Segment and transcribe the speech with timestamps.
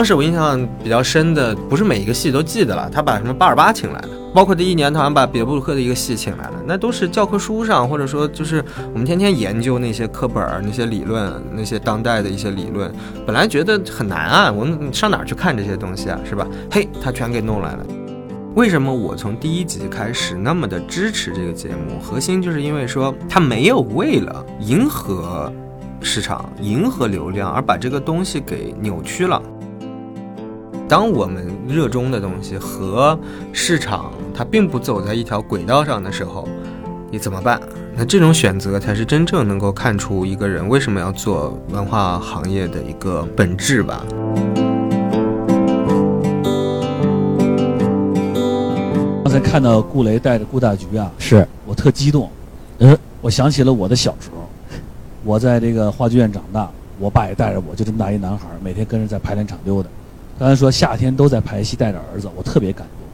[0.00, 8.64] 当时我印象比较深的，不是每一个戏都记得了，他把什么巴尔巴请来了，包括第一年他好像把别布鲁克的一个戏请来了，那都是教科书上，或者说就是
[8.94, 12.90] 我们天天研究那些课本、那些理论、那些当代的一些理论，
[13.26, 16.48] 本来觉得很难啊，我们上哪儿去看这些东西啊，是吧？
[16.70, 17.84] 嘿，他全给弄来了。
[18.54, 22.00] 为什么我从第一集开始那么的支持这个节目？
[22.00, 25.52] 核心就是因为说他没有为了迎合
[26.00, 29.38] 市场、迎合流量而把这个东西给扭曲了。
[30.90, 33.16] 当我们热衷的东西和
[33.52, 36.48] 市场它并不走在一条轨道上的时候，
[37.12, 37.60] 你怎么办？
[37.94, 44.04] 那这种选择才是真正能够看出一个人为什么要做文化行业的一个本质吧。
[49.22, 52.28] 刚才看到顾雷带着顾大局啊，是我特激动，
[52.78, 54.48] 嗯，我想起了我的小时候，
[55.22, 59.88] 我在这个话剧院长大，我爸也带着我，就这么大一男孩，每天跟着在排练场溜达。
[60.40, 63.06] 刚才说夏天都在排戏，带着儿子，我特别感动。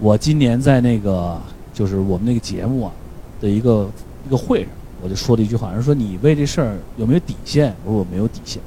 [0.00, 1.38] 我今年在那个
[1.74, 2.92] 就是我们那个节目啊
[3.38, 3.86] 的一个
[4.26, 4.70] 一个会上，
[5.02, 7.76] 我就说了一句话，人说你为这事儿有没有底线？
[7.84, 8.62] 我说我没有底线。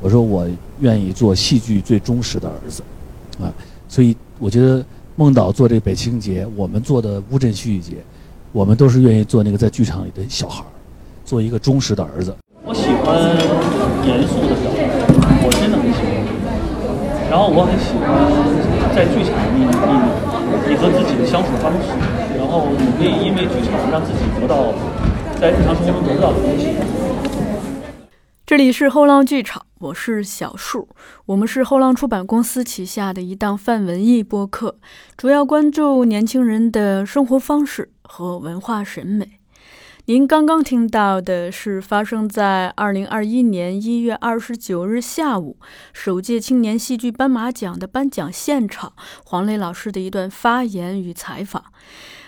[0.00, 0.46] 我说我
[0.78, 2.84] 愿意做戏剧最忠实的儿子，
[3.42, 3.52] 啊，
[3.88, 7.96] 所以我觉得孟导做这北青节，我们做的乌镇戏剧节，
[8.52, 10.70] 我们都是愿意做那个在剧场里的小孩儿，
[11.24, 12.32] 做一个忠实的儿子。
[12.64, 13.18] 我喜欢
[14.06, 14.88] 严肃的表演，
[15.44, 16.14] 我真的很喜欢。
[17.34, 18.06] 然后我很喜欢
[18.94, 19.66] 在剧场里，你
[20.70, 21.88] 你和自己的相处方式，
[22.38, 24.72] 然后你可以因为剧场让自己得到
[25.40, 26.68] 在日常生活中得不到的东西。
[28.46, 30.88] 这里是后浪剧场，我是小树。
[31.26, 34.76] 我们是后浪出版公司旗下的一档泛文艺播客，
[35.16, 39.40] 主要关注年轻人的生活方式和文化审美。
[40.06, 45.56] 您刚刚听到的是发生在二零二一年一月二十九日下午，
[45.94, 48.92] 首届青年戏剧斑马奖的颁奖现场，
[49.24, 51.64] 黄磊老师的一段发言与采访。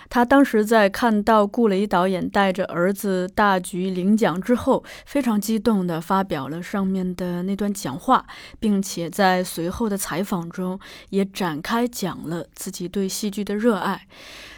[0.09, 8.25] 他当时在看到顾雷导演带着儿子大菊领奖之后，非常激动地发表了上面的那段讲话，
[8.59, 10.79] 并且在随后的采访中
[11.11, 14.07] 也展开讲了自己对戏剧的热爱。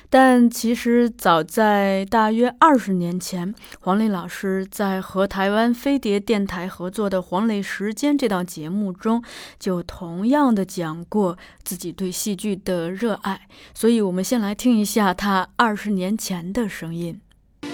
[0.09, 9.24] 但其实早在大约二十年前，黄磊老师在和台湾飞碟电台合作的《黄磊时间》这档节目中，
[9.59, 13.42] 就同样的讲过自己对戏剧的热爱。
[13.75, 17.22] 所以，我们先来听一下他二十年前的声音。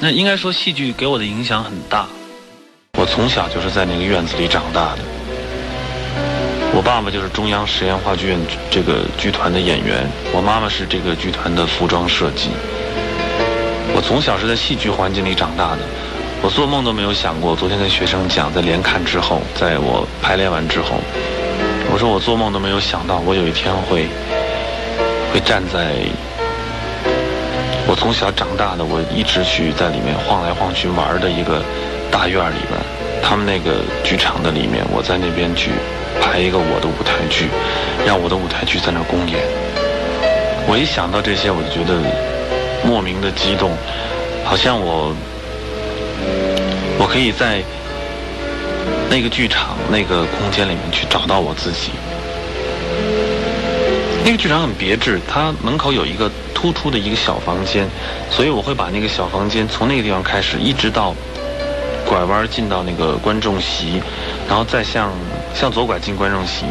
[0.02, 2.08] 那应该说，戏剧给我的影响很大。
[2.98, 5.02] 我从小就是在那个院子里长大的。
[6.76, 8.38] 我爸爸就是中央实验话剧院
[8.70, 12.50] 这个剧团的演员，我妈妈是这个剧团的服装设计。
[13.96, 15.80] 我从小是在戏剧环境里长大的，
[16.42, 17.56] 我做梦都没有想过。
[17.56, 21.00] 昨天跟学生讲，在连看之后，在我排练完之后，
[21.94, 24.06] 我说我做梦都没有想到，我有一天会
[25.32, 25.96] 会站在
[27.88, 31.64] 我从小长大的，我一直去在里面晃来晃去玩的一个
[32.12, 32.78] 大院里边，
[33.26, 35.72] 他们那个剧场的里面，我在那边去。
[36.22, 37.50] 排一个我的舞台剧，
[38.08, 39.44] 让我的舞台剧在那儿公演。
[40.66, 42.00] 我一想到这些，我就觉得
[42.88, 43.76] 莫名的激动，
[44.46, 45.14] 好像我
[46.98, 47.62] 我可以在
[49.10, 51.92] 那个剧场、那个空间里面去找到我自己。
[54.24, 57.86] 那个剧场很别致，它门口有一个突出的一个小房间，
[58.32, 61.14] 所以我会把那个小房间从那个地方开始，一直到
[62.08, 64.02] 拐弯进到那个观众席，
[64.48, 65.12] 然后再向。
[65.56, 66.66] 向左拐进观众席，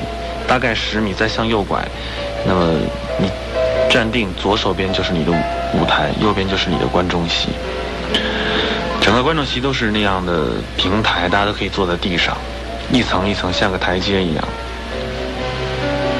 [0.47, 1.83] 大概十米，再向右拐，
[2.47, 2.75] 那么
[3.19, 3.31] 你
[3.89, 7.49] 站定，左手边就是你的舞台，右边就是你的观众席。
[9.01, 12.37] 整个观众席都是那样的平台，大家都可以坐在地上，
[12.93, 14.45] 一层一层像个台阶一样。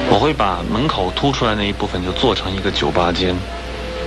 [0.09, 3.35] 我会把门口凸出来那一部分就做成一个酒吧间，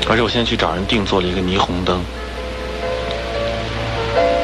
[0.09, 2.03] 而且我现在去找人定做了一个霓虹灯。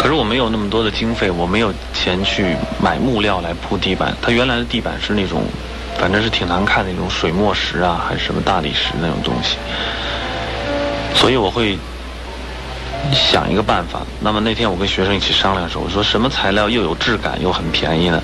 [0.05, 4.15] 可是我没有那么多的经费，我没有钱去买木料来铺地板。
[4.21, 5.45] 它原来的地板是那种，
[5.99, 9.57] 反正是挺难看的那种水墨石啊，还是什么大理石那种东西。
[11.15, 11.79] 所以我会
[13.15, 14.03] 想一个办法。
[14.21, 18.23] 那么那天我跟学生一起商量的时候，我说什么材料又有质感又很便宜呢？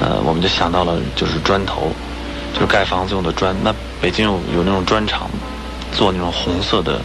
[0.00, 1.92] 呃，我们就想到了就是砖头，
[2.52, 3.54] 就是盖房子用的砖。
[3.62, 5.30] 那北京有有那种砖厂，
[5.92, 7.00] 做那种红色的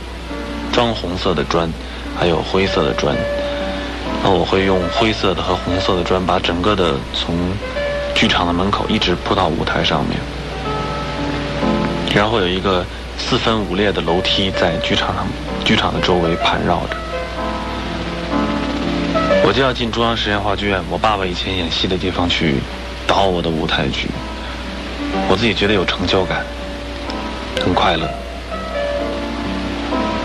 [0.73, 1.71] 砖红色的砖，
[2.19, 3.15] 还有灰色的砖。
[4.23, 7.35] 那我会用灰色的和红色的砖，把整个的从
[8.13, 10.17] 剧场的门口一直铺到舞台上面，
[12.13, 12.83] 然后有一个
[13.17, 15.27] 四分五裂的楼梯在剧场上，
[15.63, 16.97] 剧场的周围盘绕着。
[19.45, 22.55] 我就要进中央实验话剧院，我爸爸以前演戏的地方去
[23.05, 24.09] 导我的舞台剧，
[25.29, 26.43] 我自己觉得有成就感，
[27.63, 28.09] 很快乐。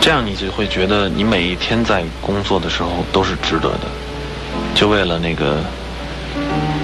[0.02, 3.86] 这样你就会觉得你每一天在工作的时候都是值得的，
[4.74, 5.58] 就为了那个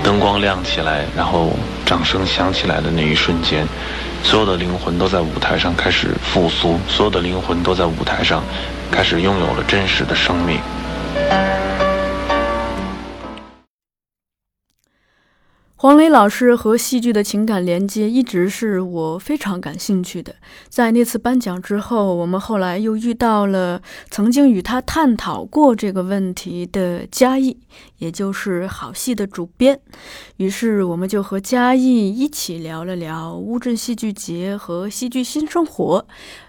[0.05, 1.50] 灯光亮起来，然后
[1.85, 3.67] 掌声响起来的那一瞬间，
[4.23, 8.41] 所有的灵魂都在舞台上开始复苏，所有的灵魂都在舞台上
[8.88, 10.61] 开始拥有了真实的生命。
[15.81, 20.35] 黄磊老师和戏剧的情感连接一直是我非常感兴趣的。
[20.69, 23.81] 在那次颁奖之后，我们后来又遇到了
[24.11, 27.57] 曾经与他探讨过这个问题的嘉义，
[27.99, 29.81] 也就是好戏的主编。
[30.39, 36.05] 于是我们就和嘉义一起聊了聊乌镇戏剧节和戏剧新生活，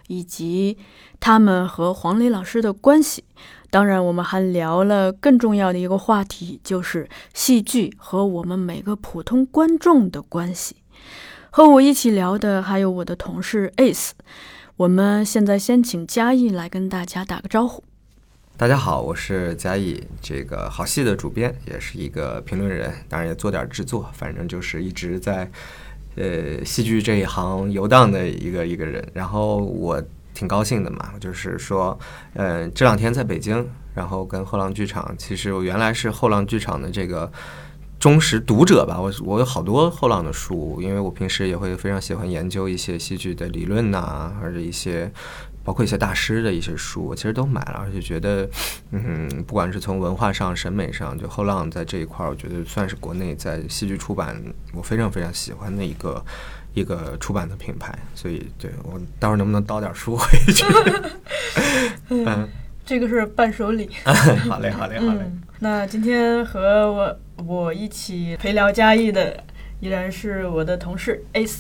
[0.08, 0.76] 以及
[1.20, 3.24] 他们和黄磊老师的关系。
[3.72, 10.78] 当然，我们还聊了更重要的一个话题，就是戏剧和我们每个普通观众的关系。
[11.52, 14.12] 和我一起聊的还有我的同事 Ace。
[14.78, 17.84] 我们现在先请嘉义来跟大家打个招呼。
[18.58, 25.50] 大家好，我是嘉义，这个好戏的主编，也是一个评论人，当然也做点制作，反正就是一直在
[26.16, 29.08] 呃戏剧这一行游荡的一个一个人。
[29.14, 30.04] 然后我。
[30.34, 31.98] 挺高兴的嘛，就是说，
[32.34, 37.30] 嗯，这两天在北京，然后跟后浪剧场，其实我原来是后浪剧场的这个
[38.00, 45.12] 忠实读者吧，我我有好多后浪的书，因为我平时也会非常喜欢研究一些戏剧的理论呐，或者一些
[45.64, 48.50] 包括一些大师的一些书，我其实都买了，而且觉得，
[48.92, 54.42] 嗯，不管是从文化上、审美上，就后浪在这一块儿，我觉得算是国内在戏剧出版
[54.74, 56.24] 我非常非常喜欢的一个。
[56.80, 60.66] 一个出版的品牌，所以对我待会儿能不能倒点书回去？
[62.10, 62.48] 嗯，
[62.86, 63.90] 这个是伴手礼。
[64.48, 65.30] 好嘞，好嘞，好嘞。
[65.60, 69.44] 那今天和我我一起陪聊嘉义的
[69.82, 71.60] 依然是我的同事 Ace。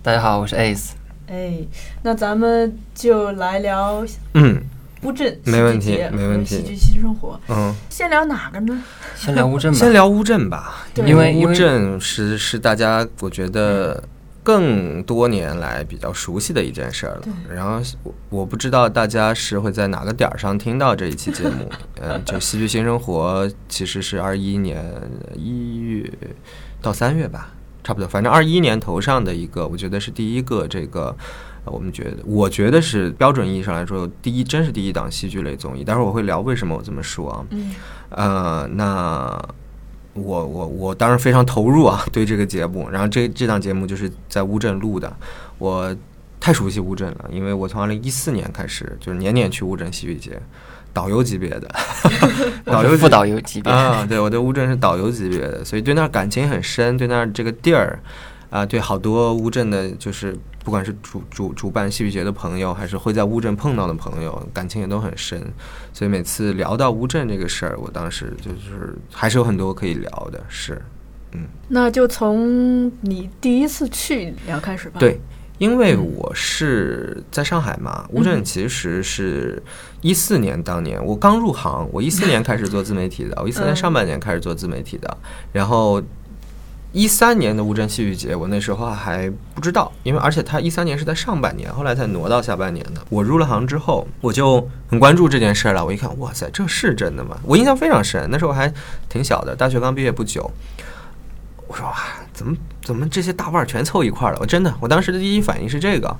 [0.00, 0.90] 大家好，我是 Ace。
[1.26, 1.58] 哎，
[2.02, 4.62] 那咱们就来聊嗯
[5.02, 6.56] 乌镇没问题，没问题。
[6.56, 8.80] 戏剧新生活，嗯，先聊哪个呢？
[9.16, 9.78] 先聊乌镇吧。
[9.78, 14.00] 先聊乌镇吧，因为乌镇是是大家我觉得。
[14.42, 17.22] 更多年来比较熟悉的一件事儿了。
[17.48, 21.70] 然后我我不知道大家是会在哪个点儿上听到这一期节目。
[22.00, 24.84] 嗯， 就《戏剧新生活》其实是二一年
[25.34, 26.10] 一月
[26.80, 27.54] 到三月吧，
[27.84, 28.08] 差不多。
[28.08, 31.16] 反正二一年头上的一个，我觉得是第一个这个，
[31.64, 35.84] 我们觉得我觉得是标准意义上来说，第一真是第一档戏剧类综艺。
[35.84, 37.46] 待会儿我会聊为什么我这么说啊。
[37.50, 37.74] 嗯。
[38.10, 39.40] 呃，那。
[40.14, 42.88] 我我我当然非常投入啊，对这个节目。
[42.90, 45.14] 然后这这档节目就是在乌镇录的，
[45.58, 45.94] 我
[46.40, 50.40] 太熟悉乌镇了，因为我从二零一四年开始就是年年去乌镇戏剧节，
[50.92, 51.68] 导游级别的，
[52.64, 57.98] 导游副导游级别啊，对，我对乌镇是导游级别的，所以对那儿感情很深，对那儿这个地儿
[58.50, 60.36] 啊，对好多乌镇的，就是。
[60.64, 65.40] 不管是主主主办戏剧节的朋友，还是会在乌镇碰到的朋友，感情也都很深。
[65.92, 70.40] 所以每次聊到乌镇这个事儿，我当时就是还是有很多可以聊的。
[70.48, 70.80] 是，
[71.32, 75.00] 嗯，那就从你第一次去聊开始吧。
[75.00, 75.18] 对，
[75.58, 79.60] 因为我是在上海嘛，乌镇其实是
[80.00, 85.18] 一四年当年我刚入行，我一四年开始做自媒体的，我一四年上半年开始做自媒体的，
[85.52, 86.00] 然后。
[86.92, 93.00] 一三年的乌镇戏剧节，我那时候还不知道，因为而且他一三年是在上半年，后来才挪到下半年的。
[93.08, 95.82] 我入了行之后，我就很关注这件事了。
[95.82, 97.38] 我一看，哇塞，这是真的吗？
[97.44, 98.70] 我印象非常深，那时候还
[99.08, 100.50] 挺小的，大学刚毕业不久。
[101.66, 101.96] 我说哇，
[102.34, 104.36] 怎么怎么这些大腕全凑一块了？
[104.38, 106.14] 我真的，我当时的第一反应是这个。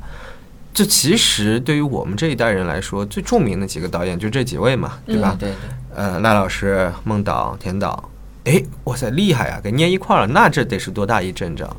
[0.72, 5.36] 这其实对于我们这一代人来说，最著名的几个导演就这几位嘛，对吧？
[5.38, 5.56] 对对。
[5.94, 8.08] 呃，赖老师、孟导、田导。
[8.44, 9.60] 哎，哇塞，厉害啊！
[9.62, 11.76] 给捏一块了，那这得是多大一阵仗？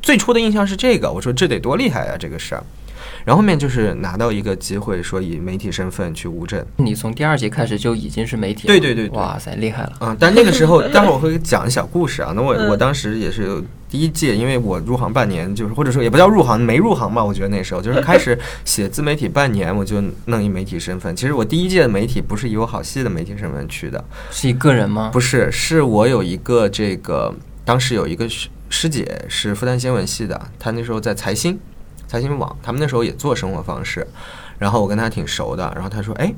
[0.00, 2.64] 最初的印象是这个，我说这得多厉害啊，这个事儿。
[3.26, 6.64] 然后后面就是拿到一个机会，说以媒体身份去乌镇。
[6.76, 8.72] 你从第二季开始就已经是媒体了？
[8.72, 9.92] 对对对，哇塞，厉害了。
[10.00, 12.32] 嗯，但那个时候，待会儿我会讲一小故事啊。
[12.36, 17.24] 那我 我当时也是第一届，因为我入行半年，就是或者说也不叫入行，没入行吧。
[17.24, 21.16] 我觉得那时候就是开始写自媒体半年，我就弄一媒体身份。
[21.16, 25.10] 其实我第一届的媒体不是以我好戏的媒体身份去的，是一个人吗？
[25.12, 31.58] 不是，是我有一个这个，当时有一个师师姐是复旦新闻系的，她那时候在财新。
[32.06, 34.06] 财经网，他们那时候也做生活方式，
[34.58, 36.32] 然后我跟他挺熟的，然后他说：“哎，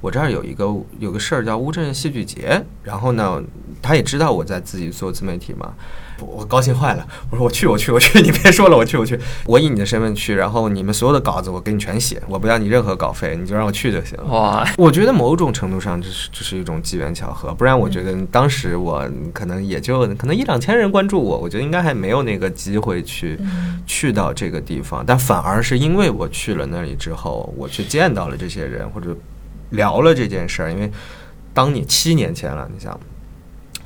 [0.00, 0.66] 我这儿有一个
[0.98, 3.42] 有个事儿叫乌镇戏剧节，然后呢，
[3.82, 5.74] 他也知道我在自己做自媒体嘛，
[6.20, 14.24] 我我高兴坏了，我说我去我去我去，你别说了，我去我去，我以你的身份去，然后你们所有的稿子我给你全写，我不要你任何稿费，你就让我去就行了。
[14.24, 23.38] 哇，我觉得某种程度上这是这是一种机缘巧合，不然我觉得当时我可能也就可能一两千人关注我，我觉得应该还没有那个机会去
[23.86, 29.16] 去到这个地方，但反而是因为我去了那里之后，我去见到了这些人或者
[29.70, 30.90] 聊了这件事儿，因为
[31.54, 32.98] 当你七年前了，你想。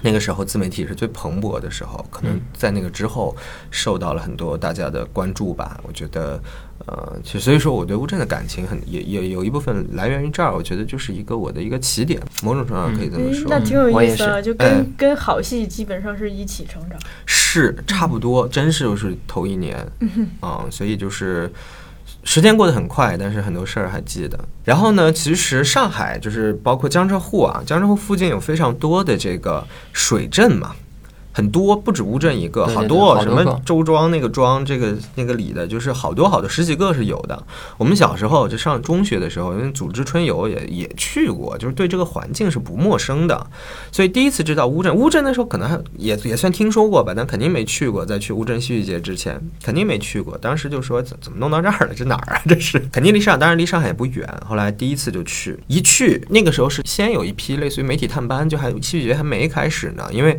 [0.05, 3.35] 那个时候自媒体是最蓬勃的时候，可能在那个之后
[3.71, 5.81] 受到了很多大家的关注吧。
[5.83, 6.39] 我觉得，
[6.87, 10.55] 呃，其实所以说我对乌镇的感情很也也有一部分来源于这儿。
[10.55, 13.47] 我觉得就是一个我的一个起点，某种程度上可以这么说。
[13.49, 16.99] 那挺有意思啊，是就哎跟跟好戏基本上是一起成长。
[17.25, 19.91] 是差不多，真是就是头一年，
[20.43, 21.51] 嗯，所以就是
[22.25, 24.39] 时间过得很快，但是很多事儿还记得。
[24.65, 30.75] 然后呢，其实上海就是包括江浙沪啊，江浙沪附近有非常多的这个水镇嘛。
[31.37, 37.45] 很多不止乌镇一个，好多什么周庄那个庄，这个那个里的，就是好多好多十几个是有的。
[37.77, 43.45] 我们小时候就上中学的时候，因为组织春游也也去过，就是对这个环境是不陌生的。
[43.91, 48.07] 所以第一次知道乌镇，乌镇那时候可能还也也算听说过吧，但肯定没去过。
[48.07, 50.39] 在去乌镇戏剧节之前，肯定没去过。
[50.39, 51.95] 当时就说怎怎么弄到这儿了？
[51.97, 52.43] 这哪儿啊？
[52.49, 54.29] 这是肯定离上海，当然离上海也不远。
[54.47, 60.39] 后来第一次就去，一去那个时候是先有一批类似于媒体探班，就还戏剧节还没开始呢，因为。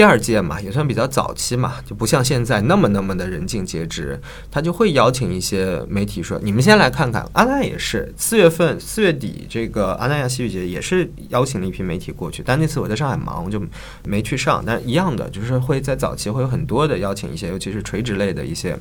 [0.00, 4.18] 第二届嘛，也算比较早期嘛，就不像现在那么那么的人尽皆知，
[4.50, 13.62] 他就会邀请一些媒体说：“你们先来看看。”阿奈也是四月份四月底，这个阿奈亚戏剧节也是邀请了一批媒体过去，但那次我在上海忙，就
[14.06, 14.64] 没去上。
[14.66, 18.74] 但一样的，就是会在早期会有很多的邀请一些，尤其是垂直类的一些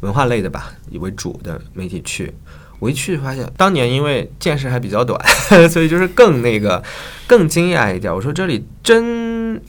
[0.00, 2.30] 文化类的吧，以为主的媒体去。
[2.78, 5.18] 我一去发现，当年因为见识还比较短，
[5.70, 6.84] 所以就是更那个
[7.26, 8.14] 更惊讶一点。
[8.14, 9.02] 我说这里真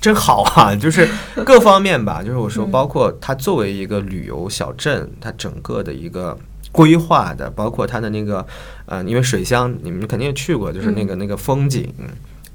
[0.01, 1.07] 真好啊，就是
[1.45, 6.37] 各方面吧，就是我说包括它作为一个旅游小镇，它整个的一个
[6.71, 8.45] 规划的，包括它的那个
[8.85, 11.91] 呃，因为水乡你们肯定也去过，就是那个那个风景，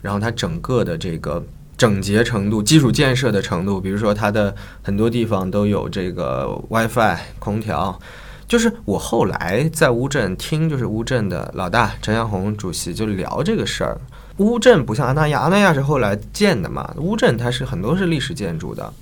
[0.00, 1.44] 然后它整个的这个。
[1.78, 7.98] 整洁程度、基础建设的程度，比如说它的很多地方都有这个 WiFi、空调，
[8.46, 13.98] 就是我后来在乌镇听，就是乌镇的老大陈阳红主席就聊这个事儿。
[14.38, 18.92] 乌镇不像阿那亚，阿那亚是后来建的嘛，乌镇它是很多是历史建筑的，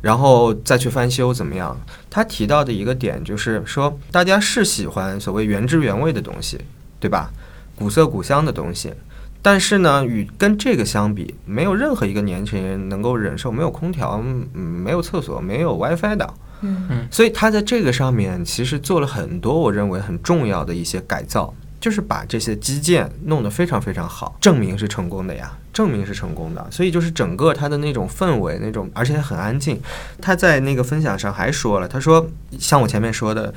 [0.00, 1.76] 然后再去翻修怎么样？
[2.10, 6.60] 他提到的一个点就是说，大家是喜欢所谓原汁原味的东西，
[7.00, 7.30] 对吧？
[7.76, 8.92] 古色古香的东西。
[9.40, 16.34] 但是呢，与跟这个相比，没有任何一个年轻人能够忍受没有空调、嗯、没有厕所、没有 WiFi 的。
[16.60, 26.66] 嗯所以他在这个上面其实做了很多我认为很重要的一些改造，就是把这些基建弄得非常非常好，证明是成功的呀，证明是成功的。
[26.70, 29.80] 所以就是整个他的那种氛围，那种而且很安静。
[30.20, 33.54] 他在那个分享上还说了，他说像我前面说的，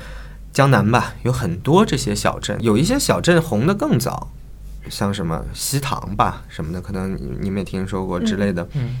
[0.52, 4.30] 江南吧有很多这些小镇，有一些小镇红得更早。
[4.90, 8.66] 像什么西塘吧什么的，可能你你们也听说过之类的。
[8.74, 8.96] 嗯，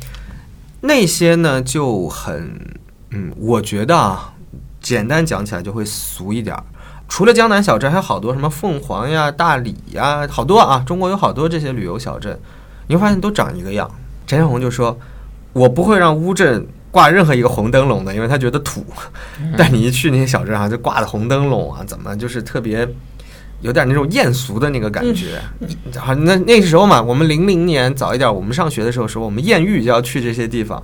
[0.82, 2.56] 那些呢就很，
[3.10, 4.32] 嗯，我觉得啊，
[4.80, 6.64] 简单讲起来就会俗一点儿。
[7.08, 12.38] 除了江南小镇，还有好多什么凤凰呀、大理呀，好多啊，中国有好多这些旅游小镇，
[12.86, 13.90] 你会发现都长一个样。
[14.26, 14.98] 陈小红就说
[15.52, 18.84] ：“我不会让乌镇挂任何一个红灯笼的，因为他觉得土。
[19.56, 22.88] 但你一去那些小镇啊，就挂的红灯笼啊，怎么就是特别。”
[23.62, 25.40] 有点那种艳俗的那个感觉，
[25.96, 30.82] 好，那那时候嘛，我们零零年早一点，我们上学的时候说，我们艳遇就要去这些地方，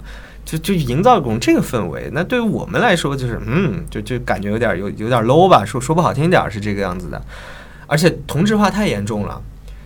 [0.48, 2.08] 就就营造一种这个氛围。
[2.10, 7.22] 那对于我们来说，就是嗯，就就感觉有点有有点 low 吧，说说不好听点是这个样子的。
[7.86, 9.38] 而且同质化太严重了，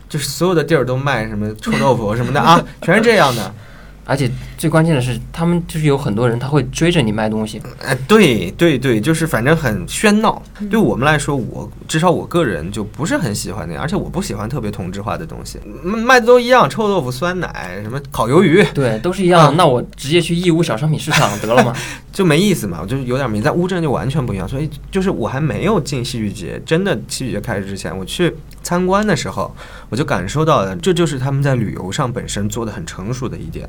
[0.09, 3.53] 就是所有的地儿都卖什么臭豆腐什么的啊，全是这样的。
[4.05, 10.43] 而且最关键的是，他们就是有很多人他会追着你卖东西，哎，对对对，就是反正很喧闹。
[10.71, 21.73] 对我们来说，我至少我个人就不是很喜欢那样，而且我不喜欢特别同质化的东西，卖卖的都一样，臭豆腐、酸奶、什么烤鱿鱼，对，都是一样 那我直接去义乌小商品市场得了嘛？
[22.13, 28.35] 就没意思嘛，我就是有点没在乌镇就完全不一样，所以就是我还没有进戏剧节，真的戏剧节开始之前，我去
[28.73, 29.55] 参观的时候，
[29.91, 33.69] 我就感受到了，这就是他们在旅游上本身做的很成熟的一点，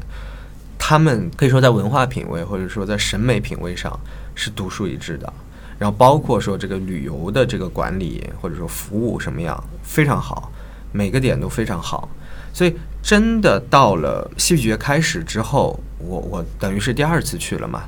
[0.80, 4.00] 他们可以说在文化品味或者说在审美品味上
[4.34, 5.34] 是独树一帜的，
[5.78, 10.50] 然后包括说这个旅游的这个管理或者说服务什么样非常好，
[10.94, 12.08] 每个点都非常好，
[12.54, 17.84] 所以真的到了戏剧节开始之后，我我等于是第二次去了嘛。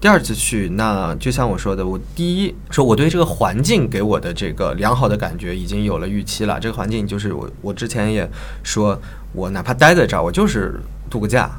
[0.00, 6.58] 第二次去，那就像我说的，我第一说我对这个环境给我的这个良好的感觉已经有了预期了。
[6.58, 8.26] 这个环境就是我我之前也
[8.62, 8.98] 说，
[9.34, 10.80] 我哪怕待在这儿，我就是
[11.10, 11.50] 度个假，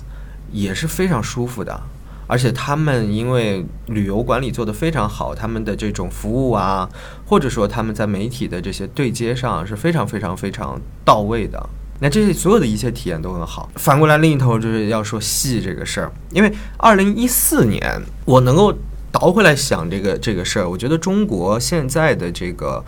[0.51, 1.79] 也是非常舒服的。
[2.25, 6.89] 而且他们因为旅游管理做得非常好，他们的这种服务啊，
[7.27, 11.69] 或者说他们在媒体的这些对接上是非常非常非常到位的。
[12.03, 13.69] 那这些所有的一切体验都很好。
[13.75, 18.73] 反过来另一头就是要说戏这个事儿，因为二零一四年我能够
[19.11, 22.83] 倒回来想这个这个事儿，我觉得中国现在的这个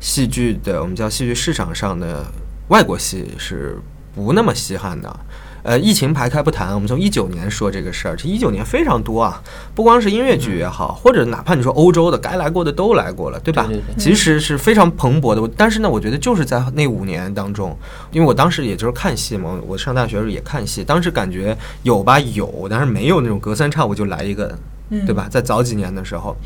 [0.00, 2.26] 戏剧的我们叫戏剧市场上的
[2.68, 3.80] 外国戏是
[4.14, 5.20] 不那么稀罕的。
[5.66, 9.42] 呃，疫情排开不谈，我们从一九年说这个事儿，这一九年非常多啊，
[9.74, 13.64] 不光是音乐剧也好，或者哪怕你说欧洲的该来过的都来过了，对吧？
[13.66, 15.52] 对对对其实是非常蓬勃的。
[15.56, 17.76] 但是呢，我觉得就是在那五年当中，
[18.12, 24.56] 因为我当时也就是看戏嘛，我上大学的时候也看戏，当时感觉有吧有，但是没有那种隔三差五就来一个，
[25.04, 25.26] 对吧？
[25.28, 26.36] 在早几年的时候。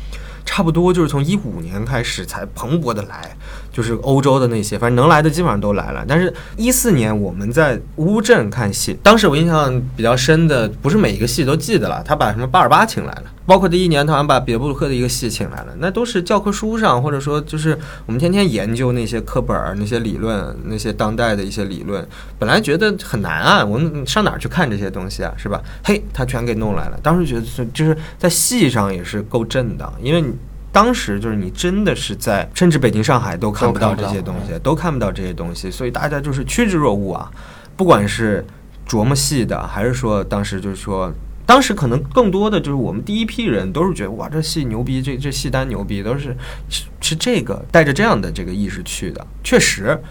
[0.45, 3.35] 差不多就是从一五年开始才蓬勃的来，
[3.71, 6.03] 就是欧洲的那些，反正能来的基本上都来了。
[6.07, 22.07] 但是，一四年我们在乌镇看戏，当时我印象比较深的，不是每一个戏都记得了，他把什么巴尔巴请来了，包括第一年他好像把别布鲁克的一个戏请来了，那都是教科书上，或者说就是我们天天研究那些课本儿、那些理论、那些当代的一些理论，
[22.37, 25.61] 本来觉得很难啊，我们上哪儿去看这些东西啊，是吧？
[25.83, 30.33] 嘿，他全给弄来了，当时觉得是就是在戏上也是够震的，因为你。
[30.73, 37.29] 当时就是你真的是在，甚至北京、上海都看不到这些东西，都看不到这些东西，所以大家就是趋之若鹜啊。
[37.75, 38.45] 不管是
[38.87, 41.11] 琢磨戏的，还是说当时就是说，
[41.51, 46.33] 当时可能更多的就是我们第一批人都是觉得哇，这戏牛逼，这这戏单牛逼，都是
[46.69, 50.01] 是是这个带着这样的这个意识去的，确实。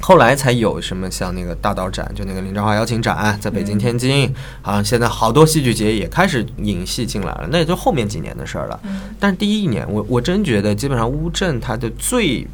[0.00, 4.32] 后来才有什么像那个大导展，就那个林兆华邀请展，在北京、天津，
[4.62, 8.80] 好像现在好多戏剧节也开始引戏进来了，那也就后面几年的事儿了。
[9.18, 12.46] 但是第一年，我我真觉得基本上乌镇它的最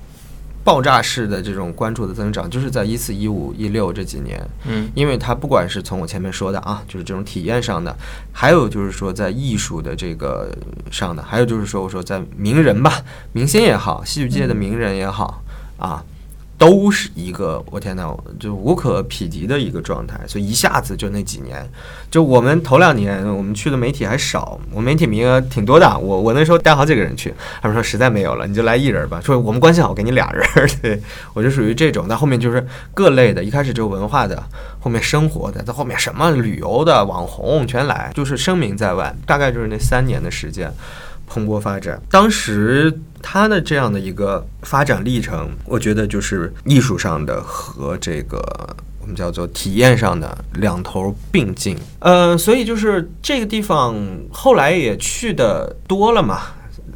[0.63, 4.41] 爆炸式的这种关注的增长，就是在一四、一五、一六这几年。
[4.67, 7.97] 嗯，因为它不管是从我前面说的啊，就是这种体验上的，
[8.33, 10.49] 还有就是说在艺术的这个
[10.91, 15.43] 上的，还有就是说我说在名人吧，明星也好，戏剧界的名人也好
[15.79, 16.05] 啊。
[16.61, 21.67] 都是一个，我天呐，就无可匹敌的一个状态，所以一下子就那几年，
[22.11, 30.45] 就我们头两年我们去的媒体还少，我媒体名额挺多的，我我那时候带好几个人去，他们说实在没有了，你就来一人吧，说我们关系好，给你俩人，
[30.83, 31.01] 对
[31.33, 34.43] 我就属于这种，但后面就是各类的，一开始只有文化的，
[34.81, 40.71] 后面生活的，在后面什么旅游的、网红全来，就是声名在外，大概就是那三年的时间。
[41.33, 51.79] 蓬勃发展，当时他的这样的一个发展历程，我觉得就是艺术上的和这个我们叫做体验上的两头并进。
[52.01, 53.95] 呃，所以就是这个地方
[54.33, 56.41] 后来也去的多了嘛，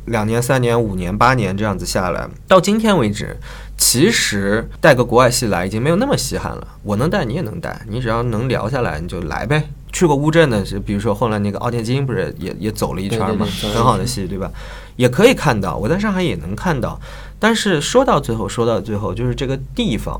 [0.06, 3.36] 两年、三年、五年、八年这样子下来，到今天为止，
[3.78, 6.66] 其实带个国外戏来已经没有那么稀罕了。
[6.82, 9.68] 我能带，你也能带，你只要能聊下来，你就来呗。
[9.94, 13.46] 去过乌镇的是，比如说后来那个奥田金不是也也走了一圈嘛？
[13.72, 14.50] 很好的戏，对吧？
[14.96, 17.00] 也可以看到，我在上海也能看到。
[17.38, 20.18] 但是说到最后，说到最后，就是这个地方，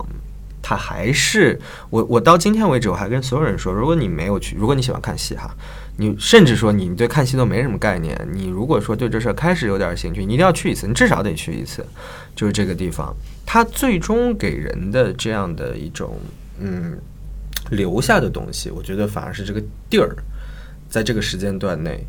[0.62, 1.60] 它还是
[1.90, 5.52] 我我到今天为止，我还跟所有人说，如果你没有去，如果你喜欢看戏哈，
[5.96, 11.84] 你甚至说你对看戏都没什么概念，你如果说对这事儿开始有点兴趣，你一定要去一次，你至少得去一次。
[12.36, 13.12] 就是这个地方，
[13.44, 16.16] 它最终给人的这样的一种
[16.60, 16.96] 嗯。
[17.70, 20.14] 留下的东西，我觉得反而是这个地儿，
[20.88, 22.04] 在这个时间段内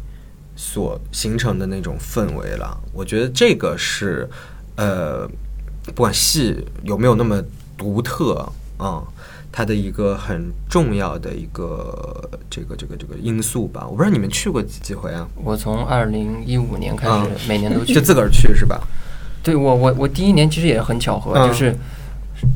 [0.56, 2.78] 所形成的那种氛围了。
[2.94, 4.30] 我觉得这个是，
[4.76, 5.28] 呃，
[5.86, 7.42] 不管戏有没有那么
[7.78, 9.02] 独特啊，
[9.52, 13.88] 它的一个很重要的一个这个这个这个因素吧。
[13.88, 15.28] 我不知道你们去过几几回啊？
[15.36, 18.82] 我从二零一五年开始，每年都去， 就自个儿去是吧？
[19.42, 21.74] 对我我我第一年其实也很巧合，就是。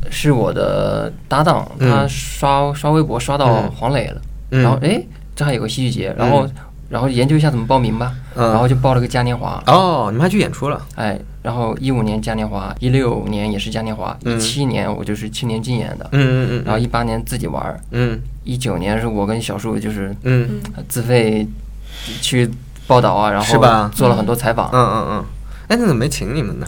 [0.09, 5.01] 是我的搭档，他刷刷微博刷到黄磊了，然后哎，
[5.35, 6.47] 这还有个戏剧节，然后
[6.89, 9.61] 然后研究一下怎么报名吧，然后就报了个嘉年华。
[9.67, 10.81] 哦，你们还去演出了？
[10.95, 20.59] 哎，然后一五年嘉年华，一六年也是嘉年华，一七年我就是青年竞演的，嗯嗯嗯，然后一八年自己玩，嗯，一九年是我跟小树就是嗯。
[20.87, 21.47] 自费
[22.21, 22.49] 去
[22.87, 23.89] 报道啊，然后？
[23.93, 25.25] 做了很多采访，嗯嗯嗯，
[25.67, 26.65] 哎，那怎么没请你们呢？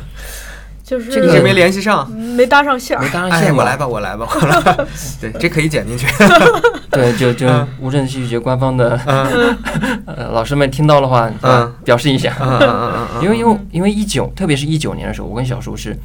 [0.91, 2.99] 就是这个没联系上，没搭上线。
[2.99, 4.85] 没搭上哎，线嘛我来吧，我来吧，我来吧。
[5.21, 6.05] 对，这可以剪进去。
[6.91, 7.65] 对，就就嗯。
[7.79, 9.55] 乌镇戏剧节官方的嗯。
[10.05, 11.73] 呃老师们听到的话，嗯。
[11.85, 12.35] 表示一下。
[12.41, 15.95] 嗯嗯嗯嗯，因为因为因为一九，特别是一九年的时候，我跟小叔是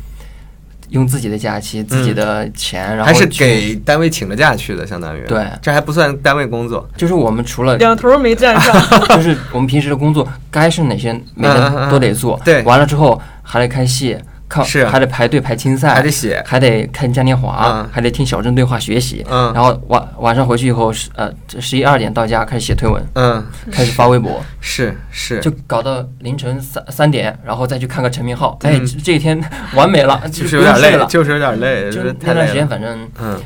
[0.90, 5.25] 用自己的假期、自己的钱，然后还是给单位请了假去的，相当于。
[5.27, 5.44] 对。
[5.61, 6.88] 这还不算单位工作。
[6.96, 8.72] 就是我们除了两头没占上，
[9.09, 12.62] 就是我们平时的工作该是哪些每天都得做，对。
[12.62, 14.16] 完了之后还得开戏，
[14.48, 14.80] 看是。
[14.80, 17.88] 啊还得排队排青赛，还得写，还得看嘉年华，嗯。
[17.92, 19.24] 还得听小镇对话学习。
[19.28, 19.52] 嗯。
[19.52, 21.30] 然后晚晚上回去以后十呃
[21.61, 28.72] 十一二点到家开始写推文，嗯，开始发微博，是是，就搞到凌晨三三点，然后再去看个陈明昊，嗯。
[28.72, 29.42] 哎，这这一天
[29.74, 31.06] 完美了， 就是有点累，了。
[31.06, 32.66] 就是有点累，就是那段时间。
[32.66, 33.40] 反正嗯。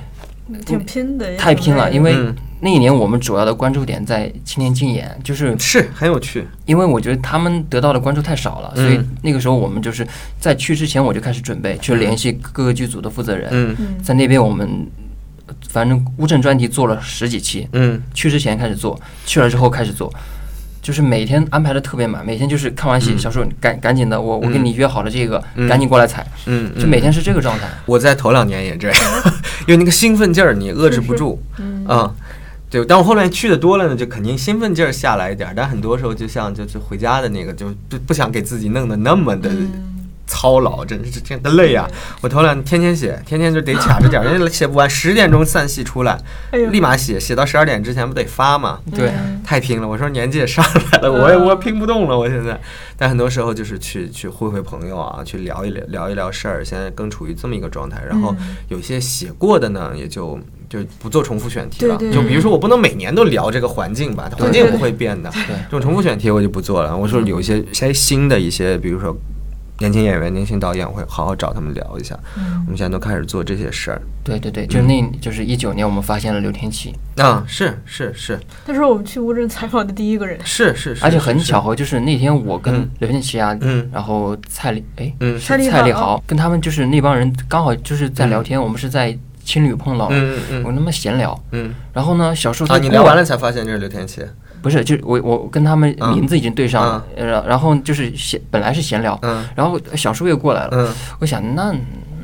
[0.66, 6.46] 挺拼的，太拼了，因为嗯，那一年我们主要的关注点在青年竞演，就是是很有趣。
[6.66, 8.84] 因为我觉得他们得到的关注太少了，嗯。
[8.84, 10.06] 所以那个时候我们就是
[10.38, 13.74] 在去之前我就开始准备，去联系各个剧组的负责人，嗯。
[13.78, 14.02] 嗯。
[14.02, 14.86] 在那边我们
[15.68, 18.02] 反正乌镇专题做了十几期，嗯。
[18.12, 20.12] 去之前开始做，去了之后开始做。
[20.82, 23.18] 就是每天安排的特别满，每天就是看完戏，嗯。
[23.18, 25.68] 小树赶赶紧的，我我跟你约好了这个，嗯。
[25.68, 27.66] 赶紧过来踩，嗯，就每天是这个状态。
[27.86, 28.98] 我在头两年也这样，
[29.66, 31.42] 因为那个兴奋劲儿你遏制不住。
[31.58, 31.86] 嗯。
[31.86, 32.14] 啊。
[32.70, 39.50] 对，但我后面去的多了呢，就肯定兴奋劲儿下来一点，但很多时候就像就是回家的那个，就不不想给自己弄得那么的
[40.30, 41.90] 操劳，真是真的累啊！
[42.20, 46.16] 我头两天天写，天天就得卡着点儿，人家 写不完，十点钟散戏出来，
[46.52, 48.78] 立马写，写到十二点之前不得发嘛？
[48.94, 49.88] 对，嗯太拼了！
[49.88, 52.58] 我说年纪也上来了，我也我拼不动了，我现在。
[52.96, 56.64] 但很多时候就是去去会会朋友啊，去聊一聊聊一聊事儿。
[56.64, 60.38] 现在更处于这么一个状态，然后嗯有些写过的呢，也就
[60.68, 61.96] 就不做重复选题了。
[61.96, 65.28] 对对就比如说，我不能每年都聊这个环境吧，环境不会变的。
[65.48, 66.96] 这种重复选题我就不做了。
[66.96, 69.16] 我说有一些一些新的一些，比如说。
[69.80, 72.16] 年轻演员、年轻导演，我会好好找他们聊一下。
[72.36, 72.62] 嗯。
[72.66, 74.00] 我们现在都开始做这些事儿。
[74.22, 78.38] 对对对，就是那，就是一九年我们发现了刘天琪，啊，是是是。
[78.66, 82.90] 他是我们去乌镇采访的第一个人，是是是，而且很巧，合，就是那天我跟嗯。
[82.98, 83.88] 刘天琪啊，嗯。
[83.90, 85.40] 然后蔡丽，哎，嗯。
[85.40, 90.62] 是蔡丽豪蔡丽豪，跟他们就是那帮人刚好就是在聊天，我们是在青旅碰到了，嗯嗯嗯。
[90.62, 91.74] 我跟他们闲聊，嗯。
[91.94, 94.22] 然后呢，小树他啊，你聊完了才发现这是刘天琪。
[94.62, 99.44] 不是，就是我我跟他们嗯名字已经对上了，呃然后就是闲本来是闲聊，嗯。
[99.54, 100.94] 然后小叔也过来了，嗯。
[101.20, 101.74] 我想那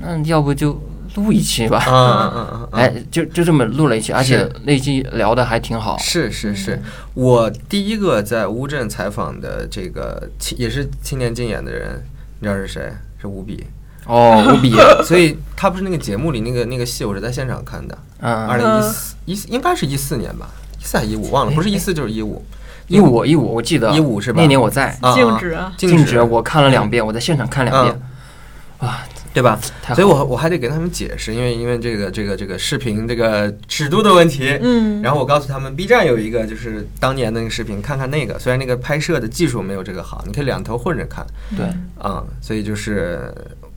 [0.00, 0.78] 那要不就
[1.14, 6.80] 录一期吧，嗯嗯嗯， 哎，就就这么录了一期，而且那期聊的还挺好，是是是，
[7.14, 12.04] 我第一个在乌镇采访的这个青也是青年竞演的人，
[12.40, 12.92] 你知道是谁？
[13.18, 13.64] 是吴比。
[14.04, 14.72] 哦， 无比，
[15.04, 22.44] 所以他不是那个节目里那个那个戏，我是在现场看的，嗯，二零一四一四应该是一四年吧，一四还是一五忘了，不是一四就是一五。
[22.88, 28.00] 一五一五，我记得一五是吧那年我在啊静止啊，静止，我看了两遍，我在现场看两遍，
[29.34, 29.58] 对吧？
[29.88, 38.38] 所以我我还得给他们解释，因为因为这个这个这个视频这个尺度的问题，嗯，然后我告诉他们，B 站有一个就是当年的那个视频，看看那个。
[38.38, 41.66] 虽然那个拍摄的技术没有这个好，你可以两头混着看对，
[41.98, 43.34] 啊、所以就是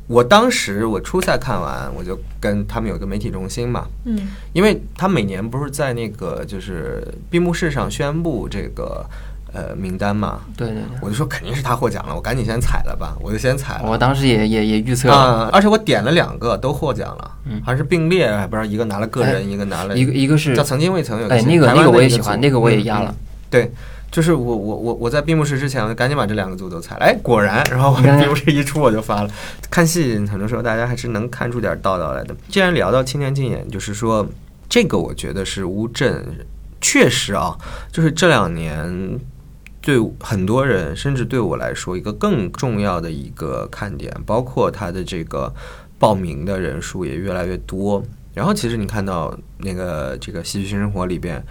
[0.09, 4.29] 我当时我初赛看完，我就跟他们有个媒体中心嘛，嗯。
[4.53, 9.05] 因为他每年不是在那个就是闭幕式上宣布这个
[9.53, 13.83] 呃名单嘛，对对对，我就说肯定是他获奖了，我赶紧先踩了吧，我就先踩了。
[13.87, 15.09] 我当时也也也预测。
[15.09, 17.61] 了，啊、而且我点了两个都获奖了，嗯。
[17.63, 23.11] 还是并列，还不知道一个拿了个人，哎一个拿了一个一个是叫曾经未曾有个哎那个那个我也喜欢，那个我也嗯压了。
[23.11, 23.71] 嗯，对，
[24.11, 27.05] 就是我我我我在闭幕式之前，我就赶紧把这两个组都踩了。
[27.05, 29.29] 哎，果然，然后闭幕式一出我就发了。
[29.69, 32.35] 看戏很多时候大家还是能看出点道道来的。
[32.47, 34.27] 既然聊到青年竞演，就是说
[34.67, 36.25] 这个我觉得是乌镇
[36.81, 37.57] 确实啊，
[37.91, 39.19] 就是这两年。
[39.81, 45.51] 对很多人，甚至对我来说，一个更重要的一个看点，包括它的这个
[45.97, 48.03] 报名的人数也越来越多。
[48.33, 51.41] 然后，其实你看到那个这个《戏剧新生活》里边，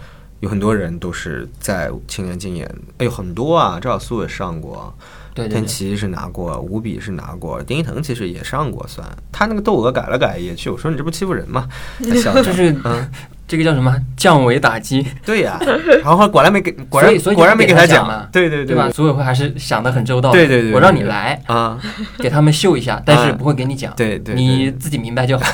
[0.41, 2.65] 有很多人都是在青年竞演，
[2.97, 3.79] 哎呦，很多啊！
[3.79, 4.93] 赵小苏也上过，
[5.33, 10.69] 对对对，天琪是拿过，吴比是拿过，丁一腾其实也上过，算他那个窦娥改了改也去。
[10.69, 11.67] 我说你这不欺负人吗？
[11.99, 13.11] 他笑着就是嗯，
[13.49, 13.93] 这个叫什么？
[14.15, 15.59] 降维打击，对呀、
[16.03, 18.87] 然后果然没给，果然果然没给他奖他奖嘛对对对吧？
[18.89, 21.79] 组委会还是想的很周到，对对对对我让你来啊，
[22.19, 24.35] 给他们秀一下，但是啊不会给你讲，对对对。
[24.35, 25.45] 你自己明白就好。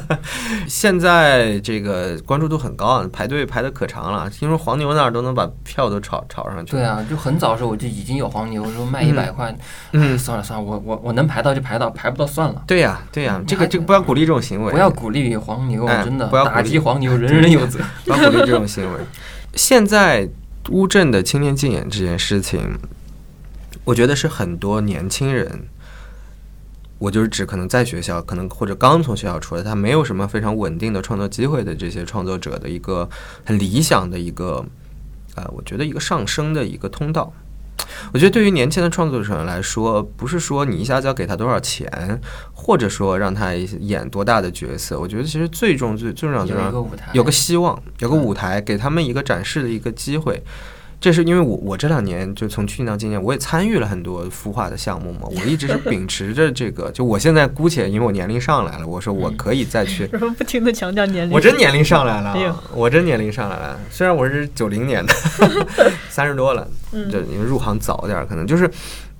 [0.66, 4.28] 现在这个关注度很高啊，排队排的可长了。
[4.28, 6.72] 听说黄牛那儿都能把票都炒炒上去。
[6.72, 9.56] 对，啊，就很早的时候我就已经有黄牛说卖一百块，
[9.92, 10.14] 嗯。
[10.14, 12.62] 哎算了算了，我我我能排到就排到，排不到算了。
[12.66, 17.78] 对呀、对呀、这个还这个不要鼓励这种行为，不要鼓励黄牛，哎真的不要打击黄牛，人人人有责。
[18.04, 19.00] 不要鼓励这种行为。
[19.54, 20.28] 现在
[20.70, 22.78] 乌镇的青年竞演这件事情，
[23.84, 25.62] 我觉得是很多年轻人，
[26.98, 33.08] 我就是指可能在学校，可能或者刚从学校出来，他没有什么非常稳定的创作机会的这些创作者的一个
[33.44, 34.64] 很理想的一个，
[35.34, 37.32] 呃，我觉得一个上升的一个通道。
[38.12, 42.20] 我觉得对于年轻的创作者来说，不是说你一下子要给他多少钱，
[42.52, 44.98] 或者说让他演多大的角色。
[44.98, 50.42] 我觉得其实最重最最重要最重要有个舞台，有个希望，有个舞台，给他们一个展示的一个机会。
[51.00, 55.20] 这是因为我我这两年就从去年到今年，我也参与了很多孵化的项目嘛。
[55.22, 60.06] 我一直是秉持着这个，就我现在姑且因为我年龄上来了，我说我可以再去。
[60.12, 63.80] 然后不停的强调年龄，我真年龄上来了哎，我真年龄上来了。
[63.90, 65.12] 虽然我是九零年的，
[66.10, 68.70] 三十多了，嗯就因为入行早点儿，可能就是。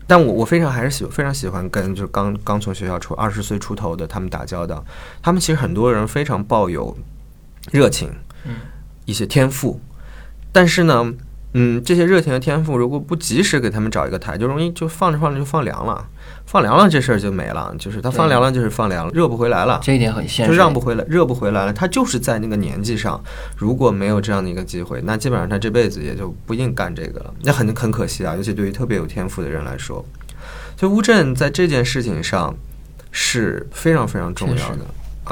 [0.06, 4.84] 但我我非常还是喜非常喜欢跟就是刚刚从学校出二十岁出头的他们打交道，
[5.22, 6.96] 他们其实很多人非常抱有
[7.70, 8.10] 热情，
[8.44, 8.56] 嗯，
[9.04, 9.80] 一些天赋，
[10.50, 11.14] 但是呢，
[11.52, 16.06] 嗯，这些热情的天赋如果不及时给他们找一个台，就容易就放着放着就放凉了，
[16.46, 21.72] 放凉了这事儿就没了，就是它放凉了就是放凉了，热不回来了，这一点很现实，就让不回来，热不回来了。
[21.72, 23.20] 他就是在那个年纪上，
[23.56, 27.34] 如果没有这样的一个机会，那基本上他这辈子也就不一定干这个了。
[27.42, 30.04] 那很很可惜啊，尤其对于特别有天赋的人来说。
[30.76, 32.56] 所以乌镇在这件事情上
[33.10, 34.86] 是非常非常重要的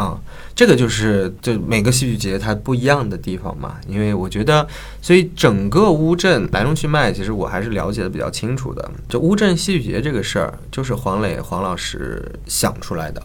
[0.05, 0.19] 啊。
[0.55, 3.77] 这个就是就每个戏剧节它不一样的地方嘛。
[3.87, 4.67] 因为我觉得，
[5.01, 8.91] 所以整个乌镇来龙去脉，其实我还是了解的比较清楚的。
[9.09, 13.23] 就乌镇戏剧节这个事儿，就是黄磊黄老师想出来的。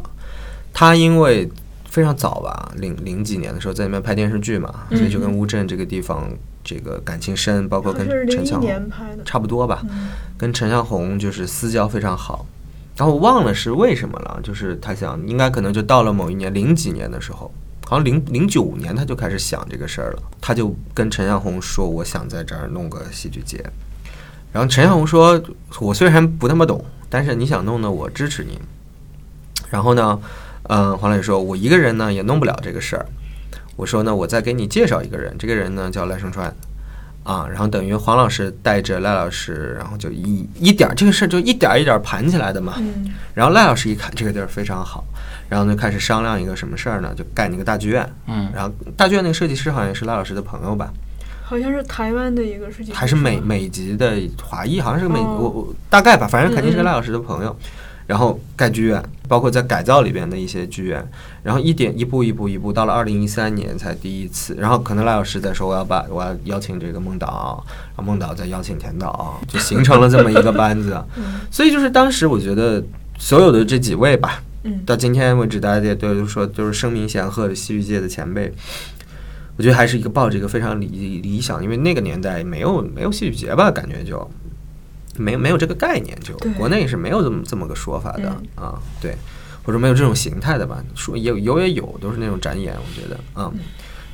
[0.74, 1.50] 他因为
[1.90, 6.28] 非常早吧，零零几年的时候在那边拍电视剧嘛，所以就跟乌镇这个地方
[6.64, 12.46] 这个感情深，包括跟陈向红年拍的，差不多吧，嗯跟陈向红就是私交非常好。
[12.96, 17.52] 然后我忘了是为什么了，就是他想应该可能就到了某一年零几年的时候，
[17.86, 23.64] 好像零零九年他就开始想这个事儿了，他就跟陈向红说，我想在这儿弄个戏剧节。
[24.52, 25.42] 然后陈向红说，
[25.80, 28.60] 我虽然不那么懂，但是你想弄呢，我支持你。
[29.72, 30.20] 然后呢，
[30.70, 33.06] 嗯，黄磊说，我一个人呢也弄不了这个事儿。
[33.76, 36.56] 我说呢，我再给你介绍一个人，这个人呢叫赖声川，
[37.24, 42.74] 啊，然后等于黄老师带着赖老师，然后就一一点儿这个事儿就一点儿一点儿盘起来的嘛。
[42.78, 45.04] 嗯然后赖老师一看这个地儿非常好，
[45.50, 47.14] 然后就开始商量一个什么事儿呢？
[47.16, 48.08] 就盖那个大剧院。
[48.28, 50.94] 嗯，然后大剧院那个设计师好像也是赖老师的朋友吧，
[51.44, 57.56] 好像是台湾的一个设计师，还是美美籍的华裔，好像是个美哦我我大概吧，反正肯定是赖老师的朋友。
[58.06, 61.06] 然后盖剧院，包括在改造里边的一些剧院，
[61.42, 64.56] 然后一点一步一步一步，到了二零一三年才第一次。
[64.60, 67.64] 然后可能赖老师在说我要把我要邀请这个孟导，
[67.96, 71.02] 然后孟导再邀请田导，就形成了这么一个班子。
[71.18, 72.84] 嗯所以就是当时我觉得
[73.18, 78.54] 所有的这几位吧，嗯到今天为止，大家也都说就是声名显赫的戏剧界的前辈。
[79.56, 80.88] 我觉得还是一个抱着一个非常理
[81.22, 84.28] 理想，因为那个年代没有没有戏剧节吧，感觉就
[85.18, 86.52] 没没有这个概念，就对。
[86.54, 89.16] 国内是没有这么这么个说法的、嗯啊，对，
[89.64, 93.52] 或者没有这种形态的吧，说有有也有，都是那种展演，我觉得啊，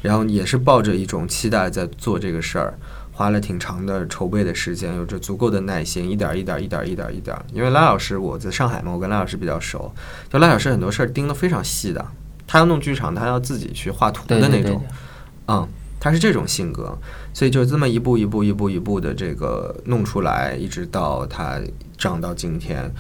[0.02, 2.74] 然后也是抱着一种期待在做这个事儿。
[3.12, 7.46] 花了挺长的筹备的时间，有着足够的耐心，一点儿一点儿一点儿一点儿一点儿。
[7.52, 9.94] 因为赖老师我在上海嘛，我跟赖老师比较熟，
[10.32, 12.06] 就赖老师很多事儿盯得非常细的，
[12.48, 14.82] 他要弄剧场，他要自己去画图对对对的那种，
[15.50, 15.68] 嗯，
[16.00, 16.98] 他是这种性格，
[17.34, 21.60] 所以就这么一步一步一步一步的这个弄出来，一直到他
[21.98, 22.92] 长到今天，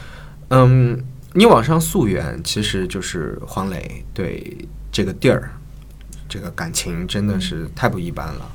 [0.50, 1.02] 嗯，
[1.34, 4.58] 你往上溯源，其实就是黄磊对
[4.92, 5.52] 这个地儿
[6.28, 8.52] 这个感情真的是太不一般了。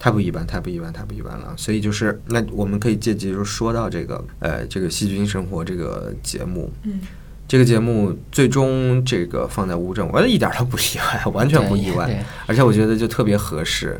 [0.00, 1.52] 太不一般，太不一般，太不一般了。
[1.56, 7.00] 所以就是，那我们可以借机就说到这个，呃，这个细菌生活这个节目，嗯
[7.48, 12.22] 这个节目最终这个放在乌镇，我一点都不意外，完全不意外。
[12.46, 13.98] 而且我觉得就特别合适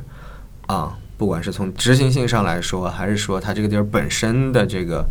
[0.66, 5.02] 啊，不管是从执行性上来说，还是说它这个地儿本身的这个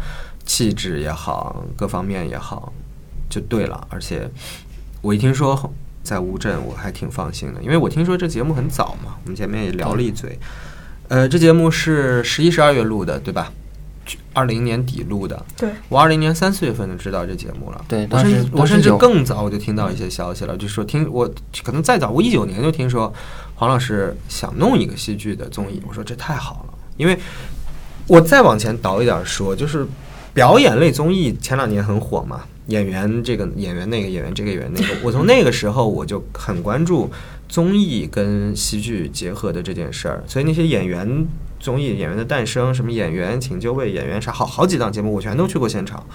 [0.45, 2.71] 气质也好，各方面也好，
[3.27, 3.87] 就对了。
[3.89, 4.29] 而且
[5.01, 5.73] 我一听说
[6.03, 10.37] 在乌镇，我还挺放心的，因为我听说这节目很早嘛，我们前面也聊了一嘴。
[11.07, 13.51] 呃，这节目是十一、十二月录的，对吧？
[14.33, 17.85] 二零年底录的，对，我二零年三四月份就知道这节目了。
[17.87, 21.29] 对我甚当时至我甚至更早我就听到一些消息了，就说听我
[21.63, 23.11] 可能再早，我一九年就听说
[23.55, 27.17] 黄老师想弄一个戏剧的综艺，我说这太好了，因为
[28.07, 29.85] 我再往前倒一点说，就是
[30.33, 37.09] 表演类综艺前两年很火嘛，演员这个演员那个演员这个演员那个， 我从那个时候我就很关注
[37.49, 41.25] 综艺跟戏剧结合的这件事儿，所以那些演员
[41.59, 46.05] 综艺演员的诞生，什么演员请就位、演员啥，好好几档节目我全都去过现场，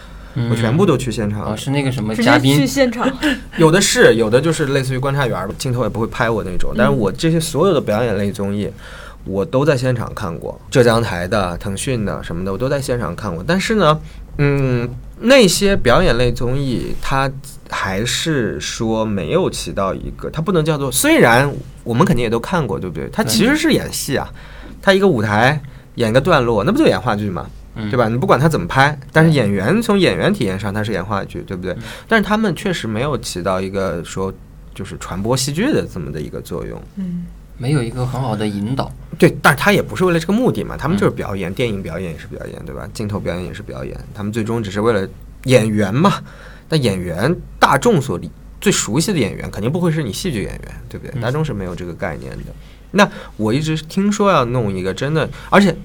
[0.51, 3.11] 我全部都去现场哦，是那个什么嘉宾去，现场，
[3.59, 6.73] 有的是，有的就是类似于观察员儿，镜头也不会拍我那种。
[6.77, 8.71] 但是我这些所有的表演类综艺，
[9.25, 13.45] 我都在现场看过，浙江台的、腾讯的什么的，我都在现场看过。
[13.47, 14.01] 但是呢，
[14.39, 14.89] 嗯，
[15.21, 17.31] 那些表演类综艺，它
[17.69, 20.91] 还是说没有起到一个，它不能叫做。
[20.91, 21.53] 虽然
[21.85, 23.09] 我们肯定也都看过，对不对？
[23.13, 24.29] 它其实是演戏啊，
[24.83, 25.59] 它一个舞台
[25.95, 27.49] 演一个段落，那不就演话剧吗？
[27.75, 28.07] 嗯对吧？
[28.07, 31.75] 你不管他怎么拍，但是演员从演员体验上，他是演话剧，对不对？
[32.07, 34.31] 但是他们确实没有起到一个说
[34.75, 36.79] 就是传播戏剧的这么的一个作用。
[36.97, 37.25] 嗯
[37.59, 38.91] 没有一个很好的引导。
[39.19, 42.89] 对，但是他也不是为了这个目的嘛，他们就是表演，电影表演也是表演，对吧？
[42.93, 45.09] 镜头表演也是表演，他们最终只是为了
[45.45, 46.15] 演员嘛。
[46.69, 48.29] 那演员大众所理
[48.61, 51.21] 最熟悉的演员，肯定不会是你戏剧演员，对不对？
[51.21, 52.45] 大众是没有这个概念的。
[52.93, 55.77] 那我一直听说要弄一个真的，而且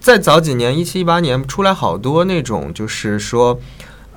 [0.00, 3.60] 在早几年，一七一八年出来好多那种，就是说。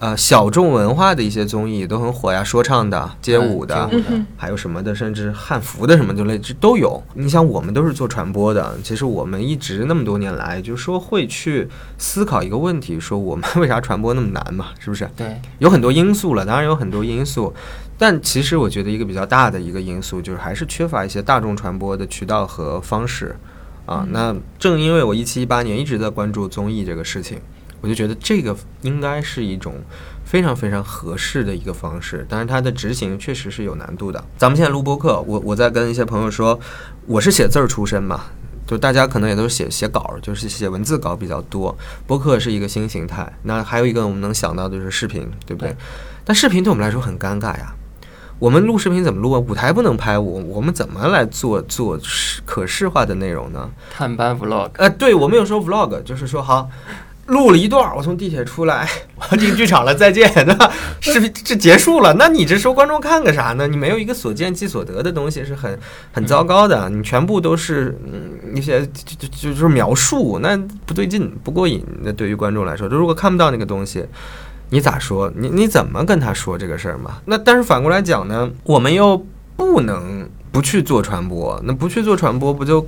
[0.01, 3.87] 呃，小众文化的一些综艺都很火呀，说唱的、街舞的，
[4.35, 7.03] 还有什么的，甚至汉服的什么之类，这都有。
[7.13, 11.67] 你想，我们都是做传播的，其实我们一直那么多年来，就是说会去
[11.99, 14.69] 思考一个问题：说我们 为啥传播那么难嘛？
[14.79, 15.07] 是不是？
[15.15, 17.53] 对，有很多因素了，当然有很多因素，
[18.01, 23.35] 但其实我觉得一个比较大的一个因素就是还是缺乏一些大众传播的渠道和方式
[23.85, 24.03] 啊。
[24.09, 27.39] 那正因为我一七一八年一直在关注综艺这个事情。
[27.83, 29.73] 我就觉得这个应该是一种
[30.23, 34.23] 非常非常合适的一个方式，但是它的执行确实是有难度的。
[34.37, 36.59] 咱们现在录播课，我我在跟一些朋友说，
[37.07, 38.25] 我是写字儿出身嘛，
[38.67, 41.75] 就大家可能也都是写写稿，就是写文字稿比较多。
[42.05, 45.75] 播客是一个新形态，那还有一个我们能想到的就是视频，对不对？
[46.23, 47.73] 但视频对我们来说很尴尬呀。
[48.41, 49.39] 我们录视频怎么录啊？
[49.39, 51.95] 舞台不能拍，我我们怎么来做做
[52.43, 53.69] 可视化的内容呢？
[53.93, 56.67] 探班 vlog，呃，对我没有说 vlog，就是说好。
[57.27, 60.71] 录了一段，我从地铁出来，我要进剧场了，再见，对 吧？
[60.99, 63.67] 视频这结束了，那你这收观众看个啥呢？
[63.67, 65.77] 你没有一个所见即所得的东西，是很
[66.11, 66.89] 很糟糕的。
[66.89, 71.85] 你全部都是嗯一些就就就就是描述，那不对劲，不过瘾。
[72.01, 74.03] 那对于观众来说，就如果看不到那个东西，
[74.71, 75.31] 你咋说？
[75.35, 77.17] 你你怎么跟他说这个事儿嘛？
[77.25, 79.23] 那但是反过来讲呢，我们又
[79.55, 82.87] 不能不去做传播，那不去做传播，不就？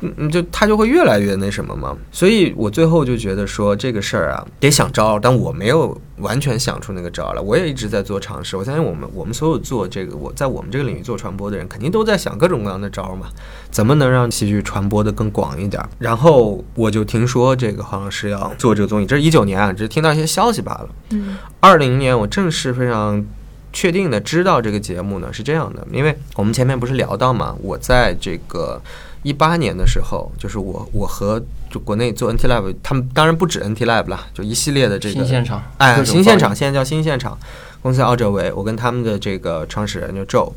[0.00, 7.40] 嗯，就他就会越来越那什么嘛，所以我最后就觉得说这个事儿啊，得想招，但我没有完全想出那个招来。
[7.40, 8.56] 我也一直在做尝试。
[8.56, 13.26] 我相信我们我们所有做这个，我在我们这个领域做传播的人，肯定都在想各种各样的招嘛，
[13.72, 15.84] 怎么能让戏剧传播的更广一点？
[15.98, 20.88] 然后我就听说这个好像是要做这个综艺，这是一九年啊，只是听到一些消息罢了。
[21.10, 23.24] 嗯，二零年我正式非常
[23.72, 28.80] 确定的知道这个节目呢是这样的，因为我们前面不是聊到嘛，我在这个。
[29.28, 31.38] 一八年的时候，就是我我和
[31.70, 37.38] 就国内做 NT Lab，他们当然不止 NT Lab 啦，就一系列的这个新现场，哎，新现场现在叫新现场，
[37.82, 40.50] 公司奥哲维，我跟他们的这个创始人就 Joe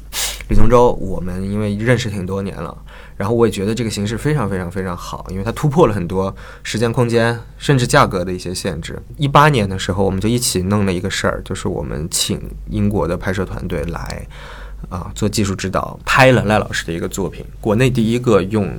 [0.48, 2.78] 李从周，我们因为认识挺多年了，
[3.18, 8.98] 然后我也觉得这个形式非常非常非常好，因为它突破了很多时间空间甚至价格的一些限制。
[9.18, 14.26] 一八年的时候，我们就一起弄了一个事儿，就是我们请英国的拍摄团队来。
[14.90, 18.70] 啊，做技术指导拍了赖老师的一个作品，国内第一个用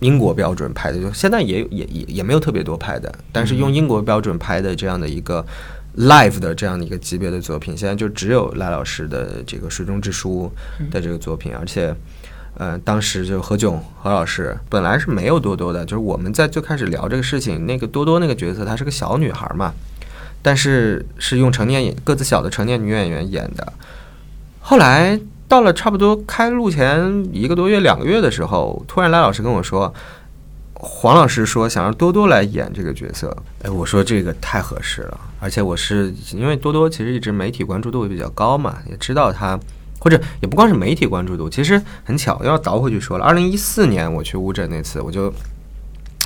[0.00, 5.44] 英国标准拍的，就现在也也也也没有特别多拍的，但是用英国标准拍的这样的一个
[5.98, 10.50] live 的这样的一个级别的作品，现在就只有赖老师的这个水中之书
[10.90, 11.94] 的这个作品，而且，
[12.56, 19.72] 呃，当时就何炅何老师本来是没有多多的，就是我们在最开始聊这个事情，那个多多那个角色她是个小女孩嘛，
[20.42, 23.72] 但是是用成年个子小的成年女演员演的，
[24.58, 25.20] 后来。
[25.48, 29.92] 到了差不多开录前一个多月、两个月的时候，突然来老师跟我说，
[30.74, 33.36] 黄老师说想让多多来演这个角色。
[33.62, 39.58] 哎，我说这个太合适了，而且我是因为多多其实一直媒体关注度也比较高嘛，也知道他，
[39.98, 45.32] 或者也不光是媒体关注度，其实很巧，要倒回去说了，二零一四年我去乌镇那次，我就。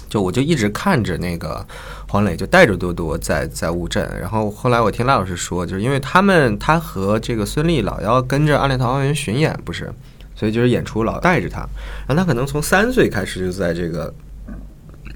[0.09, 1.67] 就我就一直看着那个
[2.09, 4.09] 黄磊，就带着多多在在乌镇。
[4.21, 9.93] 然后后来我听赖老师说，就是因为他们他和这个孙俪老要跟着《暗恋桃花源》巡演，不是，
[10.37, 11.67] 所以就是演出老带着他。
[12.07, 14.15] 然后他可能从三岁开始就在这个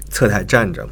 [0.09, 0.85] 侧台站着。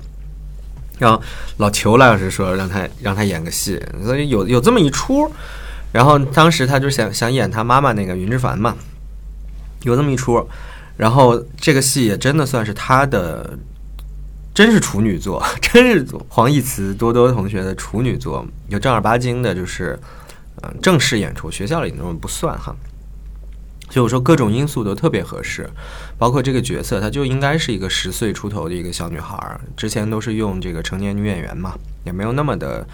[0.98, 1.22] 然后
[1.58, 5.30] 老求赖老师说让他让他演个戏，所以有有这么一出。
[5.92, 8.76] 然后当时他就想想演他妈妈那个云之凡嘛，
[9.84, 10.48] 有这么一出。
[10.96, 13.60] 然后这个戏也真的算是他的。
[14.54, 19.98] 真是处女座， 真是黄义慈多多同学的处女座，有正儿八经的，就是
[20.62, 22.76] 嗯正式演出，学校里那种不算哈。
[23.90, 25.70] 所以我说各种因素都特别合适，
[26.18, 29.60] 包括这个角色，她就应该是一个十岁出头的一个小女孩儿。
[29.76, 31.74] 之前都是用这个成年女演员嘛，
[32.06, 32.86] 也没有那么的。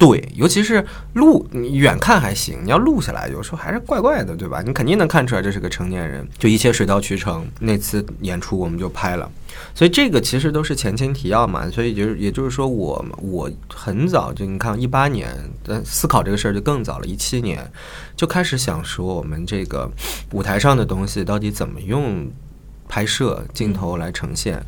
[0.00, 0.82] 对，尤其是
[1.12, 4.62] 录，你远看还行，你要录下来，有时候还是怪怪的，对吧？
[4.64, 7.46] 你肯定能看出来这是个成年人，就一切水到渠成。
[7.58, 9.30] 那次演出我们就拍了，
[9.74, 11.68] 所以这个其实都是前情提要嘛。
[11.70, 15.28] 所以就是，也就是说，我我很早就你看，一八年
[15.64, 17.70] 的思考这个事儿就更早了，一七年
[18.16, 19.86] 就开始想说，我们这个
[20.32, 22.26] 舞台上的东西到底怎么用
[22.88, 24.64] 拍摄镜头来呈现。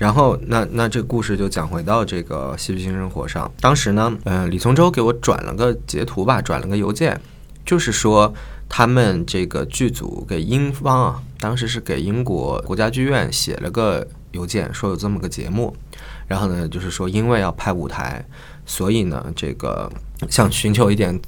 [0.00, 3.52] 然后，那那这故事就讲回到这个戏剧性生活上。
[3.60, 7.20] 当时呢，嗯，李从周给我转了个截图吧，转了个邮件，
[7.66, 8.32] 就是说
[8.66, 15.76] 他们这个剧组给英方啊，当时是给英国国家剧院写了个邮件，说有这么个节目，
[16.26, 18.24] 然后呢，就是说因为要拍舞台，
[18.64, 19.92] 所以呢，这个
[20.30, 21.20] 想寻求一点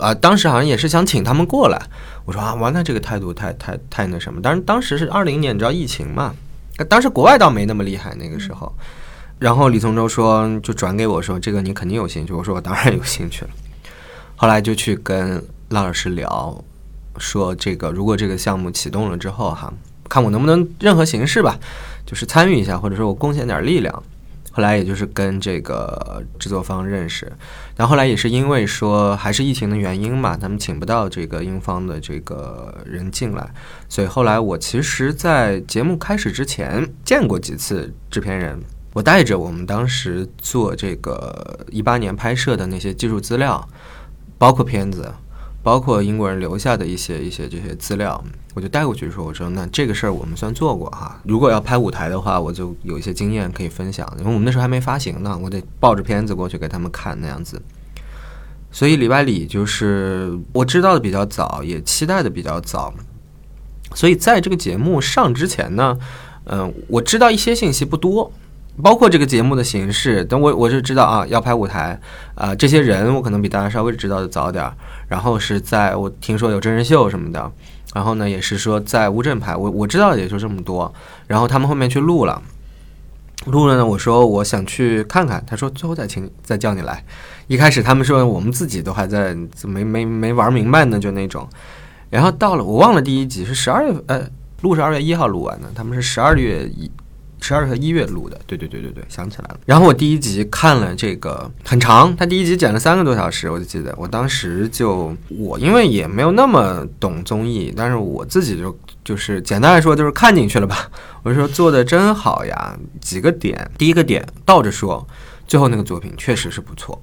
[0.00, 1.78] 啊，当时好像也是想请他们过来。
[2.24, 4.40] 我说啊，哇，那这个态度太太太那什么。
[4.40, 6.34] 当然当时是二零年，你知道疫情嘛？
[6.88, 8.72] 当时国外倒没那么厉害那个时候。
[9.38, 12.32] 然后李从洲说，就转给我说，这个你肯定有兴趣。
[12.32, 13.50] 我说我当然有兴趣了。
[14.36, 16.64] 后来就去跟拉老师聊，
[17.18, 19.72] 说这个如果这个项目启动了之后哈，
[20.08, 21.58] 看我能不能任何形式吧，
[22.06, 24.02] 就是参与一下，或者说我贡献点力量。
[24.54, 27.26] 后来也就是跟这个制作方认识，
[27.76, 33.52] 然后后来也是因为说还是疫情的原因嘛，他们请不到这个英方的这个人进来，
[33.88, 38.58] 所以后来我其实，在节目开始之前见过几次制片人。
[38.92, 43.68] 我带着我们当时做这个一八年拍摄的那些技术资料，
[44.38, 45.12] 包括片子，
[45.64, 51.18] 包括英国人留下的一些一些这些资料，我就带过去说：“我说那这个事儿我们算做过哈。
[51.24, 54.06] 如果要拍舞台的话，我就有一些经验可以分享。
[54.18, 57.60] 因为我们那时候还没发行呢，我得抱着片子过去给他们看那样子。
[58.70, 62.92] 所以里外里就是我知道的比较早，也期待的比较早。
[63.94, 65.98] 所以在这个节目上之前呢，
[66.44, 68.30] 嗯，我知道一些信息不多。”
[68.82, 71.98] 包括这个节目的形式，等我我就知道啊，要拍舞台
[72.34, 74.74] 啊，这些人我可能比大家稍微知道的早点儿。
[75.06, 77.52] 然后是在我听说有真人秀什么的，
[77.94, 80.92] 然后呢也是说在乌镇拍，我我知道的也就这么多。
[81.28, 82.42] 然后他们后面去录了，
[83.46, 87.04] 录了呢，我说我想去看看，他说最后再请再叫你来。
[87.46, 91.48] 一开始他们说我们自己都还在没没没玩明白呢，就那种。
[92.10, 94.26] 然后到了我忘了第一集是十二月呃
[94.62, 96.90] 录是二月一号录完的，他们是十二月一。
[97.46, 99.60] 十二和一月录的，对对对对对，想起来了。
[99.66, 108.74] 然后我第一集看了这个很长，他第一集剪了三个多小时，我就记得，我当时就我因为也没有那么懂综艺，但是我自己就
[109.04, 110.90] 就是简单来说就是看进去了吧。
[111.22, 115.06] 我就说做的真好呀，几个点，第一个点倒着说，
[115.46, 116.98] 最后那个作品确实是不错，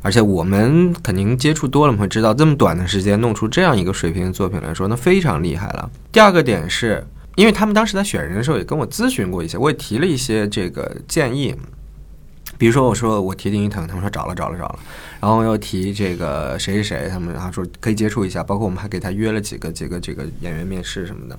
[0.00, 5.90] 而且我们肯定接触多了，我们会知道这么短的时间弄出这样一个水平的作品来说，那非常厉害了。
[6.10, 7.06] 第二个点是。
[7.36, 11.54] 因为他们当时在选人的时候也跟我咨询过一些，我也提了一些这个建议，
[12.58, 14.78] 比如说我说我提丁一腾，他们说找了找了找了，
[15.20, 21.38] 然后又提这个谁谁谁，他们然后说可以接触一下，包括我们还给他约了几个几个这个演员面试什么的。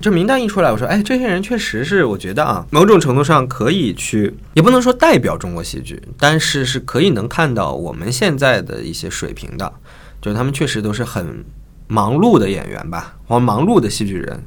[0.00, 9.72] 这名单一出来，我说哎，这些人确实是我觉得啊，某种程度上可以去，也不能说代表中国戏剧，但是是可以能看到我们现在的一些水平的，
[10.20, 11.44] 就是他们确实都是很
[11.86, 14.42] 忙碌的演员吧，或忙碌的戏剧人。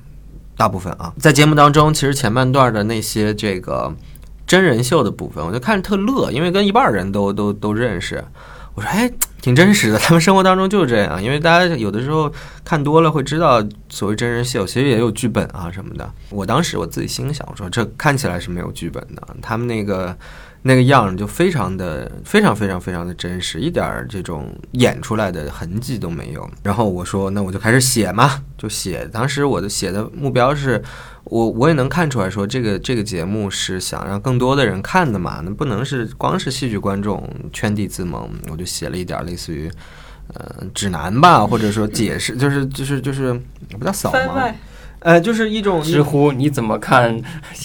[0.58, 3.94] 大部分啊，在节目当中，其实前半段的那些这个
[4.48, 8.24] 真人秀的部分，我就看着特乐，因为跟一半人都都都认识。
[8.74, 11.22] 我说，哎，挺真实的，他们生活当中就是这样。
[11.24, 12.32] 因为大家有的时候
[12.64, 16.10] 看多了会知道，所谓真人秀其实也有剧本啊什么的。
[16.30, 20.16] 我当时我自己心想，我说这看起来是没有剧本的，他们那个。
[20.68, 26.50] 那个样就非常的非常非常非常的真实，一点儿这种演出来的痕迹都没有。
[26.64, 29.08] 然后我说，那我就开始写嘛，就写。
[29.14, 30.82] 当时我的写的目标是，
[31.26, 38.28] 我我也能看出来说，这个这个节目是想让更多的人看的嘛，那不能是光是戏剧观众圈地自萌。
[38.50, 39.70] 我就写了一点类似于，
[40.34, 43.40] 呃，指南吧，或者说解释，就是就是就是
[43.78, 44.52] 不叫扫盲。
[45.06, 47.16] 呃，就是一种知乎，你怎么看？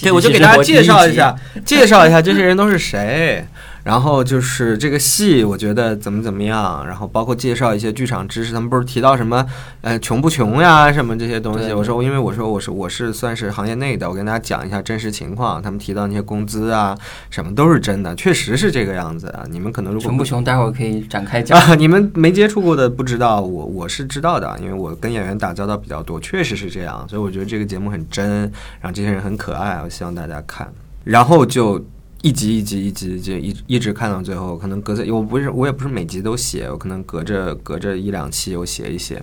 [0.03, 1.35] 对，我就给大家介绍一下，
[1.65, 3.43] 介绍一下这些人都是谁。
[3.83, 8.53] 然后就是这个戏，我觉得怎么怎么样，然后包括介绍一些剧场知识。
[8.53, 9.45] 他们不是提到什么，
[9.81, 11.73] 呃，穷不穷呀，什么这些东西。
[11.73, 15.63] 我说，因为我说我是我是算是行业内的，我跟大家讲一下真实情况。
[15.63, 16.97] 他们提到那些工资啊，
[17.31, 19.45] 什么都是真的，确实是这个样子啊。
[19.51, 21.59] 你们可能如果穷不穷，待会儿可以展开讲。
[21.79, 27.07] 你们没接触过的不知道，我我是知道的，因为我跟演员打交道比较多，确实是这样。
[27.09, 28.41] 所以我觉得这个节目很真，
[28.81, 30.71] 然后这些人很可爱，我希望大家看。
[31.05, 31.83] 然后就。
[32.23, 39.23] 一集一集一集就一一直看到最后，可能隔着我不是我也不是每集都写，我可能隔着隔着一两期又写一写，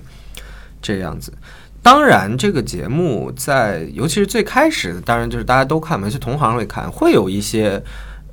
[0.81, 1.31] 这样子。
[1.83, 7.81] 当然，这个节目在尤其是最开始，当然就是大家都看嘛，是同行会看，会有一些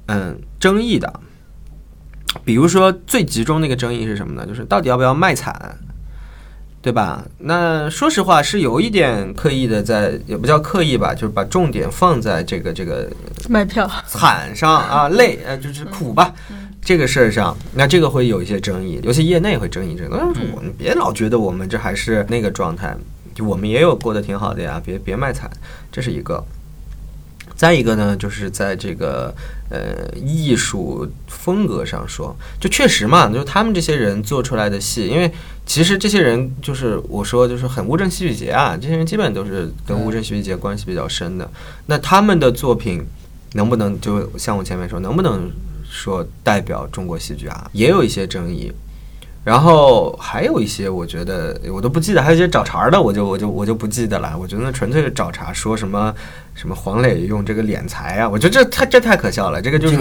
[0.06, 1.20] 嗯争议的。
[2.42, 4.46] 比如说最集中那个争议是什么呢？
[4.46, 5.78] 就是到底要不要卖惨。
[6.84, 7.24] 对吧？
[7.38, 13.10] 那说实话是有一点刻意的，在也不叫刻意吧，就是把重点放在这个这个
[13.48, 16.34] 卖票 惨上啊，累呃就是苦吧
[16.82, 17.56] 这个事儿上。
[17.72, 20.18] 那这个会有一些争议，尤其业内会争议这个。
[20.52, 22.94] 我你别老觉得我们这还是那个状态，
[23.34, 25.50] 就我们也有过得挺好的呀，别别卖惨，
[25.90, 26.44] 这是一个。
[27.56, 29.34] 再一个呢，就是在这个
[29.70, 35.30] 呃艺术风格上说，就确实嘛，就是他们这些人做出来的戏，因为
[35.64, 41.48] 其实这些人就是我说就是很乌镇戏剧节啊，这些人基本都是跟乌镇戏剧节关系比较深的。
[41.86, 43.04] 那他们的作品
[43.52, 45.50] 能不能就像我前面说，能不能
[45.88, 47.70] 说代表中国戏剧啊？
[47.72, 48.72] 也有一些争议。
[49.44, 54.34] 然后还有一些，我觉得我都不记得，还有一些找茬的，我就我就我就不记得了。
[54.40, 56.14] 我觉得纯粹是找茬，说什么
[56.54, 59.96] 什么黄磊用这个敛财啊，我觉得这太这太可笑了，这个就是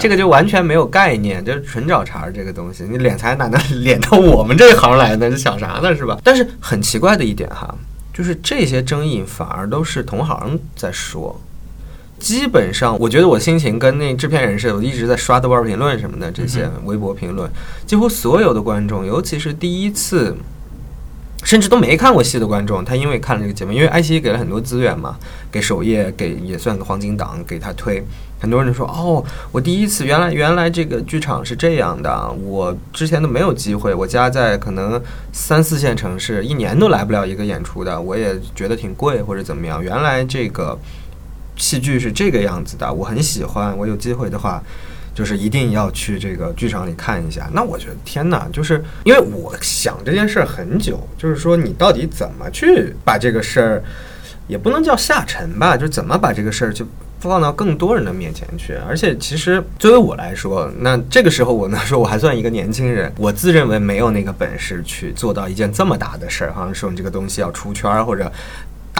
[0.00, 2.84] 这个就完全没有概念，就是纯找茬这个东西。
[2.84, 5.30] 你敛财哪能 敛到我们这一行来呢？
[5.30, 5.94] 这想啥呢？
[5.94, 6.18] 是吧？
[6.24, 7.74] 但是很奇怪的一点哈，
[8.14, 11.38] 就是这些争议反而都是同行在说。
[12.18, 17.48] 基本上，我觉得我心情跟那制片人似的，我一直在刷豆瓣评论什么的，这些微博评论，
[17.86, 20.36] 几乎所有的观众，尤其是第一次，
[21.44, 25.16] 甚至都没看过戏的观众，他因为看了这个节目，因为爱奇艺给了很多资源嘛，
[25.50, 28.02] 给首页给也算个黄金档，给他推，
[28.40, 35.00] 很多人说哦，我第一次原来原来这个剧场是这样的，我之前都没有机会，我家在可能
[35.32, 40.76] 三四线城市，一年都来不了一个演出的，我也觉得挺贵或者怎么样，原来这个。
[41.58, 43.76] 戏剧是这个样子的，我很喜欢。
[43.76, 44.62] 我有机会的话，
[45.12, 47.50] 就是一定要去这个剧场里看一下。
[47.52, 53.82] 那我觉得天哪，就是因为我想这件事儿很久，就是说你到底怎么去把这个事儿，
[54.46, 56.86] 也不能叫下沉吧，就怎么把这个事儿就
[57.18, 58.74] 放到更多人的面前去。
[58.86, 68.30] 而且其实作为我来说，那这个时候我能说我还算一个年轻人，我自认为没有那个本事去做到一件这么大的事儿，好像说你这个东西要出圈或者。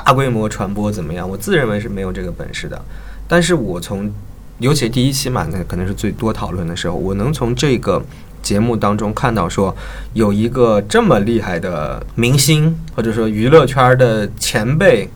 [0.05, 1.29] 大规模传播怎么样？
[1.29, 2.81] 我自认为是没有这个本事的，
[3.27, 4.11] 但是我从，
[4.59, 8.01] 尤其第一期嘛，那可能是最多讨论的时候，我能从这个
[8.43, 9.75] 节目当中看到说，
[10.13, 15.11] 有一个这么厉害的明星，或者说娱乐圈的前辈，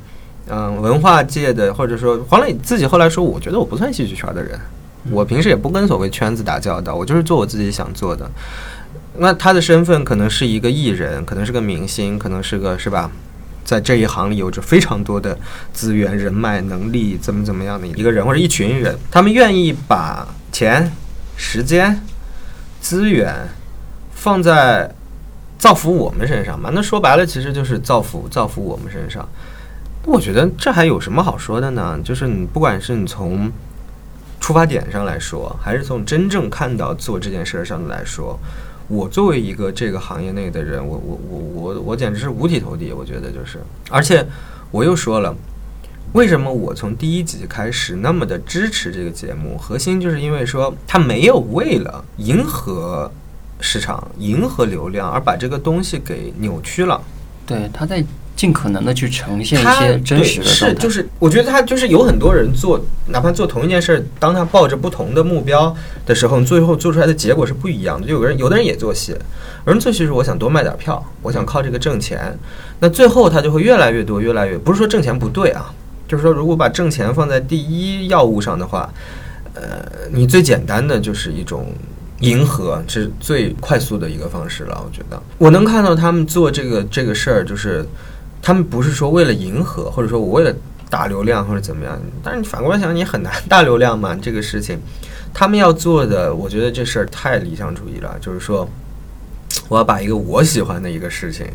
[0.49, 4.59] 嗯，文化界的，或者说黄磊自己后来说，我觉得我不算戏剧圈的人，
[5.11, 8.28] 我平时也不跟所谓圈子打交道，我就是做我自己想做的。
[9.18, 13.11] 那他的身份可能是一个艺人，可能是个明星，可能是个是吧？
[13.72, 15.34] 在这一行里有着非常多的
[15.72, 20.92] 资源、人脉、能力，怎么怎么样的一个人或者一群人，他们愿意把钱、
[21.38, 21.98] 时间、
[22.82, 23.34] 资源
[24.12, 24.94] 放在
[25.56, 26.68] 造福我们身上嘛？
[26.74, 29.26] 那说白了，其实就是造福 造福我们身上。
[30.04, 31.98] 我觉得这还有什么好说的呢？
[32.04, 33.50] 就是你不管是你从
[34.38, 38.38] 出发点上来说，还是从真正看到做这件事儿上来说。
[38.93, 42.93] 我作为一个这个行业内的人，我我我我我简直是五体投地。
[42.93, 44.22] 我觉得就是，而且
[44.70, 45.34] 我又说了，
[46.12, 49.57] 为什么我从第一集开始那么的支持这个节目？
[49.57, 53.11] 核心就是因为说，他没有为了迎合
[53.61, 57.01] 市场、迎合流量而把这个东西给扭曲了。
[57.47, 58.05] 对，他在。
[58.43, 65.72] 尽可能的去呈现一些真实的是，就是我觉得他就是有很多人做，哪怕做同一件事儿，当他抱着不同的目标
[66.05, 68.09] 的时候，最后做出来的结果是不一样的。
[68.09, 69.12] 就有个人，有的人也做戏，
[69.64, 72.36] 有人做戏是我想多卖点票，我想靠这个挣钱。
[72.80, 75.72] 那最后他就会越来越多，越来越不是说挣钱不对啊，
[76.09, 78.93] 就是说如果把挣钱放在第一要务上的话，
[79.55, 79.62] 呃，
[80.11, 81.72] 你最简单的就是一种
[82.18, 84.82] 迎合，是最快速的一个方式了。
[84.84, 87.86] 我觉得我能看到他们做这个这个事儿，就是。
[88.43, 90.53] 他们不是说为了迎合，或者说我为了
[90.90, 94.18] 大流量或者怎么样，但是你反过来想，你很难大流量嘛。
[94.20, 94.78] 这个事情，
[95.32, 98.16] 他们要做的，我觉得这事儿太理想主义了。
[98.20, 98.68] 就是说，
[99.68, 101.47] 我要把一个我喜欢的一个事情，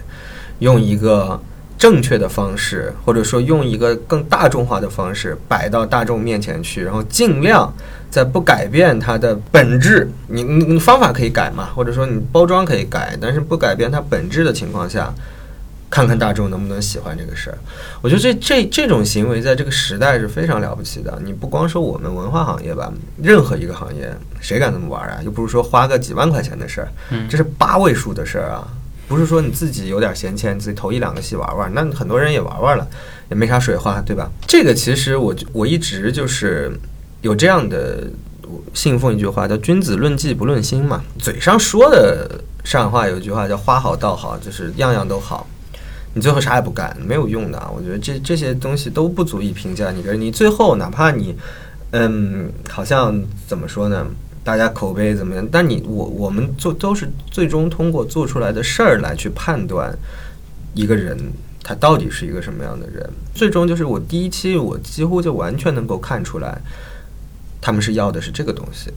[0.60, 1.40] 用一个
[1.78, 7.72] 正确的方式，或者说用一个更大众化的方式摆到大众面前去，然后尽量
[8.10, 15.14] 在不改变它的本质，你你你方法可以改嘛，或者说你包装可以改，但是不改变它本质的情况下。
[15.90, 17.58] 看看大众能不能喜欢这个事儿，
[18.02, 21.20] 我觉得这这这种行为在这个时代是非常了不起的。
[21.24, 25.20] 你不光说我们文化行业吧，任何一个行业，谁敢这么玩啊？
[25.24, 26.90] 又不是说花个几万块钱的事儿，
[27.30, 28.68] 这是八位数的事儿啊！
[29.08, 32.86] 不是说你自己有点闲钱，自己投一两个戏玩玩，那很多人也玩玩了，
[33.30, 34.30] 也没啥水花，对吧？
[34.46, 36.78] 这个其实我我一直就是
[37.22, 38.06] 有这样的
[38.74, 41.02] 信奉一句话，叫“君子论迹不论心”嘛。
[41.18, 42.30] 嘴上说的
[42.66, 45.48] 上海话有一句话叫“花好道好”，就是样样都好。
[46.18, 47.72] 你最后啥也不干，没有用的。
[47.76, 50.20] 我觉得这这些东西都不足以评价你个人。
[50.20, 51.36] 你最后哪怕你，
[51.92, 54.04] 嗯，好像怎么说呢？
[54.44, 55.48] 大家口碑怎么样？
[55.52, 59.96] 但你我我们做都是最终通过做出来的事儿来去判断
[60.74, 61.16] 一个人
[61.62, 63.08] 他到底是一个什么样的人。
[63.36, 66.60] 最终就是我第一期我几乎就完全能够看出来，
[67.62, 68.90] 他们是要的是这个东西，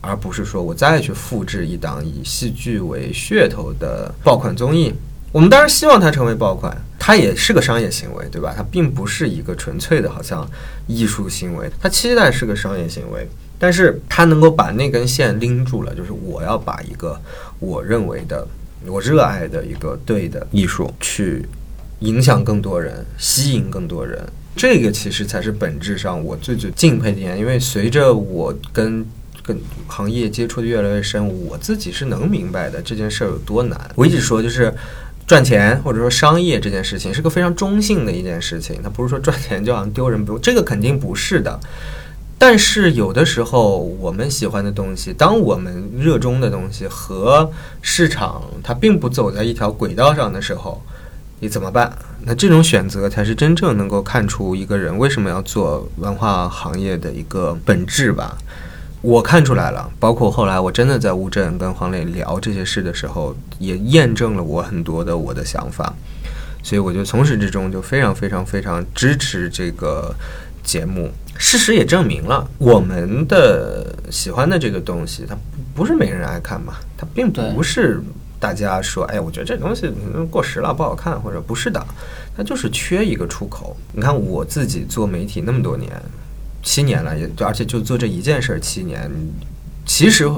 [0.00, 4.94] 而不是说我再去复制一档以戏剧为噱头的爆款综艺。
[5.30, 8.54] 我们当然希望它成为爆款，它也是个商业行为，对吧？
[8.56, 10.48] 它并不是一个纯粹的好像
[10.86, 17.20] 艺术行为，它期待是个商业行为，但是它能够把那根线拎住了，就是我要把一个
[17.58, 18.46] 我认为的、
[18.86, 21.46] 我热爱的一个对的艺术去
[22.00, 24.18] 影响更多人，吸引更多人。
[24.56, 29.06] 这个其实才是本质上我最最敬佩的点，因为随着我跟
[29.42, 33.78] 跟行业接触的越来越深，我自己是能明白的这件事儿有多难。
[33.94, 34.72] 我一直说就是。
[35.28, 41.60] 赚钱或者说商业这件事情是个非常中性的一件事情，它不是说赚钱就好像丢人不，这个肯定不是的。
[42.38, 47.52] 但是有的时候我们喜欢的东西，当我们热衷的东西和
[47.82, 50.82] 市场它并不走在一条轨道上的时候，
[51.40, 51.92] 你怎么办？
[52.24, 58.38] 那这种选择才是真正能够看出一个人为什么要做文化行业的一个本质吧。
[59.00, 65.94] 我看出来了，包括后来我真的在乌镇跟黄磊聊这些事的时候，也验证了我很多的我的想法，
[66.64, 70.12] 所以我就从始至终就非常非常非常支持这个
[70.64, 71.10] 节目。
[71.36, 75.36] 事实也证明了，我们的喜欢的这个东西，它
[75.76, 78.02] 不是没人爱看嘛，它并不是
[78.40, 79.88] 大家说，哎，我觉得这东西
[80.28, 81.80] 过时了，不好看，或者不是的，
[82.36, 83.76] 它就是缺一个出口。
[83.92, 85.88] 你看我自己做媒体那么多年。
[86.68, 89.10] 七年了，也而且就做这一件事儿七年，
[89.86, 90.30] 其实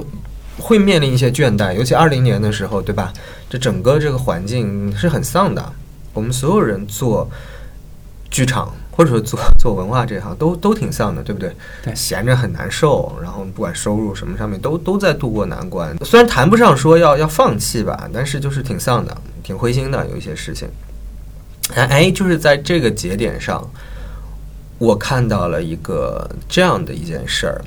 [0.57, 3.11] 会面临一些倦怠，尤其二零年的时候，对吧？
[3.49, 5.73] 这整个这个环境是很丧的。
[6.13, 7.29] 我们所有人做
[8.29, 11.53] 剧场或者说做做文化这行都都挺丧的，对不对？
[11.83, 15.93] 对，闲着很难受，然后不管收入什么上面都都在度过难关。
[16.05, 20.69] 虽然谈不上说要要放弃吧，但是就是挺丧的，挺灰心的，有一些事情。
[21.75, 23.69] 哎，就是在这个节点上。
[24.81, 27.61] 我看到了一个这样的一件事儿，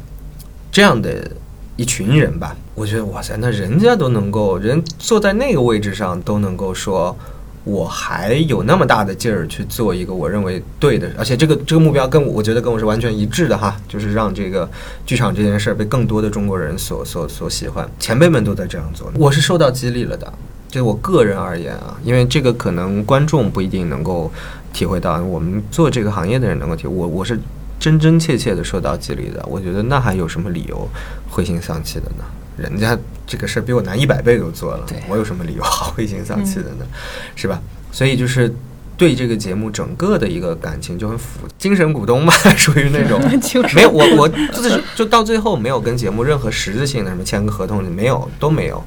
[0.73, 1.31] 这样的
[1.77, 7.17] 一群人吧，我觉得哇塞，那人家都能够人坐在那个位置上都能够说，
[7.63, 14.69] 我还有那么大的劲儿去做一个我认为对的，而且这个这个目标跟我我觉得跟我是完全一致的哈，就是让这个
[15.07, 20.35] 剧场这件事儿被更多的中国人所所所喜欢，前辈们都在这样做，我是受到激励了的。
[20.69, 24.33] 就我个人而言啊，因为这个可能观众不一定能够。
[24.75, 27.41] 体会到我们做这个行业的人能够体，我我是
[27.81, 29.43] 真真切切的受到激励的。
[29.49, 30.87] 我觉得那还有什么理由
[31.31, 32.25] 灰心丧气的呢？
[32.57, 32.97] 人家
[33.27, 36.87] 这个事儿比我难一百倍都做了，我有什么理由好灰心丧气的呢？
[37.35, 37.61] 是吧？
[37.91, 38.53] 所以就是
[38.97, 43.21] 对这个节目整个的一个感情就很复，精神股东嘛， 属于那种
[43.75, 48.83] 没有我我就是就到最后没有跟节目任何实质性的什么签个合同，没有都没有，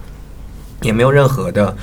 [0.82, 1.76] 也没有任何的。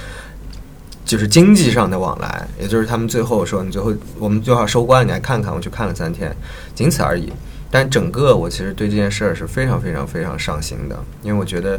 [1.05, 5.55] 就是经济上的往来，也就是他们最后说，你最后我们最好收官，你来看看。
[5.55, 6.35] 我去看了三天，
[6.75, 7.31] 仅此而已。
[7.71, 11.79] 但整个我其实对这件事儿是非常非常非常上心的，因为我觉得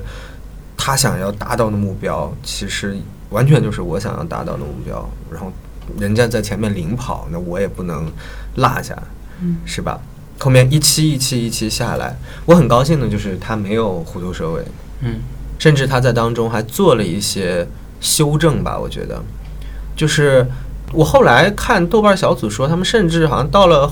[0.77, 2.95] 他想要达到的目标，其实
[3.31, 5.09] 完全就是我想要达到的目标。
[5.31, 5.51] 然后
[5.97, 8.05] 人家在前面领跑，那我也不能
[8.57, 8.95] 落下，
[9.41, 9.99] 嗯是吧？
[10.37, 12.15] 后面一期一期一期下来，
[12.45, 14.63] 我很高兴的就是他没有虎头蛇尾，
[15.01, 15.21] 嗯，
[15.57, 17.67] 甚至他在当中还做了一些。
[18.05, 19.19] 修正吧，我觉得，
[19.95, 20.45] 就是
[20.93, 23.91] 我后来看豆瓣小组说，他们甚至好像到了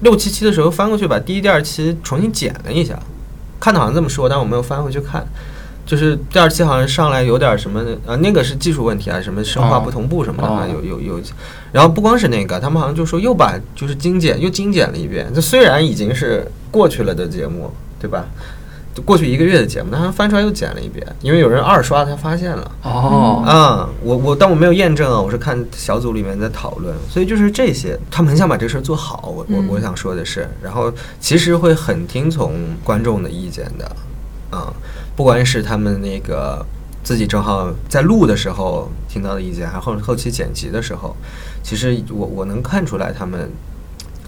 [0.00, 2.98] 六七期的时候翻过去把第一、第二期重新剪了一下，
[3.60, 5.24] 看的好像这么说，但我没有翻回去看。
[5.86, 11.20] 就是第二期好像上来有点什么呃，那个是技术问题啊，什么声画不同步什么的，有有有。
[11.72, 15.30] 然后不光是那个，他们好像就说又把就是精简又精简了一遍。
[15.34, 18.24] 这虽然已经是过去了的节目，对吧？
[19.02, 22.70] 过去一个月的节目，他翻出来又剪了一遍，因为有人二刷，他发现了。
[22.82, 29.32] 哦，啊，我我，但我没有验证啊，我是看小组里面在讨论，所以就是这些，他们很想把这事儿做好。
[29.34, 32.52] 我我我想说的是，然后其实会很听从
[32.84, 33.96] 观众的意见的，
[34.52, 34.72] 嗯，
[35.16, 36.64] 不管是他们那个
[37.02, 41.16] 自己正好在录的时候听到的意见，还后后期剪辑的时候，
[41.62, 43.50] 其实我我能看出来他们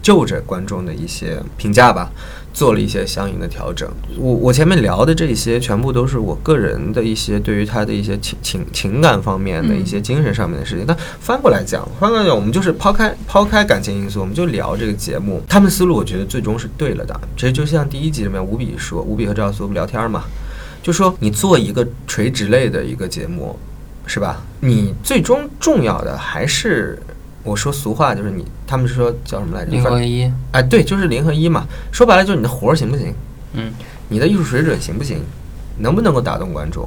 [0.03, 2.11] 就着观众的一些评价吧。
[2.57, 3.86] 做了一些相应的调整。
[4.16, 10.86] 我我前面聊的这些，全部都是我个人的一些对于他的一些情情情感方面的一些精神上面的事情。
[10.88, 15.42] 但翻过来讲，翻过来讲，我们就是抛开抛开感情因素，我们就聊这个节目。
[15.46, 17.20] 他们思路，我觉得最终是对了的。
[17.36, 20.24] 其实就像第一集里面吴比说，吴比和赵苏聊天嘛，
[20.82, 23.54] 就说你做一个垂直类的一个节目，
[24.07, 24.42] 是吧？
[24.61, 26.98] 你最终重要的还是。
[27.47, 29.70] 我说俗话就是你，他们说叫什么来着？
[29.70, 30.30] 零和一。
[30.53, 31.66] 哎，对，就是零和一嘛。
[31.92, 33.14] 说白了就是你的活儿行不行？
[33.55, 33.72] 嗯。
[34.09, 35.20] 你的艺术水准行不行？
[35.78, 36.86] 能不能够打动观众？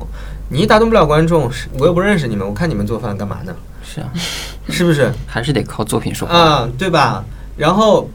[0.49, 3.55] 你打动不了观众，我又不认识你们，我看你们做饭干嘛呢？
[3.83, 4.11] 是啊，
[4.69, 5.11] 是不是？
[5.27, 7.23] 还是得靠作品说话啊，对吧？
[7.55, 8.09] 然后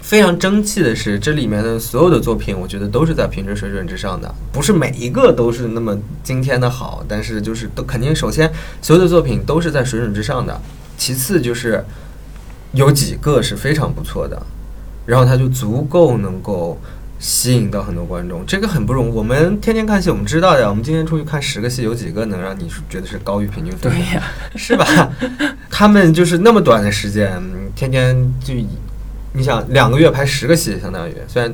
[0.00, 10.60] 非常争气的是，这里面的所有的作品，我觉得都是在平均水准之上的，不是每一个都是那么惊天的好，但是就是都肯定，首先所有的作品都是在水准之上的，
[11.02, 11.84] 其次就是
[12.70, 14.40] 有几个是非常不错的，
[15.04, 16.80] 然后它就足够能够
[17.18, 19.10] 吸引到很多观众，这个很不容易。
[19.10, 23.98] 我们天天看戏，我们知道呀，我们今天出去看十个戏，有几个能让你觉得是高于平均分的？
[23.98, 24.22] 对呀，
[24.54, 25.10] 是吧？
[25.68, 27.42] 他们就是那么短的时间，
[27.74, 28.54] 天天就。
[29.34, 31.52] 你想两个月拍十个戏，相当于虽然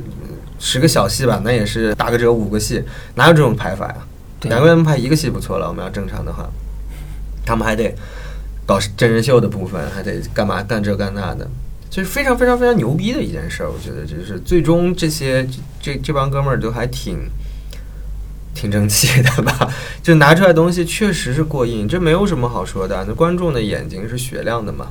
[0.58, 2.84] 十个小戏吧，那也是打个折五个戏，
[3.14, 3.96] 哪有这种排法呀？
[4.42, 6.46] 两个月拍一个戏不错了，我们要正常的话，
[7.46, 7.94] 他们还得
[8.68, 11.48] 搞真人秀的部分，还得干嘛干这干那的，
[11.88, 13.70] 就是非常非常非常牛逼的一件事儿。
[13.70, 15.48] 我觉得就是最终这些
[15.80, 17.18] 这这帮哥们儿都还挺
[18.54, 23.02] 挺争气的吧，就拿出来东西确实是过硬，这没有什么好说的。
[23.08, 24.88] 那观众的眼睛是雪亮的嘛，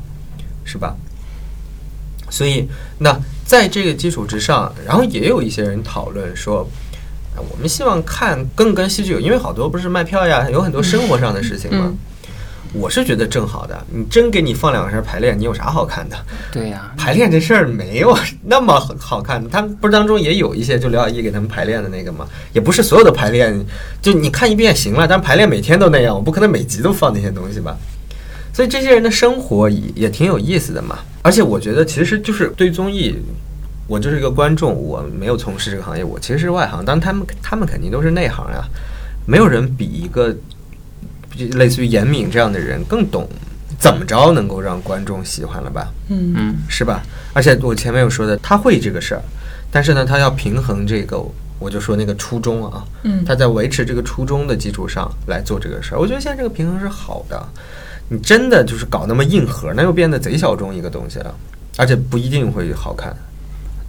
[0.65, 0.95] 是吧？
[2.31, 2.67] 所以，
[2.97, 3.15] 那
[3.45, 6.67] 在这个基础之上，然后也有一些人讨论说，
[7.37, 11.93] 我们希望看更跟戏剧有，因为好多不是卖票呀，有很多生活上的事情嘛。
[12.73, 16.15] 我是觉得正好的，你真给你放两个人排练，你有啥好看的？
[16.51, 19.43] 对呀，排练这事儿没有那么好看。
[19.49, 22.27] 他们不是当中也有一些就刘晓艺给他们排练的那个吗？
[22.53, 23.65] 也不是所有的排练，
[24.01, 27.75] 就你看一遍行了，但排练每天都那样，我不可能每集都放那些东西吧。
[28.53, 30.99] 所以这些人的生活也也挺有意思的嘛。
[31.21, 33.15] 而且我觉得，其实就是对综艺，
[33.87, 36.83] 我就是一个观众，我没有从事这个行业，我其实是外行。
[36.85, 38.63] 但他们他们肯定都是内行呀，
[39.25, 40.35] 没有人比一个
[41.53, 43.27] 类似于严敏这样的人更懂
[43.79, 45.91] 怎么着能够让观众喜欢了吧？
[46.09, 47.03] 嗯嗯，是吧？
[47.33, 49.21] 而且我前面有说的，他会这个事儿，
[49.71, 51.23] 但是呢，他要平衡这个，
[51.59, 55.99] 我就说那个初衷啊，嗯，他在维持这个初衷的基础上来做这个事儿。
[55.99, 57.47] 我觉得现在这个平衡是好的。
[58.09, 61.35] 你真的就是搞那么硬核，那又变得贼小众一个东西了，
[61.75, 63.13] 而且不一定会好看。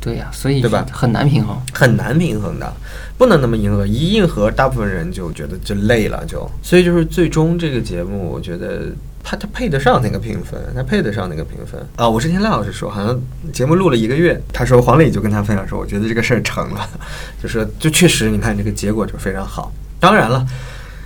[0.00, 0.86] 对呀，所以对吧？
[0.92, 2.72] 很难平衡，很难平衡的，
[3.18, 3.86] 不能那么硬核。
[3.86, 8.92] 一硬核，大部分人就觉得就累了，就所以就是最终这个节目，我觉得
[9.24, 12.08] 他他配得上那个评分，他配得上那个评分啊！
[12.08, 13.20] 我是听赖老师说，好像
[13.52, 16.88] 节目录了一个月，他说黄磊就跟他分享说，我觉得这个事儿成了，
[17.42, 19.72] 就说就确实，你看这个结果就非常好。
[19.98, 20.46] 当然了。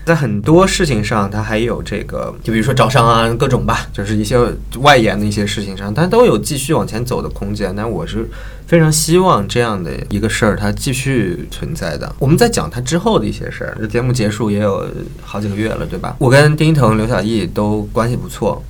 [0.05, 4.37] 在很多事情上，他还有这个，就比如说招商啊，各种吧，就是一些
[4.81, 7.73] 外延的一些事情上，他都有继续往前走的空间。
[7.77, 8.29] 但我是
[8.67, 12.13] 非常希望这样的一个事儿，它继续存在的。
[12.19, 14.85] 我们在讲他之后的一些事儿，这节目结束也有
[15.23, 16.17] 好几个月了，对吧？
[16.19, 18.61] 我跟丁一腾、刘晓毅都关系不错，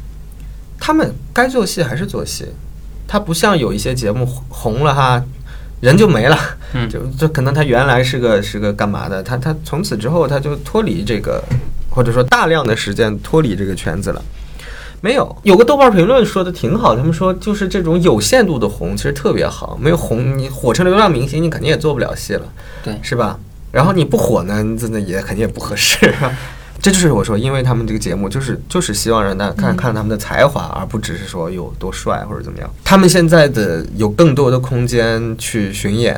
[0.79, 2.45] 他们该做戏还是做戏，
[3.09, 5.25] 他不像有一些节目红了哈。
[5.83, 6.39] 人就没了，
[6.89, 11.43] 就就可能他原来是个是个干嘛的，他他从此之后他就脱离这个，
[11.91, 14.23] 或者说大量的时间脱离这个圈子了。
[15.01, 22.43] 没有，有个豆瓣评论说的挺好，他们说就是这种有限度的红其实特别好，没有红你火成流量明星，你肯定也做不了戏了，
[22.85, 23.37] 对，是吧？
[23.73, 26.15] 然后你不火呢，真的也肯定也不合适。
[26.83, 32.69] 这就是我说，因为他们这个节目就是就是希望让大家看看他们的才华，而不只是说有多帅或者怎么样。
[32.83, 36.17] 他们现在的有更多的空间去巡演，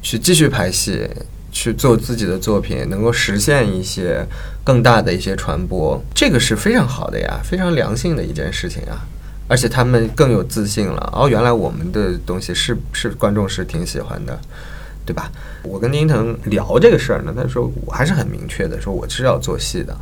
[0.00, 1.06] 去继续拍戏，
[1.52, 4.26] 去做自己的作品，能够实现一些
[4.64, 9.04] 更大的一些传播，这个是非常好的呀，非常良性的一件事情啊。
[9.46, 14.40] 而且他们更有自信了，哦，原来我们的东西是是观众是挺喜欢的。
[15.06, 15.30] 对吧？
[15.62, 19.96] 我跟丁腾聊这个事儿呢，他说我还是很明确的，说我是要做戏的。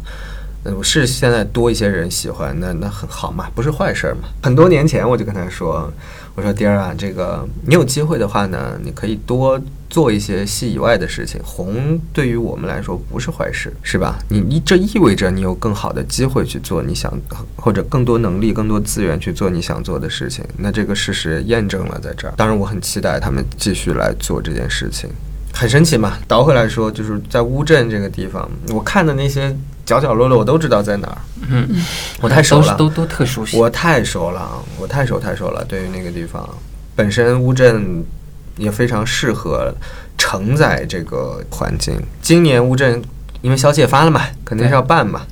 [0.64, 4.28] 嗯，我是现在多一些人喜欢，那那很好嘛，不是坏事儿嘛。
[4.42, 5.92] 很多年前我就跟他说，
[6.36, 9.60] 我说丁儿啊，这个你有机会的话呢，你可以多
[9.92, 11.38] 做一些戏以外的事情。
[11.44, 14.18] 红对于我们来说不是坏事，是吧？
[14.30, 17.12] 你你这意味着你有更好的机会去做你想，
[17.56, 20.42] 或者更多能力、更多资源去做你想做的事情。
[20.56, 22.32] 那这个事实验证了在这儿。
[22.38, 25.10] 当然，我很期待他们继续来做这件事情。
[25.52, 31.18] 很神奇嘛，倒回来说，就是在乌镇这个地方，我看的那些角角落落，我都知道在哪儿。
[31.50, 31.68] 嗯，
[32.22, 33.58] 我太熟了，都都特熟悉。
[33.58, 35.62] 我太熟了，我太熟太熟了。
[35.66, 36.48] 对于那个地方，
[36.96, 38.02] 本身乌镇
[38.56, 39.72] 也非常适合
[40.16, 42.00] 承载这个环境。
[42.20, 43.02] 今年乌镇
[43.40, 45.22] 因为消息也发了嘛，肯定是要办嘛。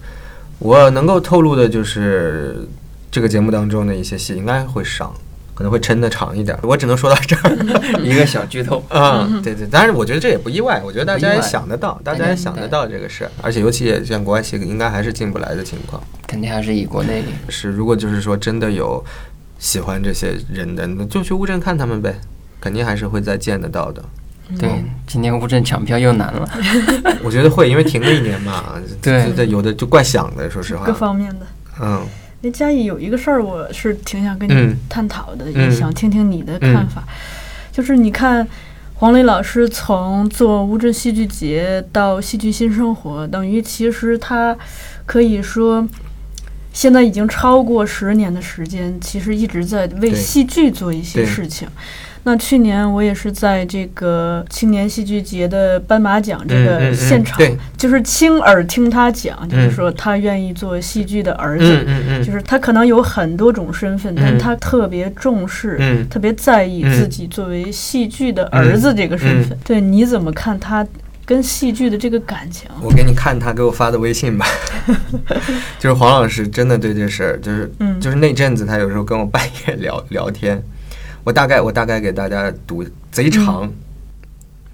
[0.59, 2.69] 我能够透露的就是
[3.11, 5.13] 这个节目当中的一些戏应该会上。
[5.53, 7.55] 可能会撑得长一点，我只能说到这儿，
[8.03, 17.69] 一个小剧透 啊，对对，但是我觉得这也不意外，我觉得大家也想得到，大家也想得到这个事儿，而且尤其也像国外戏，应该还是进不来的情况，肯定还是以国内是。
[17.69, 19.05] 如果就是说真的有
[19.59, 22.19] 喜欢这些人的，那就去乌镇看他们呗，
[22.61, 24.05] 肯定还是会再见得到的。
[24.59, 24.69] 对，
[25.07, 26.49] 今年乌镇抢票又难了，
[27.25, 31.47] 我觉得会，因为停了一年嘛， 对，有的就怪想的，说实话，各方面的，
[31.81, 32.07] 嗯。
[32.43, 37.03] 那嘉义有一个事儿，我是挺想跟你探讨的，也想听听你的看法。
[37.73, 38.47] 就是你看。
[38.95, 44.55] 黄磊老师从做乌镇戏剧节到戏剧新生活，等于其实他
[45.07, 45.89] 可以说，
[46.75, 51.67] 现在已经超过十年的时间，其实一直在为戏剧做一些事情。
[52.23, 57.41] 那去年我也是在这个青年戏剧节的斑马奖这个现场，
[57.79, 61.87] 就是亲耳听他讲，就是说他愿意做戏剧的儿子，
[62.25, 69.59] 就是他可能有很多种身份，但他特别重视，特别在意自己作为戏剧的儿子这个身份。
[69.65, 70.87] 对，你怎么看他
[71.25, 72.69] 跟戏剧的这个感情？
[72.83, 74.47] 我给你看他给我发的微信吧，
[75.81, 80.63] 就是黄老师真的对这事儿，就是就是那阵子他有时候跟我半夜聊聊天。
[81.25, 83.71] 我大概我大概给大家读贼长，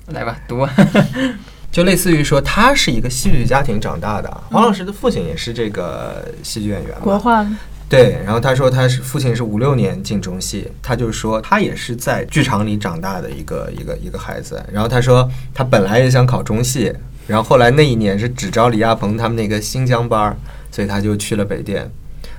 [0.09, 0.67] 来吧，读，
[1.73, 7.45] 就类似于说他是一个戏剧家庭长大的，黄老师的父亲也是这个戏剧演员，国画，
[7.89, 16.93] 对，然后他说他是父亲是五六年进中戏，他就说他也是在剧场里长大的一个一个一个孩子，然后他说他本来也想考中戏，
[17.27, 20.37] 然后后来那一年是只招李亚鹏他们那个新疆班儿，
[20.71, 21.91] 所以他就去了北电。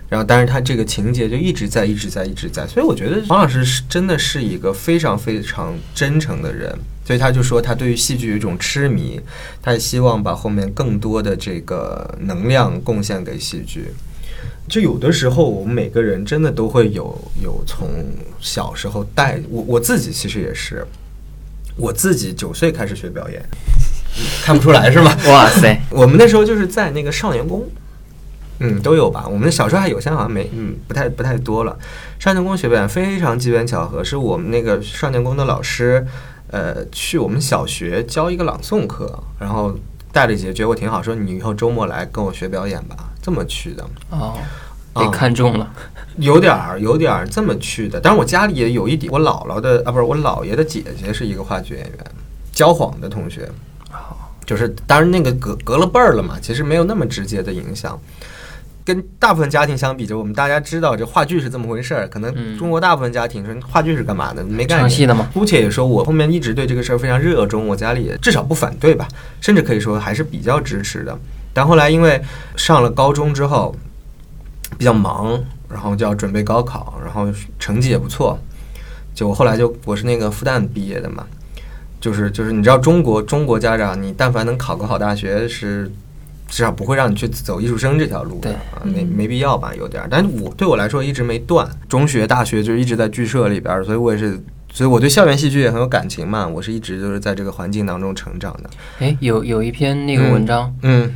[0.09, 6.73] 然后，但是他这个情节就一直在，一直在，一直在，所以我觉得黄老师是真的是一个非常非常真诚的人，
[7.05, 9.19] 所以他就说他对于戏剧有一种痴迷，
[9.61, 13.87] 他也希望把后面更多的这个能量贡献给戏剧。
[14.69, 17.89] 就有的时候，我们每个人真的都会有有从
[18.39, 20.85] 小时候带我我自己其实也是，
[21.75, 23.41] 我自己九岁开始学表演，
[24.41, 25.13] 看不出来是吗？
[25.27, 27.67] 哇塞，我们那时候就是在那个少年宫。
[28.59, 29.27] 嗯，都有吧。
[29.27, 31.77] 我们小时候还有，现在好像没，嗯，不太不太多了。
[32.19, 36.05] 少年宫学表演非常机缘巧合，是我们那个少年宫的老师，
[36.49, 39.77] 呃，去我们小学教一个朗诵课，然后
[40.11, 43.85] 带了节，觉得我挺好，说你以后周末来跟我学表演吧，这么去的。
[44.09, 44.37] 哦，
[44.95, 45.71] 被看中了，
[46.17, 47.99] 有点儿，有点儿这么去的。
[47.99, 51.97] 但是我家里也有一点，我姥姥的啊，不是我姥爷的姐姐是一个话剧演员，
[52.51, 53.47] 焦晃的同学。
[54.45, 57.99] 就是当然那个隔隔了辈儿了嘛，其实没有那么直接的影响。
[58.87, 62.07] 跟大部分家庭相比，就我们大家知道这话剧是这么回事儿。
[62.07, 64.79] 可能中国大部分家庭说话剧是干嘛的，没干。
[64.79, 65.29] 唱戏的吗？
[65.33, 69.05] 姑且也说，我后面一直对这个事儿非常热衷，我家里也至少不反对吧，
[69.41, 71.19] 甚至可以说还是比较支持的。
[71.53, 72.21] 但后来因为
[72.55, 73.75] 上了高中之后
[74.77, 75.37] 比较忙，
[75.69, 77.27] 然后就要准备高考，然后
[77.59, 78.39] 成绩也不错，
[79.13, 81.27] 就我后来就我是那个复旦毕业的嘛，
[81.99, 85.91] 就是就是你知道中国中国家长，你但凡能考个好大学是。
[86.47, 90.07] 至少不会让你去走艺术生这条路的啊，没没必要吧，有点儿。
[90.09, 94.39] 但是我对我来说一直没断，中学、大学就一直在剧社里边，所以我也是，
[94.71, 96.47] 所以我对校园戏剧也很有感情嘛。
[96.47, 98.69] 我是一直就是在这个环境当中成长的。
[98.99, 101.13] 哎，有有一篇那个文章，嗯。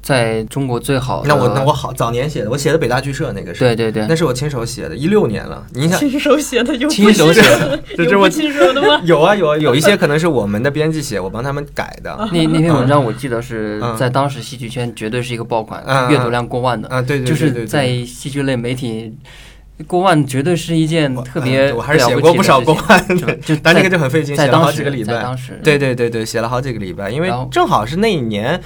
[0.00, 3.60] 在中国最好的那我那我好早年写的，我写的北大剧社那个是。
[3.60, 5.66] 对对对，那是我亲手写的，一六年了。
[5.74, 9.00] 你想亲手写的有亲手写的，这是我亲手的吗？
[9.04, 9.74] 有啊有啊，有。
[9.74, 12.16] 一些可能是我们的编辑写，我帮他们改的。
[12.32, 16.88] 那那篇文章我记得是在当时戏剧圈绝对是一个爆款，阅读量过万的。
[16.88, 19.14] 啊，对对对，就是在戏剧类媒体
[19.86, 25.20] 过万绝对是一件特别我还是写过不少过万的，就 但那个就很费劲，写了好几个礼拜。
[25.20, 28.58] 当时对对对对，写了好几个礼拜，因为正好是那一年。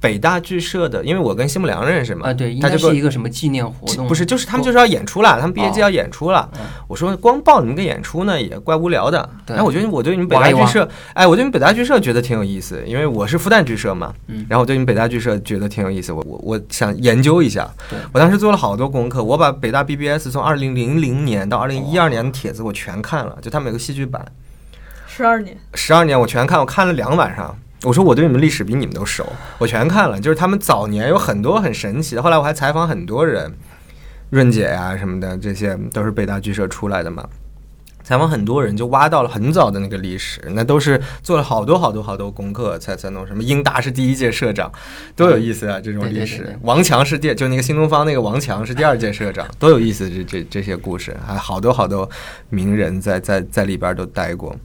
[0.00, 4.06] 北大剧社的，因为我跟辛木良认识嘛，啊对，应该是一个什么纪念活动？
[4.06, 6.48] 不是，就是他们就是要演出了，他们毕业季要演出了。
[6.86, 9.28] 我说光报你们个演出呢，也怪无聊的。
[9.48, 14.14] 哎，我觉得我对你们北大剧社，哎，我对你们北大剧社觉得挺有意思，因为我是复旦剧社嘛。
[14.28, 14.46] 嗯。
[14.48, 17.68] 然后我对你们北大剧社觉得挺有意思，我我我想研究一下。
[18.12, 24.24] 我当时做了好多功课，我把北大 BBS 从二零零零年到二零一二年的帖子我全看了，就他们有个戏剧版。
[25.08, 25.56] 十二年。
[25.74, 27.58] 十二年我全看，我看了两晚上。
[27.84, 29.24] 我说我对你们历史比你们都熟，
[29.58, 30.20] 我全看了。
[30.20, 33.52] 就是他们早年有很多很神奇的，后来我还采访很多人，
[34.30, 37.24] 润姐呀什么的，这些都是北大剧社出来的嘛。
[38.02, 43.26] 采访很多人就挖到了很早的那个历史，那都是做了好多好多好多功课才才弄。
[43.26, 44.72] 什么英达是第一届社长，
[45.14, 45.78] 多有意思啊！
[45.78, 50.08] 这种历史，王强是第就那个新东方那个王强是第二届社长，多有意思！
[50.08, 52.08] 这这这些故事，还好多好多
[52.48, 54.56] 名人在在在里边都待过，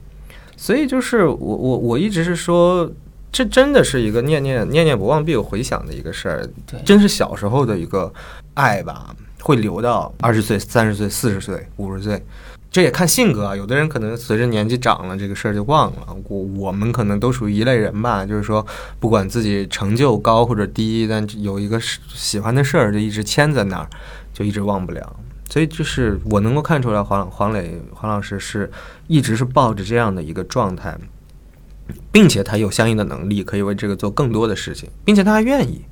[0.56, 2.90] 所以就是我我我一直是说。
[3.34, 8.12] 这真的是一个念念念念不忘必有回响的一个事儿，对，真是小时候的一个
[8.54, 12.24] 爱吧，会留到二十岁、三十岁、四十岁、五十岁，
[12.70, 13.56] 这也看性格啊。
[13.56, 16.16] 有的人可能随着年纪长了，这个事儿就忘了。
[16.28, 18.64] 我我们可能都属于一类人吧，就是说，
[19.00, 23.88] 不管自己成就高或者低，但有一个喜欢的事儿就一直牵在那儿，
[24.32, 25.16] 就一直忘不了。
[25.50, 28.70] 所以就是我能够看出来，黄黄磊黄老师是
[29.08, 30.96] 一直是抱着这样的一个状态。
[32.10, 35.82] 并且他有相应的能力，可以为这个做更多的事情，并且他还愿意，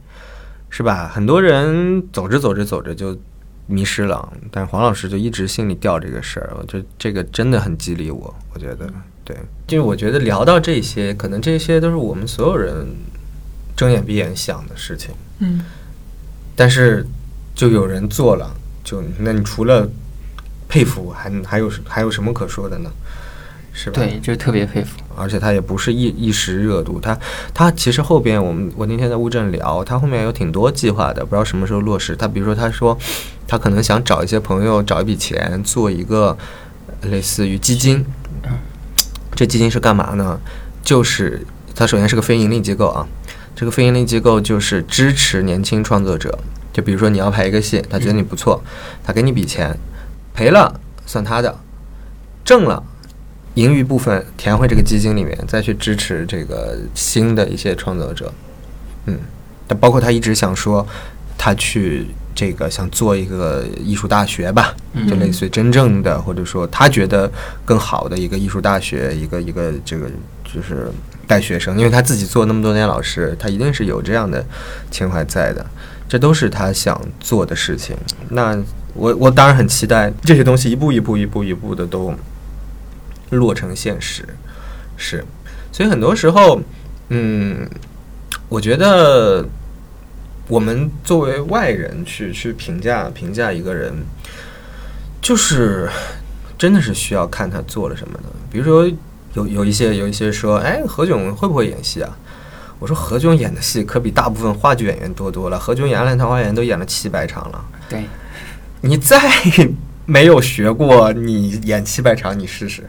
[0.71, 1.11] 是吧？
[1.13, 3.19] 很多人走着走着走着就
[3.67, 8.35] 迷失了，但黄老师就一直心里吊这个事儿，我觉得这个真的很激励我。
[8.55, 8.91] 我觉得，
[9.25, 9.37] 对，
[9.67, 12.87] 就是我觉得聊到这些，可能这些都是我们所有人
[13.77, 15.65] 睁眼闭眼想的事情，嗯，
[16.57, 17.07] 但是
[17.55, 19.89] 就有人做了，就那你除了
[20.69, 22.91] 佩服，还还有还有什么可说的呢？
[23.73, 24.01] 是吧？
[24.01, 24.99] 对，就特别佩服。
[25.15, 27.19] 而且他也不是一一时热度，他
[27.53, 32.17] 他其实后边我们我那天在乌镇聊，他后面有挺多计划的，不知道什么时候落实。
[32.17, 32.97] 他比如说他说，
[33.47, 36.37] 他可能想找一些朋友找一笔钱做一个
[37.03, 38.05] 类似于基金，
[39.35, 40.41] 这基金是干嘛呢？
[40.83, 43.07] 就是它首先是个非盈利机构啊，
[43.55, 46.39] 这个非盈利机构就是支持年轻创作者，
[46.73, 48.63] 就比如说你要拍一个戏，他觉得你不错，
[49.05, 49.79] 他给你笔钱，
[50.33, 51.59] 赔了算他的，
[52.45, 52.83] 挣了。
[53.55, 58.33] 盈余部分填回这个基金里面，再去支持这个新的一些创作者。
[59.07, 59.19] 嗯，
[59.69, 60.87] 但包括他一直想说，
[61.37, 64.75] 他去这个想做一个艺术大学吧，
[65.07, 67.31] 就类似于真正的，或者说他觉得
[67.65, 70.07] 更好的一个艺术大学，一个一个这个
[70.45, 70.91] 就是
[71.27, 74.43] 带学生，因为他自己做那么多年老师，他一定是有这样的
[74.91, 75.67] 情怀在的。
[76.09, 77.95] 这都是他想做的事情。
[78.31, 78.57] 那
[78.95, 82.15] 我我当然很期待这些东西一步一步一步一步的都。
[83.37, 84.25] 落成现实，
[84.97, 85.25] 是，
[85.73, 86.61] 所以很多时候，
[87.09, 87.69] 嗯，
[88.49, 89.45] 我觉得
[90.49, 93.93] 我们作为外人去去评价评价一个人，
[95.21, 95.89] 就是
[96.59, 98.25] 真的是需要看他做了什么的。
[98.51, 98.91] 比如说，
[99.35, 102.11] 有有一些有一些说，哎，何炅会不会演戏啊？
[102.79, 105.59] 我说何炅演的戏可比大部分话剧演员多多了。
[105.59, 107.65] 何炅演《烂桃花源》都演了七百场了。
[107.89, 108.05] 对，
[108.81, 109.19] 你再。
[110.05, 112.83] 没有学过，你演七百场，你试试，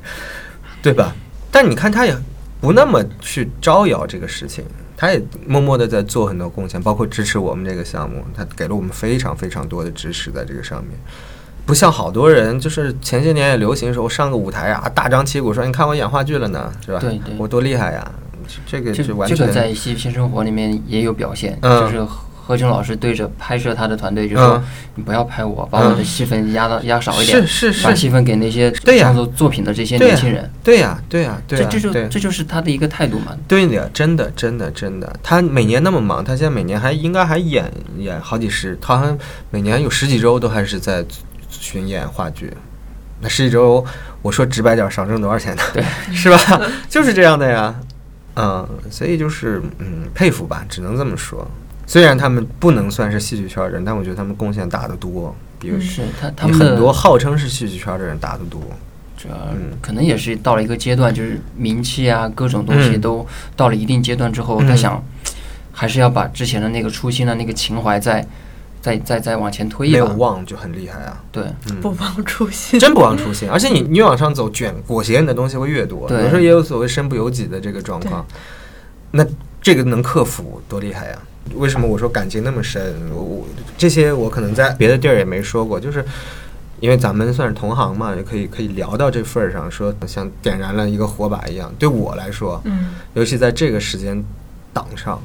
[0.82, 1.16] 对吧？
[1.52, 2.16] 但你看，他也
[2.60, 4.64] 不那么去招摇这个事情，
[4.98, 10.98] 他也默默的在做很多贡献，包括支持我们这个项目，他给了我们非常非常多的支持在这个上面。
[11.66, 17.00] 不像好多人，就是前些年也流行说，上个舞台啊，大张旗鼓说，你看我演话剧了呢，是吧？
[17.00, 18.12] 对对，我多厉害呀！
[18.66, 22.06] 这个就完全这个在《戏剧新生活》里面也有表现，就是。
[22.46, 24.62] 何炅老师对着拍摄他的团队就说
[24.96, 33.34] ：“你不要拍我，把我的戏份压到压少一点，是是是，把戏份给那些创作作品的这些年轻人。”对呀，对呀，对呀，这这就这就是他的一个态度嘛。
[33.48, 35.16] 对的，真的，真的，真的。
[35.24, 39.18] 他每年那么忙，他现在每年还应该还演演好几十，他好像
[39.50, 41.06] 每年有十几周都还是在
[41.50, 42.52] 巡演话剧。
[43.22, 43.86] 那十几周，
[44.22, 45.64] 我说直白点，少挣多少钱呢？
[45.74, 45.82] 对，
[46.14, 46.38] 是吧？
[46.90, 47.74] 就是这样的呀。
[48.36, 51.50] 嗯，所以就是嗯，佩服吧，只能这么说。
[51.94, 55.36] 虽然他们不能算是戏剧圈人，但我觉得他们贡献大得多。
[55.60, 58.60] 比如是他他们很多号称是戏剧圈的人大得多。
[59.16, 59.36] 主要
[59.80, 63.24] 可能也是到了一个阶段，就是名气啊，各种东西都
[63.56, 65.04] 到了一定阶段之后，他想
[65.72, 68.28] 还是要把之前的那个初心的那个情怀再
[68.82, 70.00] 再再再往前推一把。
[70.00, 71.22] 没有忘就很厉害啊！
[71.32, 71.44] 对，
[71.80, 73.48] 不忘初心，真不忘初心。
[73.48, 76.10] 而且你你往上走，卷裹挟你的东西会越多。
[76.10, 78.26] 有时候也有所谓身不由己的这个状况。
[79.12, 79.24] 那
[79.62, 81.20] 这个能克服多厉害呀！
[81.56, 82.94] 为什么我说感情那么深？
[83.12, 83.46] 我
[83.78, 86.04] 这些我可能在别的地儿也没说过，就是
[86.80, 91.72] 因为咱们算是同行嘛，也可以可以聊到这份儿上，说像点燃了一个火把一样。
[91.78, 94.24] 对我来说，嗯，尤其在这个时间
[94.72, 95.22] 档上，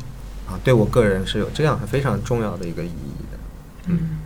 [0.48, 3.38] 啊，对我个人是有这样非常重要的一个意义的。
[3.86, 4.18] 嗯，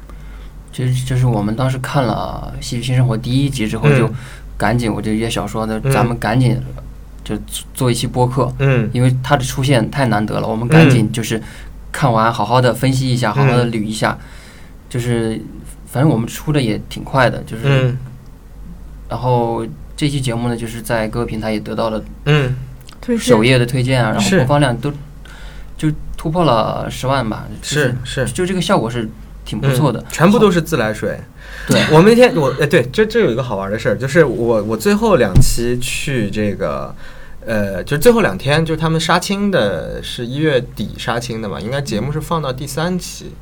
[0.73, 4.11] 就是就是我们当时看了《戏剧新生活》第一集之后，就
[4.57, 6.61] 赶紧我就约小说的，咱们赶紧
[7.23, 7.37] 就
[7.75, 11.41] 做一期播客，嗯，因为他的出现太难得了，我们赶紧就是。
[11.93, 14.19] 看完，好好的分析一下，好好的捋一下，
[14.89, 15.39] 就是
[15.87, 17.95] 反正我们出的也挺快的，就是，
[19.11, 19.65] 然后
[19.95, 22.57] 这期节目呢，就是在各个平台也得到了嗯。
[23.19, 24.93] 首页的推荐啊，然后播放量都
[25.77, 29.09] 就突破了十万吧，是是，就这个效果是
[29.45, 31.21] 挺不错的，全部都是自来水。
[31.69, 31.81] 对。
[31.91, 36.95] 我们那天我哎对，这这有一个好玩的事儿，就是我我最后两期去这个。
[37.45, 41.61] 呃，就是最后两天，就是他们杀青的，是一月底杀青的嘛？
[41.61, 43.33] 应该节目是放到第三期，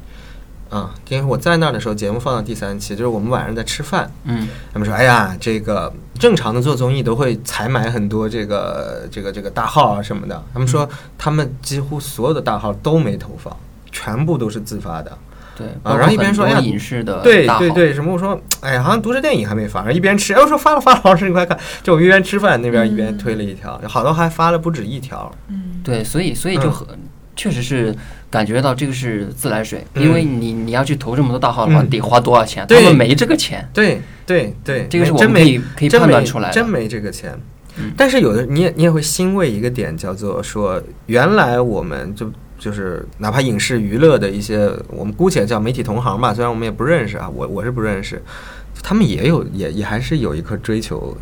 [0.71, 10.89] 啊，因为我在那儿的时候，节目放到第三期，就是我们晚上在吃饭，嗯，他们说，哎呀，这个正常的做综艺都会采买很多这个这个这个大号啊什么的，他们说
[11.19, 13.55] 他们几乎所有的大号都没投放，
[13.93, 15.19] 全部都是自发的。
[15.57, 25.31] 对，然后一边说哎呀，影视的对对对，什么我说哎呀，好像读者电影还没发，然后一边吃，哎我说发了发了，老师你快看，就我们一边吃饭那边一边推了一条，好多还发了不止一条。
[25.49, 26.87] 嗯，对，所以所以就很
[27.37, 27.95] 确实是
[28.31, 32.67] 感觉到这个是自来水，因为你你要去投这么多大号的话，得花多少钱？
[32.67, 33.69] 他们没这个钱。
[33.75, 37.39] 对对对，这个是我们可以可以判断出来，真没这个钱。
[37.97, 42.31] 但是有的你也你也会欣慰一个点，叫做说原来我们就。
[42.61, 48.23] 就是哪怕影视娱乐的一些，我们姑且叫媒体同行吧，虽然我们也不认识啊，我我是不认识，
[48.83, 51.17] 他们也有也也还是有一颗追求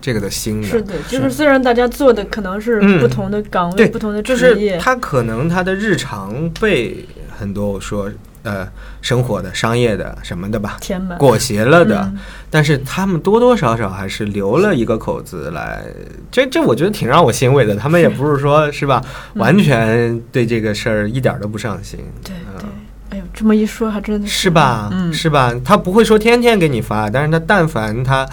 [0.00, 0.66] 这个的心的。
[0.66, 7.04] 是的，就是虽然大家做的可能是不同的岗位、不同的职业，他可能他的日常被
[7.38, 8.10] 很多说。
[8.48, 8.66] 呃，
[9.02, 10.78] 生活的、商业的什么的吧，
[11.18, 12.10] 裹挟了的，
[12.48, 15.84] 但是他们多多少少还是留了一个口子来，
[16.30, 17.76] 这这我觉得挺让我欣慰的。
[17.76, 22.00] 他们也不是说 是吧，完全对这个事儿一点都不上心。
[22.24, 22.68] 对对，
[23.10, 24.88] 哎呦，这么一说还真的是吧？
[24.90, 25.54] 嗯是吧？
[25.62, 28.26] 他不会说天天给你发，但是他但凡他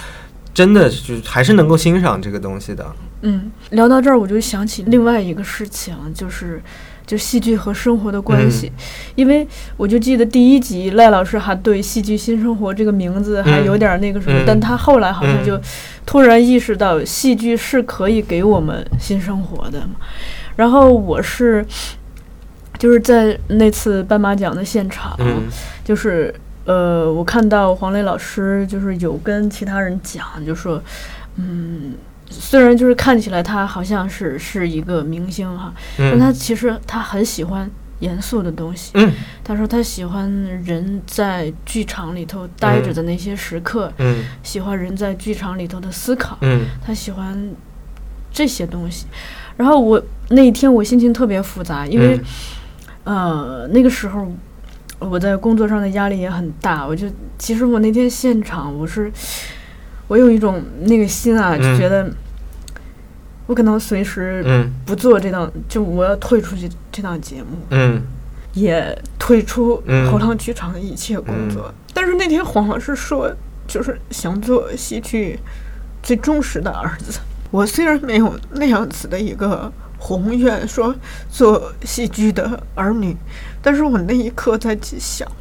[0.53, 2.86] 真的就还是能够欣赏这个东西的。
[3.24, 6.61] 嗯，聊到这儿我就想起另外一个事情，就是。
[7.06, 8.72] 就戏剧和生活的关系，
[9.16, 9.47] 因为
[9.78, 15.60] 我就记得第一集赖老师还对“戏剧新生活”这个名字还有点那个什么，但他后来好像就
[16.06, 19.95] 突然意识到戏剧是可以给我们新生活的嘛。
[20.56, 21.66] 然后我是
[22.80, 25.16] 就是在那次斑马奖的现场，
[25.84, 26.34] 就是
[26.66, 30.82] 呃，我看到黄磊老师就是有跟其他人讲，就说
[31.36, 31.93] 嗯。
[32.39, 37.69] 虽然就是看起来他好像是是一个明星哈，但他其实他很喜欢
[37.99, 38.91] 严肃的东西。
[38.95, 39.11] 嗯，
[39.43, 40.29] 他说他喜欢
[40.63, 47.49] 人在剧场里头待着的那些时刻，嗯，喜欢人在剧场里头的思考，嗯，他喜欢
[48.31, 49.05] 这些东西。
[49.57, 52.19] 然后我那一天我心情特别复杂，因为
[53.05, 54.31] 呃那个时候
[54.99, 57.07] 我在工作上的压力也很大，我就
[57.38, 59.11] 其实我那天现场我是。
[60.07, 62.07] 我有一种那个心啊，就觉得
[63.48, 64.43] 我可能随时
[64.86, 68.02] 不做这档，就我要退出去这档节目，
[68.54, 71.74] 也退出后浪剧场的一切工作。
[71.93, 73.32] 但是那天黄老师说，
[73.68, 75.39] 就是想做戏剧
[76.02, 77.20] 最忠实的儿子。
[77.52, 80.93] 我虽然没有那样子的一个宏愿，说
[81.30, 83.16] 做戏剧的儿女，
[83.62, 85.32] 但是我那一刻在想，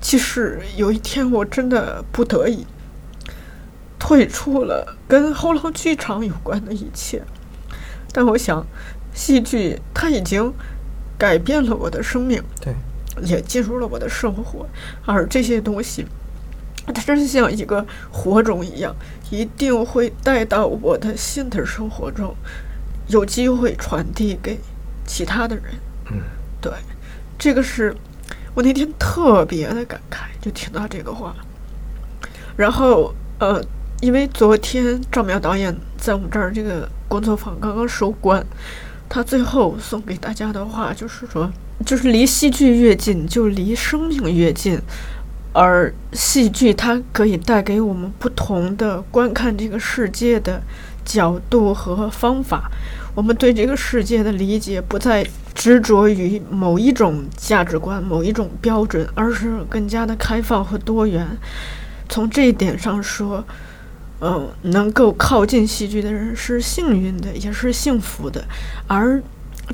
[0.00, 2.66] 其实有一天我真的不得已。
[4.04, 7.22] 退出了跟后浪剧场有关的一切，
[8.10, 8.66] 但我想，
[9.14, 10.52] 戏剧它已经
[11.16, 12.74] 改变了我的生命，对，
[13.22, 14.66] 也进入了我的生活，
[15.06, 16.04] 而这些东西，
[16.92, 18.92] 它真是像一个火种一样，
[19.30, 22.34] 一定会带到我的新的生活中，
[23.06, 24.58] 有机会传递给
[25.06, 25.64] 其他的人。
[26.10, 26.18] 嗯，
[26.60, 26.72] 对，
[27.38, 27.94] 这个是
[28.52, 31.36] 我那天特别的感慨，就听到这个话，
[32.56, 33.64] 然后呃。
[34.02, 38.44] 因为昨天赵苗导演在我们这儿这个工作坊刚刚收官，
[39.08, 41.48] 他最后送给大家的话就是说，
[41.86, 44.76] 就是离戏剧越近，就离生命越近。
[45.52, 50.60] 而戏剧它可以带给我们不同的观看这个世界的
[51.04, 52.68] 角度和方法。
[53.14, 55.24] 我们对这个世界的理解不再
[55.54, 61.38] 执着于某一种价值观、某一种标准，而是更加的开放和多元。
[62.08, 63.44] 从这一点上说。
[64.24, 68.44] 嗯，能够靠近戏剧的人是幸运的，也是幸福的。
[68.86, 69.20] 而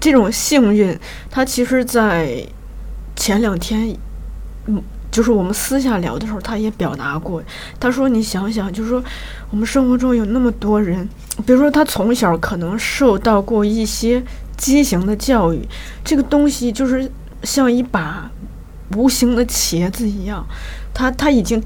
[0.01, 0.99] 这种幸运，
[1.31, 2.43] 他其实，在
[3.15, 3.95] 前两天，
[4.65, 7.43] 嗯，就是我们私下聊的时候，他也表达过。
[7.79, 9.05] 他说：“你想想，就是说，
[9.51, 11.07] 我们生活中有那么多人，
[11.45, 14.23] 比如说他从小可能受到过一些
[14.57, 15.61] 畸形的教育，
[16.03, 18.31] 这个东西就是像一把
[18.97, 20.43] 无形的茄子一样，
[20.95, 21.63] 他他已经。”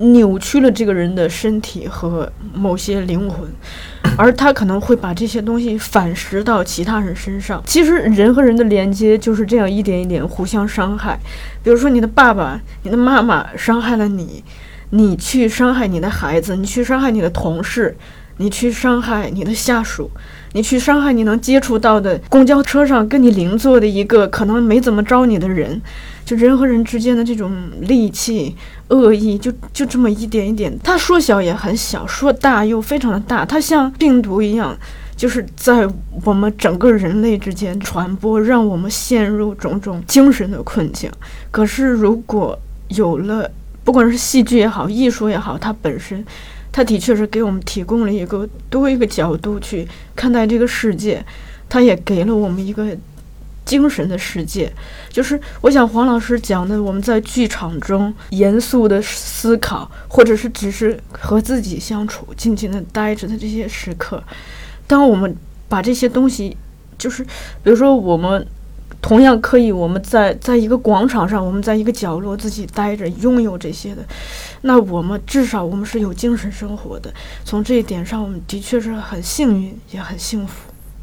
[0.00, 3.46] 扭曲了这个人的身体和某些灵魂，
[4.16, 7.62] 而他可能会把这些东西反噬到其他人身上。
[7.66, 11.18] 其实人和人的连接就是这样一点一点互相伤害。
[11.62, 14.42] 比如说你的爸爸、你的妈妈伤害了你，
[14.90, 17.94] 你去伤害你的孩子，你去伤害你的同事，
[18.40, 20.10] 你去伤害你的下属，
[20.54, 25.80] 你去伤害你能接触到的公交车上跟你邻座的一个可能没怎么招你的人。
[26.24, 28.56] 就人和人之间的这种戾气、
[28.88, 30.72] 恶意，就就这么一点一点。
[30.82, 33.44] 它说小也很小，说大又非常的大。
[33.44, 34.74] 它像病毒一样，
[35.16, 35.86] 就是在
[36.24, 41.10] 我们整个人类之间传播，让我们陷入种种精神的困境。
[41.50, 42.56] 可是，如果
[42.88, 43.50] 有了，
[43.82, 46.24] 不管是戏剧也好，艺术也好，它本身，
[46.72, 51.24] 它的确是给我们提供了一个多一个角度去看待这个世界，
[51.68, 52.96] 它也给了我们一个。
[53.62, 54.72] 精神的世界，
[55.10, 64.20] 就是我想黄老师讲的，我们在剧场中严肃的思考，或者是只是和自己相处、静静的待着的这些时刻。
[64.88, 65.36] 当我们
[65.68, 66.56] 把这些东西，
[66.98, 67.22] 就是
[67.62, 68.44] 比如说我们
[69.00, 74.02] 同样可以，我们在在一个广场上，我们在一个角落自己待着，拥有这些的，
[74.62, 77.12] 那我们至少我们是有精神生活的。
[77.44, 80.54] 从这一点上，我们的确是很幸运，也很幸福。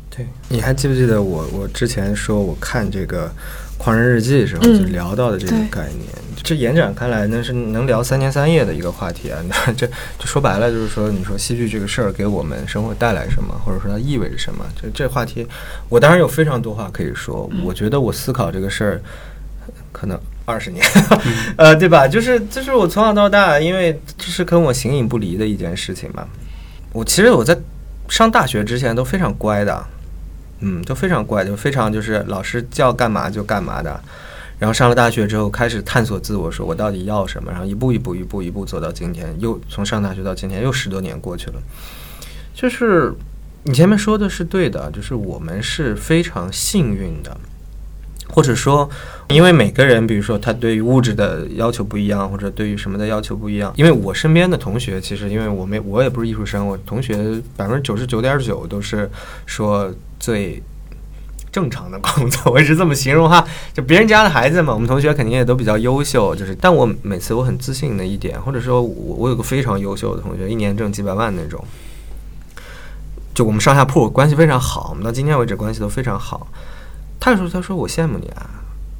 [0.09, 3.27] 对，你还记不记得我我之前说我看这个
[3.77, 6.07] 《狂人日记》的时候就聊到的这个概念？
[6.43, 9.39] 这延展开来，那是能聊三天三夜的一个话题啊！
[9.47, 9.85] 那 这
[10.17, 14.63] 就说白了，就是说，你说戏剧这个事儿给我们生活带来什么，或者说它意味着什么？
[14.79, 15.45] 这这话题，
[15.89, 17.49] 我当然有非常多话可以说。
[17.63, 19.01] 我觉得我思考这个事儿，
[19.91, 20.17] 可能
[20.47, 20.81] 二十年，
[21.57, 22.07] 呃，对吧？
[22.07, 26.25] 就是就是我从小到大，因为这是跟我形影不离的一件事情嘛。
[26.93, 27.55] 我其实我在
[28.07, 29.85] 上大学之前都非常乖的。
[30.61, 33.99] 嗯，都非常乖，就非常就是老师叫干嘛就干嘛的。
[34.57, 37.51] 然后上了大学之后，开始探索自我，说我到底要什么。
[37.51, 41.61] 然后一步一步、一步一步走到今天，又从上大学到今天，又十多年过去了。
[42.55, 43.13] 就是
[43.65, 47.37] 你前面说的是对的，就是我们是非常幸运的，
[48.29, 48.89] 或者说，
[49.29, 53.71] 因为每个人，比如说他对于物质的要求不一样，或者对于什么的要求不一样。
[53.75, 59.09] 因为我身边的同学，其实因为我没我也不是艺术生，我同学百分之九十九点九都是
[59.45, 59.93] 说。
[60.19, 60.59] 最
[61.51, 71.63] 正常的工作，我一直这么形容哈，就别人家的孩子嘛，我们同学肯定也都比较优秀，就是，但我每次我很自信的一点，或者说我我有个非常优秀的同学，一年挣几百万那种，
[73.35, 76.47] 就我们上下铺关系非常好，我们到今天为止关系都非常好。
[77.19, 78.49] 他说：“他说我羡慕你啊。”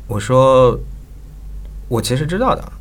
[0.07, 0.80] 我说
[1.89, 2.72] ：“我其实知道的。”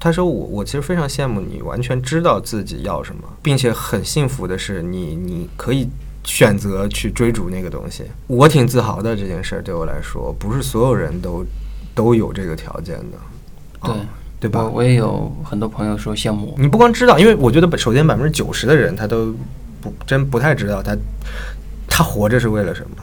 [0.00, 5.88] 他说：“我我其实非常羡慕你，完全知道自己要什么，并且很幸福的是，你你可以。”
[6.24, 9.16] 选择去追逐那个东西，我挺自豪的。
[9.16, 11.42] 这件事儿对我来说，不是所有人都
[11.94, 13.18] 都有这个条件的，
[13.80, 13.94] 对
[14.40, 14.68] 对吧？
[14.68, 16.54] 我也有很多朋友说羡慕。
[16.58, 19.34] 你不光知道，因为我觉得首先百分之九十的人他都
[19.80, 20.94] 不真不太知道他
[21.88, 22.96] 他活着是为了什么。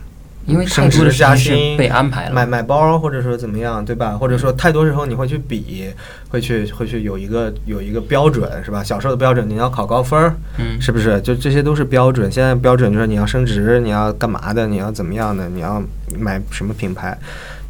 [0.45, 4.11] 因为升职加薪被安排了，买买包或者说怎么样，对吧？
[4.11, 5.85] 或者说太多时候你会去比，
[6.29, 8.83] 会去会去有一个有一个标准，是吧？
[8.83, 11.19] 小时候的标准你要考高分，嗯，是不是？
[11.21, 12.31] 就这些都是标准。
[12.31, 14.67] 现在标准就是你要升职，你要干嘛的？
[14.67, 15.49] 你要怎么样的？
[15.49, 15.81] 你要
[16.19, 17.17] 买什么品牌？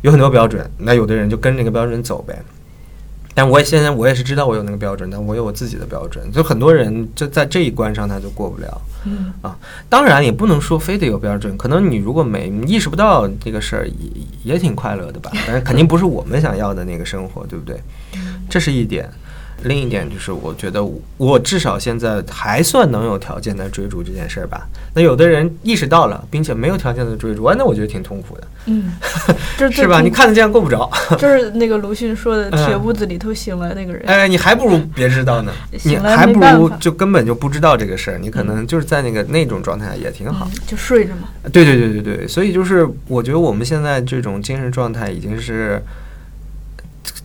[0.01, 2.37] 有很多标准，那有的人就跟这个标准走呗。
[3.35, 6.31] 但我也现在我也是知道我有那个标准，但我有我自己的标准。
[6.31, 8.81] 就很多人就在这一关上他就过不了。
[9.05, 9.55] 嗯啊，
[9.87, 15.29] 当然也不能说非得有标准，可能你如果没意识不到这个事儿，也也挺快乐的吧。
[15.45, 17.79] 但是肯定不是我们想要的那个生活，对不对？
[18.49, 19.07] 这是一点。
[19.67, 20.83] 另一点就是，我觉得
[21.17, 24.67] 我至少现在还算能有条件在追逐这件事儿吧。
[24.93, 28.47] 那有的人意识到了，并且没有条件的追逐，那我觉得挺痛苦的。
[28.67, 28.91] 嗯，
[29.71, 30.01] 是吧？
[30.01, 30.89] 你看得见够不着。
[31.17, 34.01] 就是那个鲁迅说的“铁屋子里头醒来那个人”。
[34.07, 35.51] 哎，你还不如别知道呢。
[35.83, 38.17] 你还不如就根本就不知道这个事儿。
[38.17, 41.29] 你可能就是在那个那种状态下也挺好，就睡着嘛。
[41.51, 45.81] 对对对对对，所以就是我觉得我们现在这种精神状态已经是。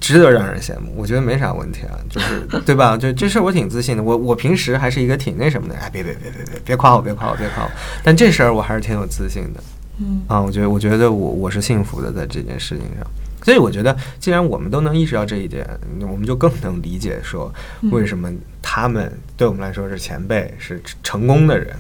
[0.01, 2.97] 值得让人羡慕，我觉得没啥问题啊，就是对吧？
[2.97, 7.70] 就这事儿我挺自信的，我我平时还是一个挺那什么的，哎，别别别别别别夸我，别夸我，别夸我。
[8.02, 9.62] 但这事儿我还是挺有自信的，
[9.98, 13.06] 嗯啊，我觉得我觉得我我是幸福的在这件事情上，
[13.44, 15.66] 所以我觉得既然我们都能意识到这一点，
[16.01, 17.52] 我们就更能理解说
[17.93, 18.32] 为什么
[18.62, 21.77] 他们对我们来说是前辈，是成功的人，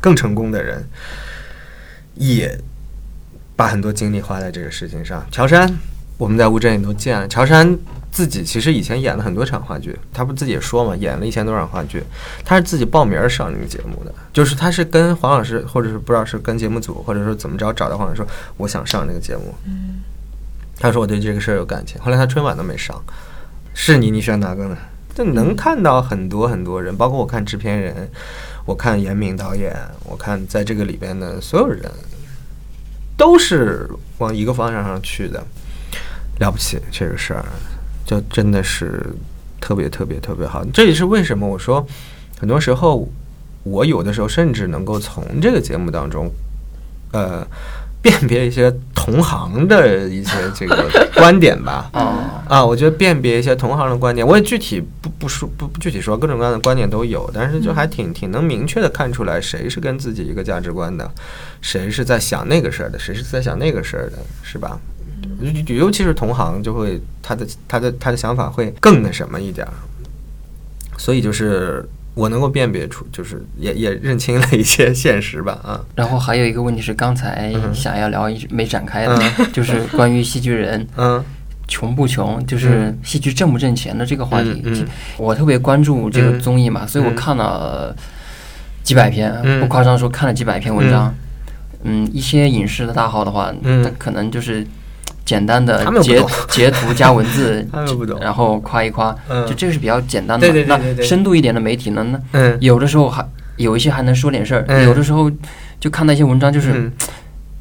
[0.00, 0.82] 更成功的人，
[2.14, 2.58] 也
[3.54, 5.22] 把很多精力花在这个事情上。
[5.30, 5.70] 乔杉。
[6.18, 7.76] 我们在乌镇也都见了乔杉
[8.10, 12.02] 自己，其实以前演了很多场话剧，他不自己也说嘛，演了一千多场话剧，
[12.44, 18.26] 他是自己报名上这个节目的，就是他是跟黄老师，或者是不知道是跟节目组，或者说怎么着找到黄老师说
[18.58, 20.02] 我想上这个节目，嗯，
[20.78, 23.02] 他说我对这个事儿有感情，后来他春晚都没上，
[23.74, 24.76] 是你，你选哪个呢？
[25.14, 28.10] 就能看到很多很多人，包括我看制片人，
[28.64, 29.74] 我看严敏导演，
[30.04, 31.90] 我看在这个里边的所有人，
[33.16, 35.44] 都是往一个方向上去的。
[36.38, 37.44] 了不起，这个事儿
[38.04, 39.04] 就真的是
[39.60, 40.64] 特别特别特别好。
[40.72, 41.86] 这也是为什么我说，
[42.38, 43.08] 很多时候
[43.62, 46.30] 我有的时候甚至能够从这个节目当中，
[47.12, 47.46] 呃，
[48.02, 51.88] 辨别一些同行的一些这个 观点吧。
[51.92, 61.08] 啊啊，我觉得辨别一些同行的观点，我也具体不不说不不具体说，各种各样的观点都有，但是就还挺挺能明确的看出来谁是跟自己一个价值观的，
[61.60, 64.78] 谁是在想那个事儿的，谁是在想那个事儿的，是吧？
[65.66, 69.72] 尤其是同行，就会他的他的他的想法会更那什么一点儿，
[70.98, 75.80] 所以就是我能够辨别出，就是也也认清了一些现实吧啊。
[75.94, 79.18] 然后还有一个问题是，刚才想要聊一直没展开的，
[79.52, 81.22] 就是关于戏剧人， 嗯，
[81.66, 84.84] 穷不穷，就是戏剧挣不挣钱的这个话题。
[85.16, 87.96] 我特别关注这个综艺嘛，所以我看了
[88.82, 91.14] 几百篇，不夸张说看了几百篇文章。
[91.84, 94.66] 嗯，一些影视的大号的话，他可能就是。
[95.32, 97.66] 简单的截截图加文字，
[98.20, 99.16] 然后夸一夸，
[99.48, 100.46] 就这个是比较简单的。
[100.66, 102.20] 那深度一点的媒体呢？
[102.32, 103.26] 那有的时候还
[103.56, 105.30] 有一些还能说点事儿，有的时候
[105.80, 106.92] 就看那些文章，就是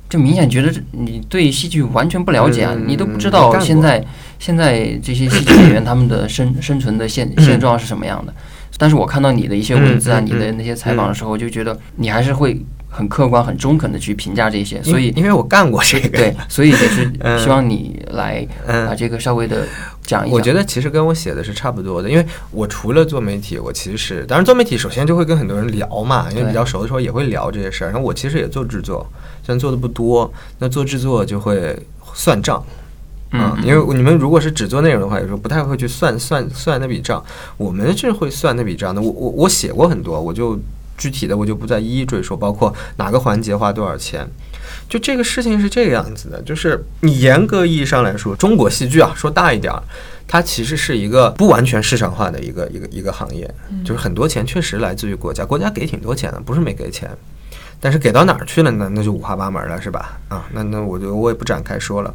[0.10, 4.04] 就明显觉得你对戏剧完全不了解啊，你都不知道现在
[4.38, 8.34] 现在这些戏剧演员他们的 生生存的现现状是什么样的。
[8.78, 12.60] 但是我看到你的一些文字啊，你的那些采访的时候，就觉得你还是会
[12.92, 14.84] 很客观、很中肯的去评价这些。
[14.84, 17.12] 所以，因为我干过这个，对，所以也是
[17.42, 19.66] 希望你来把这个稍微的
[20.02, 20.32] 讲一讲。
[20.32, 27.88] 我觉得其实跟我写的是差不多的，因为我除了做媒体，我其实当然做媒体首先就会跟很多人聊嘛，因为比较熟的时候也会聊这些事儿。
[27.92, 29.10] 然后我其实也做制作，
[29.42, 31.76] 虽然做的不多，那做制作就会
[32.14, 32.62] 算账。
[33.34, 37.24] 嗯，因为你们如果是只做内容的话，有时候不太会去算算算那笔账。
[37.56, 39.02] 我们是会算那笔账的。
[39.02, 40.60] 我我我写过很多，我就
[41.02, 44.28] 具体的我就不再一一赘述，包括哪个环节花多少钱。
[44.88, 49.82] 就这个事情是这个样子的，就是你严格意义上来说，中国戏剧啊，说大一点儿，
[50.28, 53.50] 它其实是一个不完全市场化的一个一个一个行业，
[53.84, 57.10] 就是很多钱确实来自于国家，国家给挺多钱的，不是没给钱，
[57.80, 58.88] 但是给到哪儿去了呢？
[58.94, 60.20] 那就五花八门了，是吧？
[60.30, 62.14] 啊，那那我就我也不展开说了。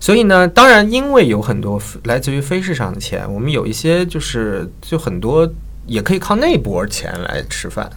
[0.00, 5.48] 所以呢，当然，因为有很多来自于非市场的钱，我们有一些就是就很多
[5.86, 7.90] 也可以靠那波钱来吃饭，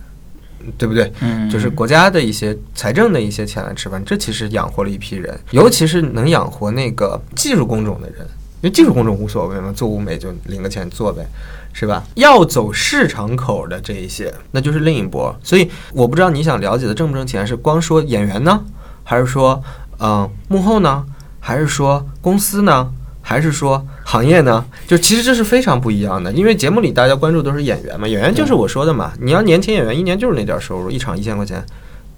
[0.78, 1.12] 对不对？
[1.22, 8.20] 嗯，就是国家的一些财政的一些钱来吃饭，这其实养活了一批人，尤其是能养活那个技术工种的人，
[8.62, 11.26] 因为技术工种无所谓嘛，做物美就领个钱做呗，
[11.74, 12.04] 是吧？
[12.16, 15.36] 要走市场口的这一些，那就是另一波。
[15.44, 18.64] 所以我不知道你想了解的挣不挣钱，是光说演员呢，
[19.04, 19.62] 还是说
[20.00, 21.06] 嗯幕后呢？
[21.44, 22.94] 还是说公司呢？
[23.32, 24.66] 还是说行业呢？
[24.86, 29.14] 就其实这是非常不一样的，因为节目里大家关注都是演员嘛，演员就是我说的嘛。
[29.22, 31.64] 你要年轻演员，一年就是那点收入，一场一千块钱，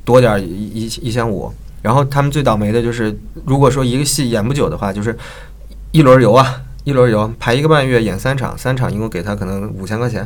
[0.04, 1.54] 多点一一一千五。
[1.84, 3.16] 然后他们最倒霉的就是，
[3.46, 5.16] 如果说一个戏演不久的话，就是
[5.92, 10.26] 一轮游啊，一轮游排一个半月，演三场，三场一共给他可能五千块钱，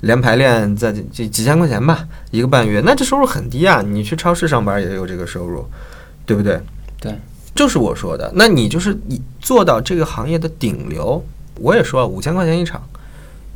[0.00, 3.82] 连排练在几几千块钱吧，一个半月，那这收入很低啊。
[3.82, 5.64] 你去超市上班也有这个收入，
[6.26, 6.58] 对不对？
[6.98, 7.14] 对。
[7.54, 11.24] 就是我说的，那你就是你做到这个行业的顶流，
[11.60, 12.82] 我也说了五千块钱一场，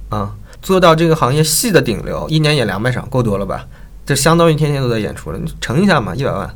[0.08, 3.66] 啊，做到这个行业戏的顶流，一年演两百场，够多了吧？
[4.06, 6.48] 这相当于天天都在演出了，你乘一下嘛，一百万。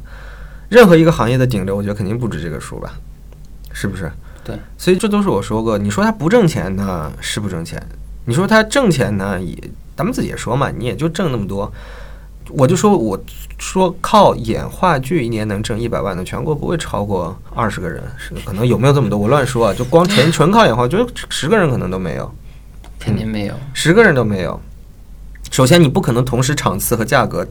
[0.68, 2.94] 任何一个行业的顶流，我觉得肯定不止这个数吧？
[3.72, 4.10] 是不是？
[4.44, 5.76] 对，所以这都是我说过。
[5.76, 7.78] 你说他不挣钱呢，是不挣钱；
[8.24, 9.56] 你说他挣钱呢，也
[9.96, 11.70] 咱们自己也说嘛，你也就挣那么多。
[12.52, 13.18] 我就说，我
[13.58, 19.18] 说靠演话剧一年能挣一百万的，全国不会超过二十个人，是可能有没有这么多？
[19.18, 20.96] 我乱说啊，就光纯 纯靠演话，剧
[21.28, 22.30] 十个人可能都没有，
[22.98, 24.60] 肯定没有，十个人都没有。
[25.50, 27.46] 首先，你不可能同时场次和价格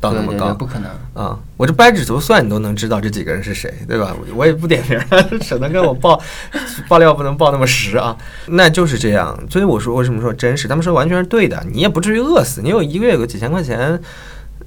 [0.00, 1.38] 到那么高，不可能啊！
[1.56, 4.14] 我这掰指头算，你都能知道这几个人是谁，对吧？
[4.34, 5.00] 我也不点名，
[5.40, 6.20] 省得跟我报
[6.88, 8.16] 爆料不能报那么实啊。
[8.46, 10.66] 那就是这样，所以我说为什么说真实？
[10.68, 14.00] 他们说完全是对的，你也不至于饿死，你有一个月有个几千块钱。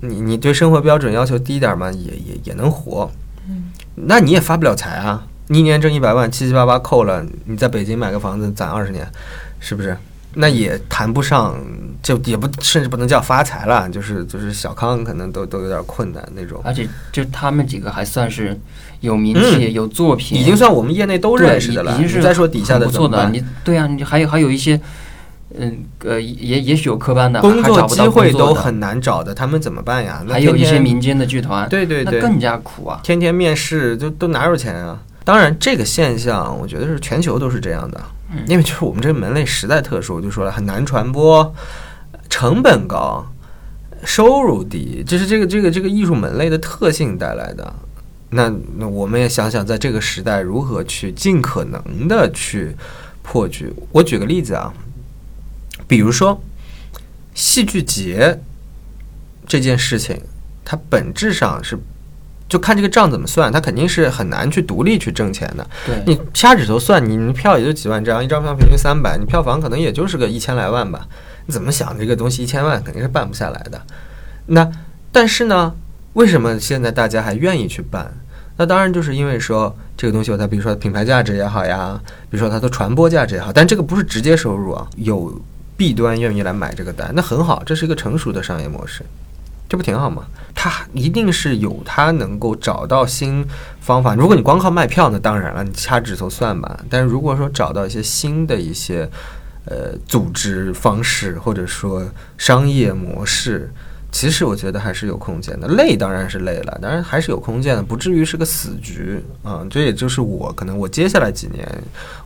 [0.02, 3.12] 你你对生活标准要求低点嘛，也也也能活，
[3.50, 3.66] 嗯，
[3.96, 5.26] 那你也发不了财啊！
[5.48, 9.06] 你一年挣一百万，七七八八扣了，你在北京买个房子攒二十年，
[9.60, 9.98] 是不是？
[10.36, 11.60] 那也谈不上，
[12.04, 16.62] 就也不甚至不能叫发财了，就是就是小康可能都都有点困难那种。
[16.64, 18.58] 而且就他们几个还算是
[19.02, 21.96] 有名气、有作品，已经算我们业内都认识的了。
[21.96, 24.80] 已经是再说底下的不错的，你对啊，你还有还有一些。
[25.58, 30.24] 嗯，呃，也也许有科班的，工作机会都很难找的，他们怎么办呀？
[30.30, 33.00] 还有一些民间的剧团，对对对，那更加苦啊！
[33.04, 35.02] 天天面试，就都哪有钱啊？
[35.24, 38.00] 当然，这个现象我觉得是全球都是这样的，
[38.46, 41.52] 因为就是我们这个门类实在特殊，我就说了很难传播，
[42.30, 43.26] 成本高，
[44.04, 47.74] 收入低，这是这个这个这个艺术门类的特性带来的。
[48.30, 52.76] 那那我们也想想，在这个时代如何去尽可能的去
[53.24, 53.74] 破局。
[53.92, 54.72] 我举个例子啊。
[55.90, 56.40] 比如说，
[57.34, 58.40] 戏剧节
[59.48, 60.22] 这件事情，
[60.64, 61.76] 它本质上是
[62.48, 65.68] 就看这个账怎么算，它肯定是很难去独立去挣钱的。
[65.88, 71.08] 对你掐指头算，你你票也就几万张，一张票平均三百，你票房可能也就是个一千来万吧。
[71.48, 73.82] 你怎么想这个东西一千万肯定是办不下来的。
[74.46, 74.72] 那
[75.12, 75.74] 但是呢，
[76.14, 78.14] 为什么现在大家还愿意去办？
[78.58, 82.00] 那当然就是因为说这个东西有它，比如说品牌价值也好呀，
[82.30, 85.42] 比如说它的传播价值也好，但这个不是直接收入啊，有。
[85.80, 89.02] 弊端愿意来买这个单，那很好，这是一个成熟的商业模式，
[89.70, 90.26] 这不挺好吗？
[90.54, 93.46] 他一定是有他能够找到新
[93.80, 94.14] 方法。
[94.14, 96.84] 如果你光靠卖票，那当然了，你掐指头算吧。
[96.90, 99.10] 但是如果说找到一些新的一些
[99.64, 102.06] 呃组织方式，或者说
[102.38, 103.72] 商业模式。
[104.12, 109.66] 其实我觉得还是有空间的，累当然是累了，当然还是有空间的，不至于是个死局啊。
[109.70, 111.64] 这也就是我可能我接下来几年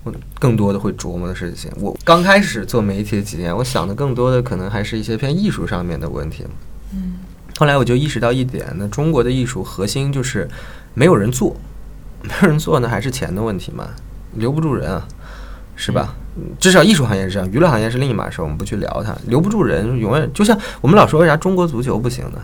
[0.03, 1.69] 我更多的会琢磨的事情。
[1.79, 6.45] 我刚开始做媒体的几年，我想的更多的可能还是一些偏艺术上面的问题。
[6.93, 7.15] 嗯，
[7.57, 10.47] 后来我就意识到一点，那中国的艺术核心就是
[10.93, 11.55] 没有人做，
[12.21, 13.89] 没有人做呢，还是钱的问题嘛，
[14.35, 15.05] 留不住人啊，
[15.75, 16.15] 是吧？
[16.59, 22.39] 至少艺术行业是这样，娱乐行业是另一码事，我们不去聊它，留不住人，永远就像我们老说为啥中国足球不行呢？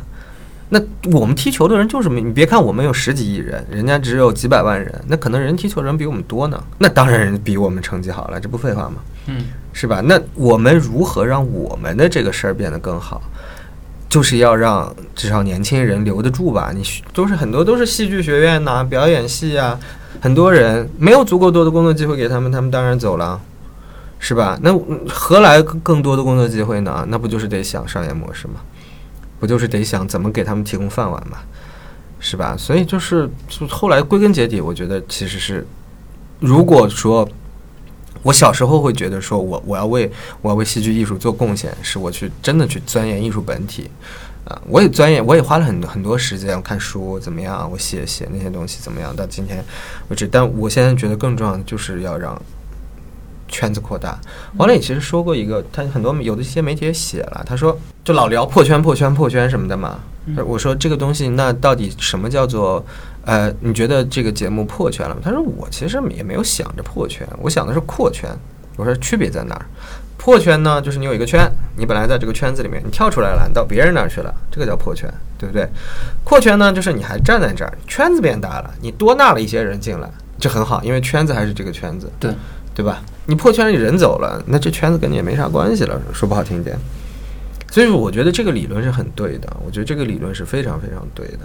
[0.71, 0.79] 那
[1.17, 6.63] 我们踢球的人就是没，你别看我们有十几亿人，人家只有几百万人，那可能人踢球的人比我们多呢。
[6.77, 8.97] 那当然人比我们成绩好了，这不废话吗？
[9.25, 9.99] 嗯，是吧？
[10.05, 13.19] 那我们如何让我们的这个事儿变得更好？
[14.07, 16.71] 就是要让至少年轻人留得住吧。
[16.73, 16.83] 你
[17.13, 19.79] 都是很多都是戏剧学院呐、表演系啊，
[20.21, 23.39] 很多人没有足够多的工作机会给他们，他们当然走了，
[24.19, 24.59] 是吧？
[24.61, 24.77] 那
[25.07, 27.05] 何来更多的工作机会呢？
[27.09, 28.55] 那不就是得想商业模式吗？
[29.39, 31.37] 不就是得想怎么给他们提供饭碗吗，
[32.19, 32.55] 是吧？
[32.57, 35.65] 所以就是就后来归根结底，我觉得其实是，
[36.41, 37.25] 如果说
[38.21, 40.11] 我小时候会觉得说我我要为
[40.41, 43.89] 我要为戏剧艺术做贡献，是我去真的去钻研艺术本体
[44.49, 49.63] 啊，我也钻研，我也花了很多很多时间看书怎么样，我写写那些东西怎么样，到今天
[50.09, 52.37] 为止，但我现在觉得更重要的就是要让。
[53.51, 54.15] 圈子扩大，
[54.57, 59.99] 王磊其实说过一个，他很多有的一些媒体也写了，他说就老聊破圈、破圈、破圈什么的嘛。
[60.45, 62.85] 我说这个东西，那到底什么叫做
[63.25, 63.51] 呃？
[63.59, 65.21] 你觉得这个节目破圈了吗？
[65.23, 68.29] 他说我其实也没有想着破圈，我想的是扩圈。
[68.77, 69.65] 我说区别在哪儿？
[70.19, 75.65] 破圈呢，就是你有一个圈，你本来在这个圈子里面，你跳出来了，你到别人那儿去了，这个叫破圈，对不对？
[76.25, 82.31] 扩圈呢，就是你还站在这儿，圈子变大了，你多纳了一些人进来，这很好，因为圈子还是这个圈子，对
[82.75, 83.01] 对吧？
[83.25, 86.77] 你破圈你人走了，那这圈子跟你也没啥关系了，说不好听点。
[87.71, 91.39] 所以说，我觉得这个理论是很对的，我觉得这个理论是非常非常对的。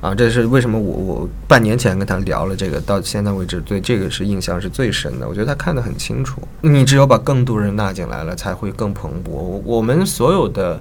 [0.00, 5.28] 啊，这是为什么我我半年前跟他聊了这个，到现在为止对这个是印象是最深的。
[5.28, 9.30] 我觉得他看得很清楚，你只有把更多人纳进来了，才会更蓬勃。
[9.30, 10.80] 我我们所有的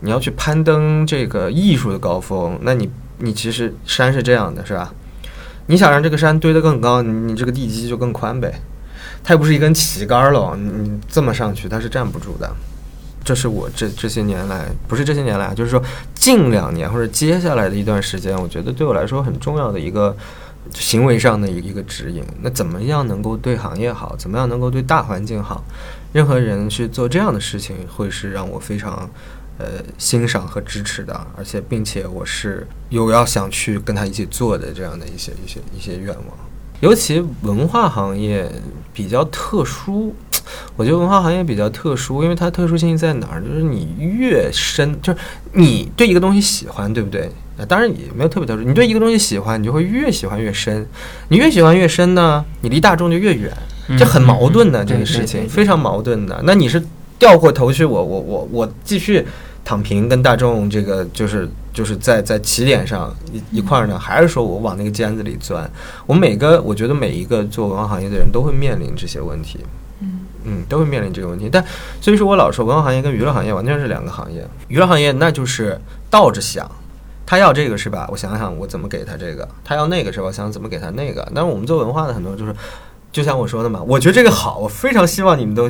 [0.00, 4.92] 你要去攀登这个艺术的高峰，那你你其实山是这样的，是吧？
[5.66, 8.60] 你想让这个山堆得更高，你这个地基就更宽呗。
[9.24, 12.50] 它又不是一根旗杆喽，你这么上去它是站不住的。
[13.24, 15.82] 这是我这这些年来，不是这些年来，就是说
[16.14, 20.16] 近两年或者接下来的一段时间，我觉得对我来说很重要的一个
[20.74, 22.24] 行为上的一一个指引。
[22.40, 24.16] 那怎么样能够对行业好？
[24.16, 25.62] 怎么样能够对大环境好？
[26.12, 29.10] 任何人去做这样的事情，会是让我非常
[29.58, 29.66] 呃
[29.98, 36.24] 欣赏和支持的，而且并且我是有要想去跟他一起做的这样的一些一些一些愿望。
[36.80, 38.50] 尤其文化行业
[38.94, 40.14] 比较特殊，
[40.76, 43.42] 我觉得文化行业比较特殊，因为它特殊性在哪儿？
[43.42, 45.18] 就是你越深，就是
[45.52, 47.30] 你对一个东西喜欢，对不对？
[47.66, 48.62] 当然也没有特别特殊。
[48.62, 50.86] 你对一个东西喜欢，你就会越喜欢越深。
[51.28, 53.52] 你越喜欢越深呢，你离大众就越远，
[53.98, 56.40] 这很矛盾的这个事情，非常矛盾的。
[56.44, 56.82] 那你是
[57.18, 59.26] 掉过头去，我我我我继续。
[59.64, 65.70] 躺平跟大众这个就是就是在在起点上一一块儿呢，还是说我往那个尖子里钻？
[66.06, 69.58] 我每个我觉得每一个做文化行业的人都会面临这些问题，
[70.48, 71.48] 嗯嗯，都会面临这个问题。
[71.50, 71.64] 但
[72.00, 74.46] 所以说我老说文化行业跟娱乐行业完全是两个行业。
[74.68, 75.80] 娱乐行业那就是
[76.10, 76.70] 倒着想，
[77.26, 78.08] 他要这个是吧？
[78.10, 80.26] 我想想我怎么给他这个，他要那个是吧？
[80.26, 81.26] 我想怎么给他那个。
[81.34, 82.54] 但是我们做文化的很多就是。
[83.10, 85.66] 就像我说的嘛，我觉得这个好，我非常希望你们都，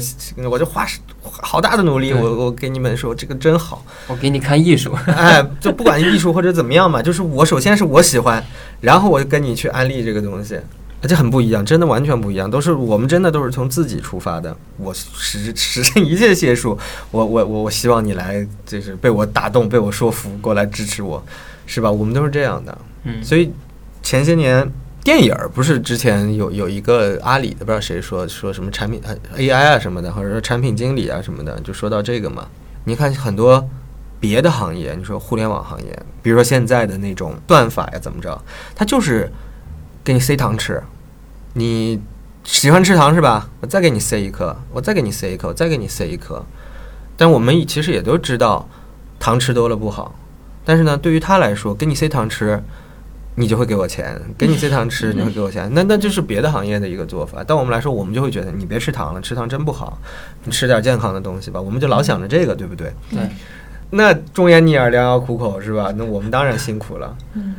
[0.51, 0.85] 我就花
[1.23, 8.45] 好大的努力，我我给你们说这个真好，我给你看艺术，哎，就不管艺术或者怎么样嘛，就是我首先是我喜欢，
[8.81, 10.59] 然后我就跟你去安利这个东西，
[11.03, 16.79] 而且很不一样，真的完全不一样，都是我们真的都是从自己出发的，我实实现一切解数，
[17.11, 21.25] 我我我我希望你来，就是被我打动，被我说服，过来支持我，
[21.67, 21.91] 是吧？
[21.91, 23.53] 我们都是这样的，嗯，所以
[24.03, 24.71] 前些年。
[25.05, 29.01] 电影儿不是之前有有一个阿里的，不知道谁说说什么产品
[29.35, 32.47] AI 啊什么的，或者说产品经理啊什么的，就说到这个嘛。
[32.85, 33.67] 你看很多
[34.21, 38.39] 别的行业，你说互联网行业，比如说现在的那种算法呀怎么着，
[38.75, 39.33] 它就是
[40.09, 40.83] 给你塞糖吃。
[41.53, 42.01] 你
[42.43, 43.51] 喜欢吃糖是吧？
[43.61, 46.43] 我再给你塞一颗，我再给你塞一颗，再给你塞一颗。
[47.15, 48.67] 但我们其实也都知道，
[49.21, 50.15] 糖吃多了不好。
[50.65, 52.63] 但是呢，对于他来说，给你塞糖吃。
[53.35, 57.45] 你就会给我钱，给你塞糖吃， 你会给我钱，那那就是别的行业的一个做法。
[57.47, 59.99] 但我们来说，我们就会觉得你别吃糖了，吃糖真不好，
[60.45, 61.61] 你吃点健康的东西吧。
[61.61, 62.91] 我们就老想着这个，对不对？
[63.11, 63.21] 对。
[63.91, 65.93] 那忠言逆耳，良药苦口，是吧？
[65.95, 67.15] 那我们当然辛苦了。
[67.35, 67.55] 嗯。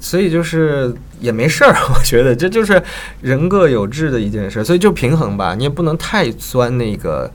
[0.00, 2.82] 所以就是也没事儿， 我觉得这就是
[3.20, 4.64] 人各有志的一件事。
[4.64, 7.30] 所以就平衡吧，你也不能太钻那个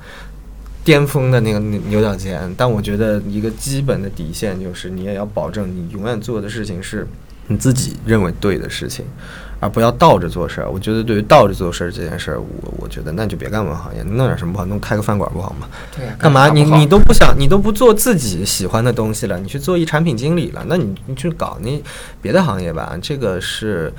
[0.84, 2.54] 巅峰的那个牛角尖。
[2.58, 7.08] 但我觉得一个基本的底线就是，你也要保证你永远做的事情是。
[7.48, 9.04] 你自己认为对的事情，
[9.64, 10.70] 而不要倒着做事儿。
[10.70, 15.68] 我觉得对于倒着做事儿这件事儿，我我觉得那就别干文行业，弄点什么不好，弄开个饭馆不好吗？
[15.96, 16.50] 对啊，干嘛？
[16.50, 21.82] 你你都不想，你都不做自己喜欢的东西了，你去做一产品经理了，那你你去搞那
[22.22, 22.98] 别的行业吧。
[23.02, 23.92] 这个是，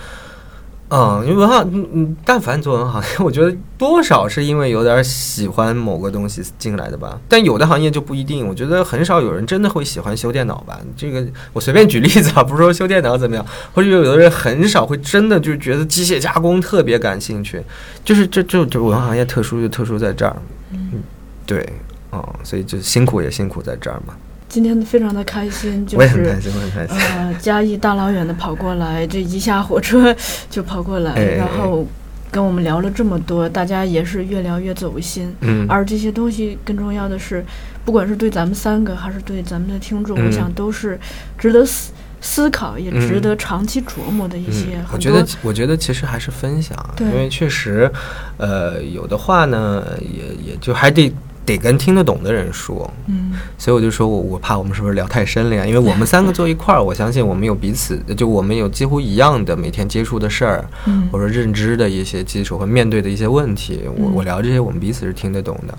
[0.91, 7.19] 嗯，因为文化，嗯嗯，但凡做文行业，我觉得多少是因为有点喜欢某个东西进来的吧。
[7.29, 10.79] 但有的行业就不一定，我觉得很少有人真的会喜欢修电脑吧。
[10.97, 17.63] 这个我随便举例子啊，不是说修电脑怎么样，或者有的人很少会真的就觉得机械加工特别感兴趣，
[18.05, 20.37] 就是这就就文化行业特殊就特殊在这儿，
[20.71, 21.03] 嗯，
[21.47, 21.67] 对。
[22.11, 24.15] 哦，所以就辛苦也辛苦在这儿嘛。
[24.55, 26.97] 今天非常的开心，就是我也很开心，我很开心。
[27.17, 30.15] 呃，嘉义大老远的跑过来，这一下火车
[30.49, 31.85] 就跑过来，哎然后
[32.31, 35.35] 跟我们聊了这么多，大家也是越聊越走心。
[35.41, 37.45] 嗯，而这些东西更重要的是，
[37.85, 40.97] 不管是对咱们三个，还是对咱们的听众，嗯我想都是
[41.37, 44.85] 值得思思考，也值嗯得长期琢磨的一些嗯。
[44.93, 47.91] 我觉得，我觉得其实还是分享，对因为确实，
[48.37, 51.13] 呃，有的话呢，也也就还得
[51.47, 55.67] 得跟听得懂的人说，嗯所以我就说我我怕我们是不是聊太深了呀？
[55.67, 65.79] 因为 我们三个坐一块儿，我相信我们有彼此，就我们有几乎一样的每天接触的事儿，嗯或者认知的一些基础和面对的一些问题，我嗯我聊这些，我们彼此是听得懂的。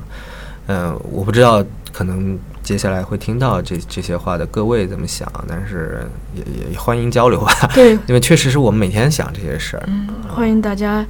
[0.67, 1.63] 嗯、我不知道
[1.93, 9.83] 可能接下来会听到这这些话的各位怎么想，但是也也也欢迎交流吧，对， 因为确实是我们每天想这些事儿。
[9.85, 11.01] 嗯，欢迎大家。
[11.01, 11.07] 嗯，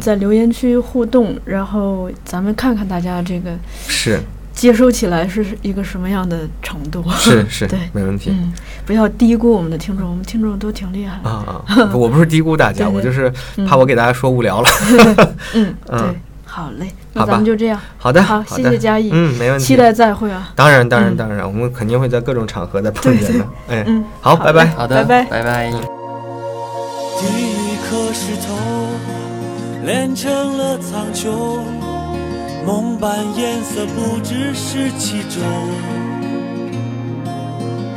[0.00, 3.50] 在留言区互动，然后咱们看看大家这个
[3.86, 4.20] 是
[4.52, 7.04] 接收起来是一个什么样的程度。
[7.18, 8.30] 是是对，没问题。
[8.30, 8.52] 嗯，
[8.86, 11.30] 不要低估我们的听众，我们听众都挺厉害的。
[11.30, 11.90] 啊 啊！
[11.94, 14.68] 我不是低估大家，我就是嗯怕我给大家说无聊了。
[15.54, 17.80] 嗯，嗯对，好嘞，那咱们就这样。
[17.98, 19.64] 好的，好，谢谢嘉义，嗯，没问题。
[19.64, 20.52] 期待再会啊。
[20.54, 23.44] 当然，当然，嗯当然，我们肯定会在各种场合再碰见的。
[23.68, 24.66] 哎，嗯，好，拜拜。
[24.66, 25.70] 好的，拜拜拜拜。
[27.20, 28.56] 第一颗石头
[29.84, 31.30] 炼成了苍穹，
[32.66, 35.40] 梦般颜色不只是其中。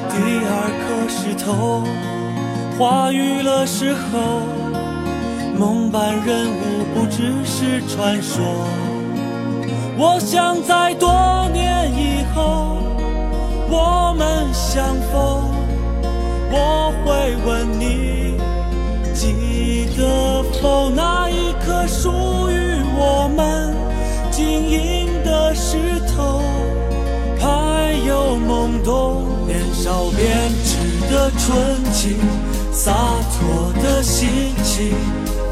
[0.09, 0.15] 第
[0.45, 1.83] 二颗石头
[2.77, 4.43] 化育了时候，
[5.59, 8.41] 梦般人物不只是传说。
[9.97, 12.77] 我想在多年以后，
[13.69, 15.43] 我们相逢，
[16.49, 17.83] 我会问你。
[19.97, 20.89] 得否？
[20.89, 22.09] 那一颗属
[22.49, 23.75] 于我们
[24.31, 25.77] 晶莹的石
[26.15, 26.41] 头，
[27.39, 30.77] 还有懵懂年少编织
[31.11, 32.17] 的纯情，
[32.71, 32.93] 洒
[33.33, 34.93] 脱的心情，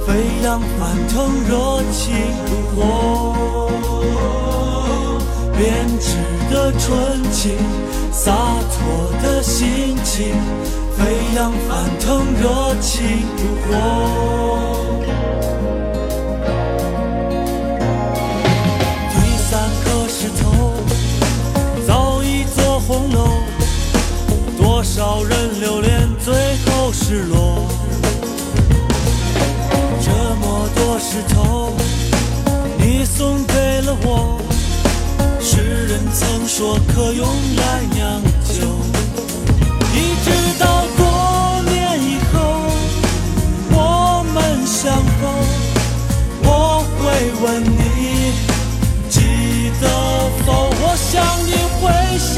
[0.05, 0.13] 飞
[0.43, 2.15] 扬翻腾热情
[2.47, 2.79] 如火。
[5.57, 6.17] 编织
[6.53, 7.55] 的纯情，
[8.11, 8.31] 洒
[8.71, 10.33] 脱的心情，
[11.01, 13.01] 飞扬翻腾热情
[13.35, 13.67] 如火。
[19.09, 19.15] 第
[19.49, 19.49] 三
[19.83, 20.43] 颗石头，
[21.87, 23.27] 造一座红楼，
[24.59, 26.33] 多少人留恋，最
[26.67, 27.65] 后失落。
[29.99, 31.73] 这么多石头，
[32.77, 34.39] 你送给了我。
[35.39, 38.67] 世人曾说可用来酿酒，
[40.31, 40.63] 直到
[40.97, 41.01] 多
[41.69, 42.39] 年以后，
[43.71, 44.35] 我们
[44.65, 45.21] 相逢，
[46.43, 46.49] 我
[46.97, 47.01] 会
[47.41, 47.79] 问你，
[49.09, 49.15] 记
[49.81, 49.83] 得
[50.45, 50.49] 否？
[50.83, 51.11] 我想
[51.45, 51.83] 你会
[52.17, 52.31] 笑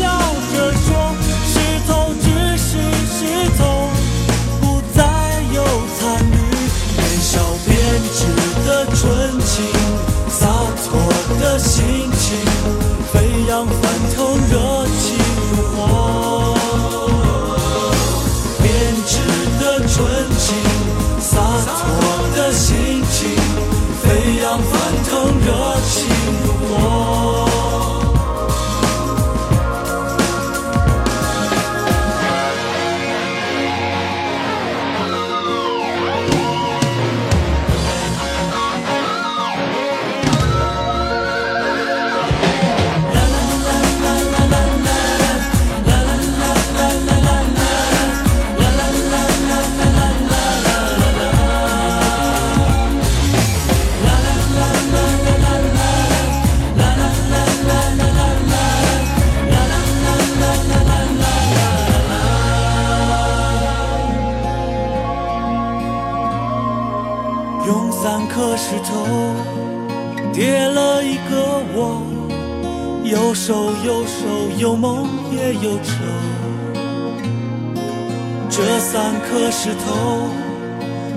[79.64, 80.27] 石头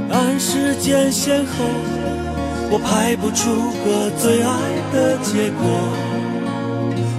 [0.09, 1.65] 按时间先后，
[2.71, 4.49] 我排不出个最爱
[4.93, 5.67] 的结果。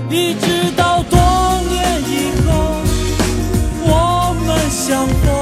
[0.09, 1.19] 一直到多
[1.67, 2.47] 年以后，
[3.83, 5.36] 我们相逢，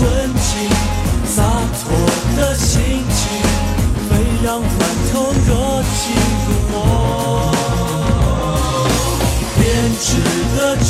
[0.00, 0.64] 纯情，
[1.26, 1.42] 洒
[1.82, 1.92] 脱
[2.34, 3.22] 的心情，
[4.08, 4.10] 飞
[4.46, 4.66] 扬欢
[5.12, 5.50] 腾，热
[5.92, 6.00] 情
[6.46, 6.72] 如火。
[9.58, 9.60] 编
[10.00, 10.08] 织
[10.56, 10.88] 的纯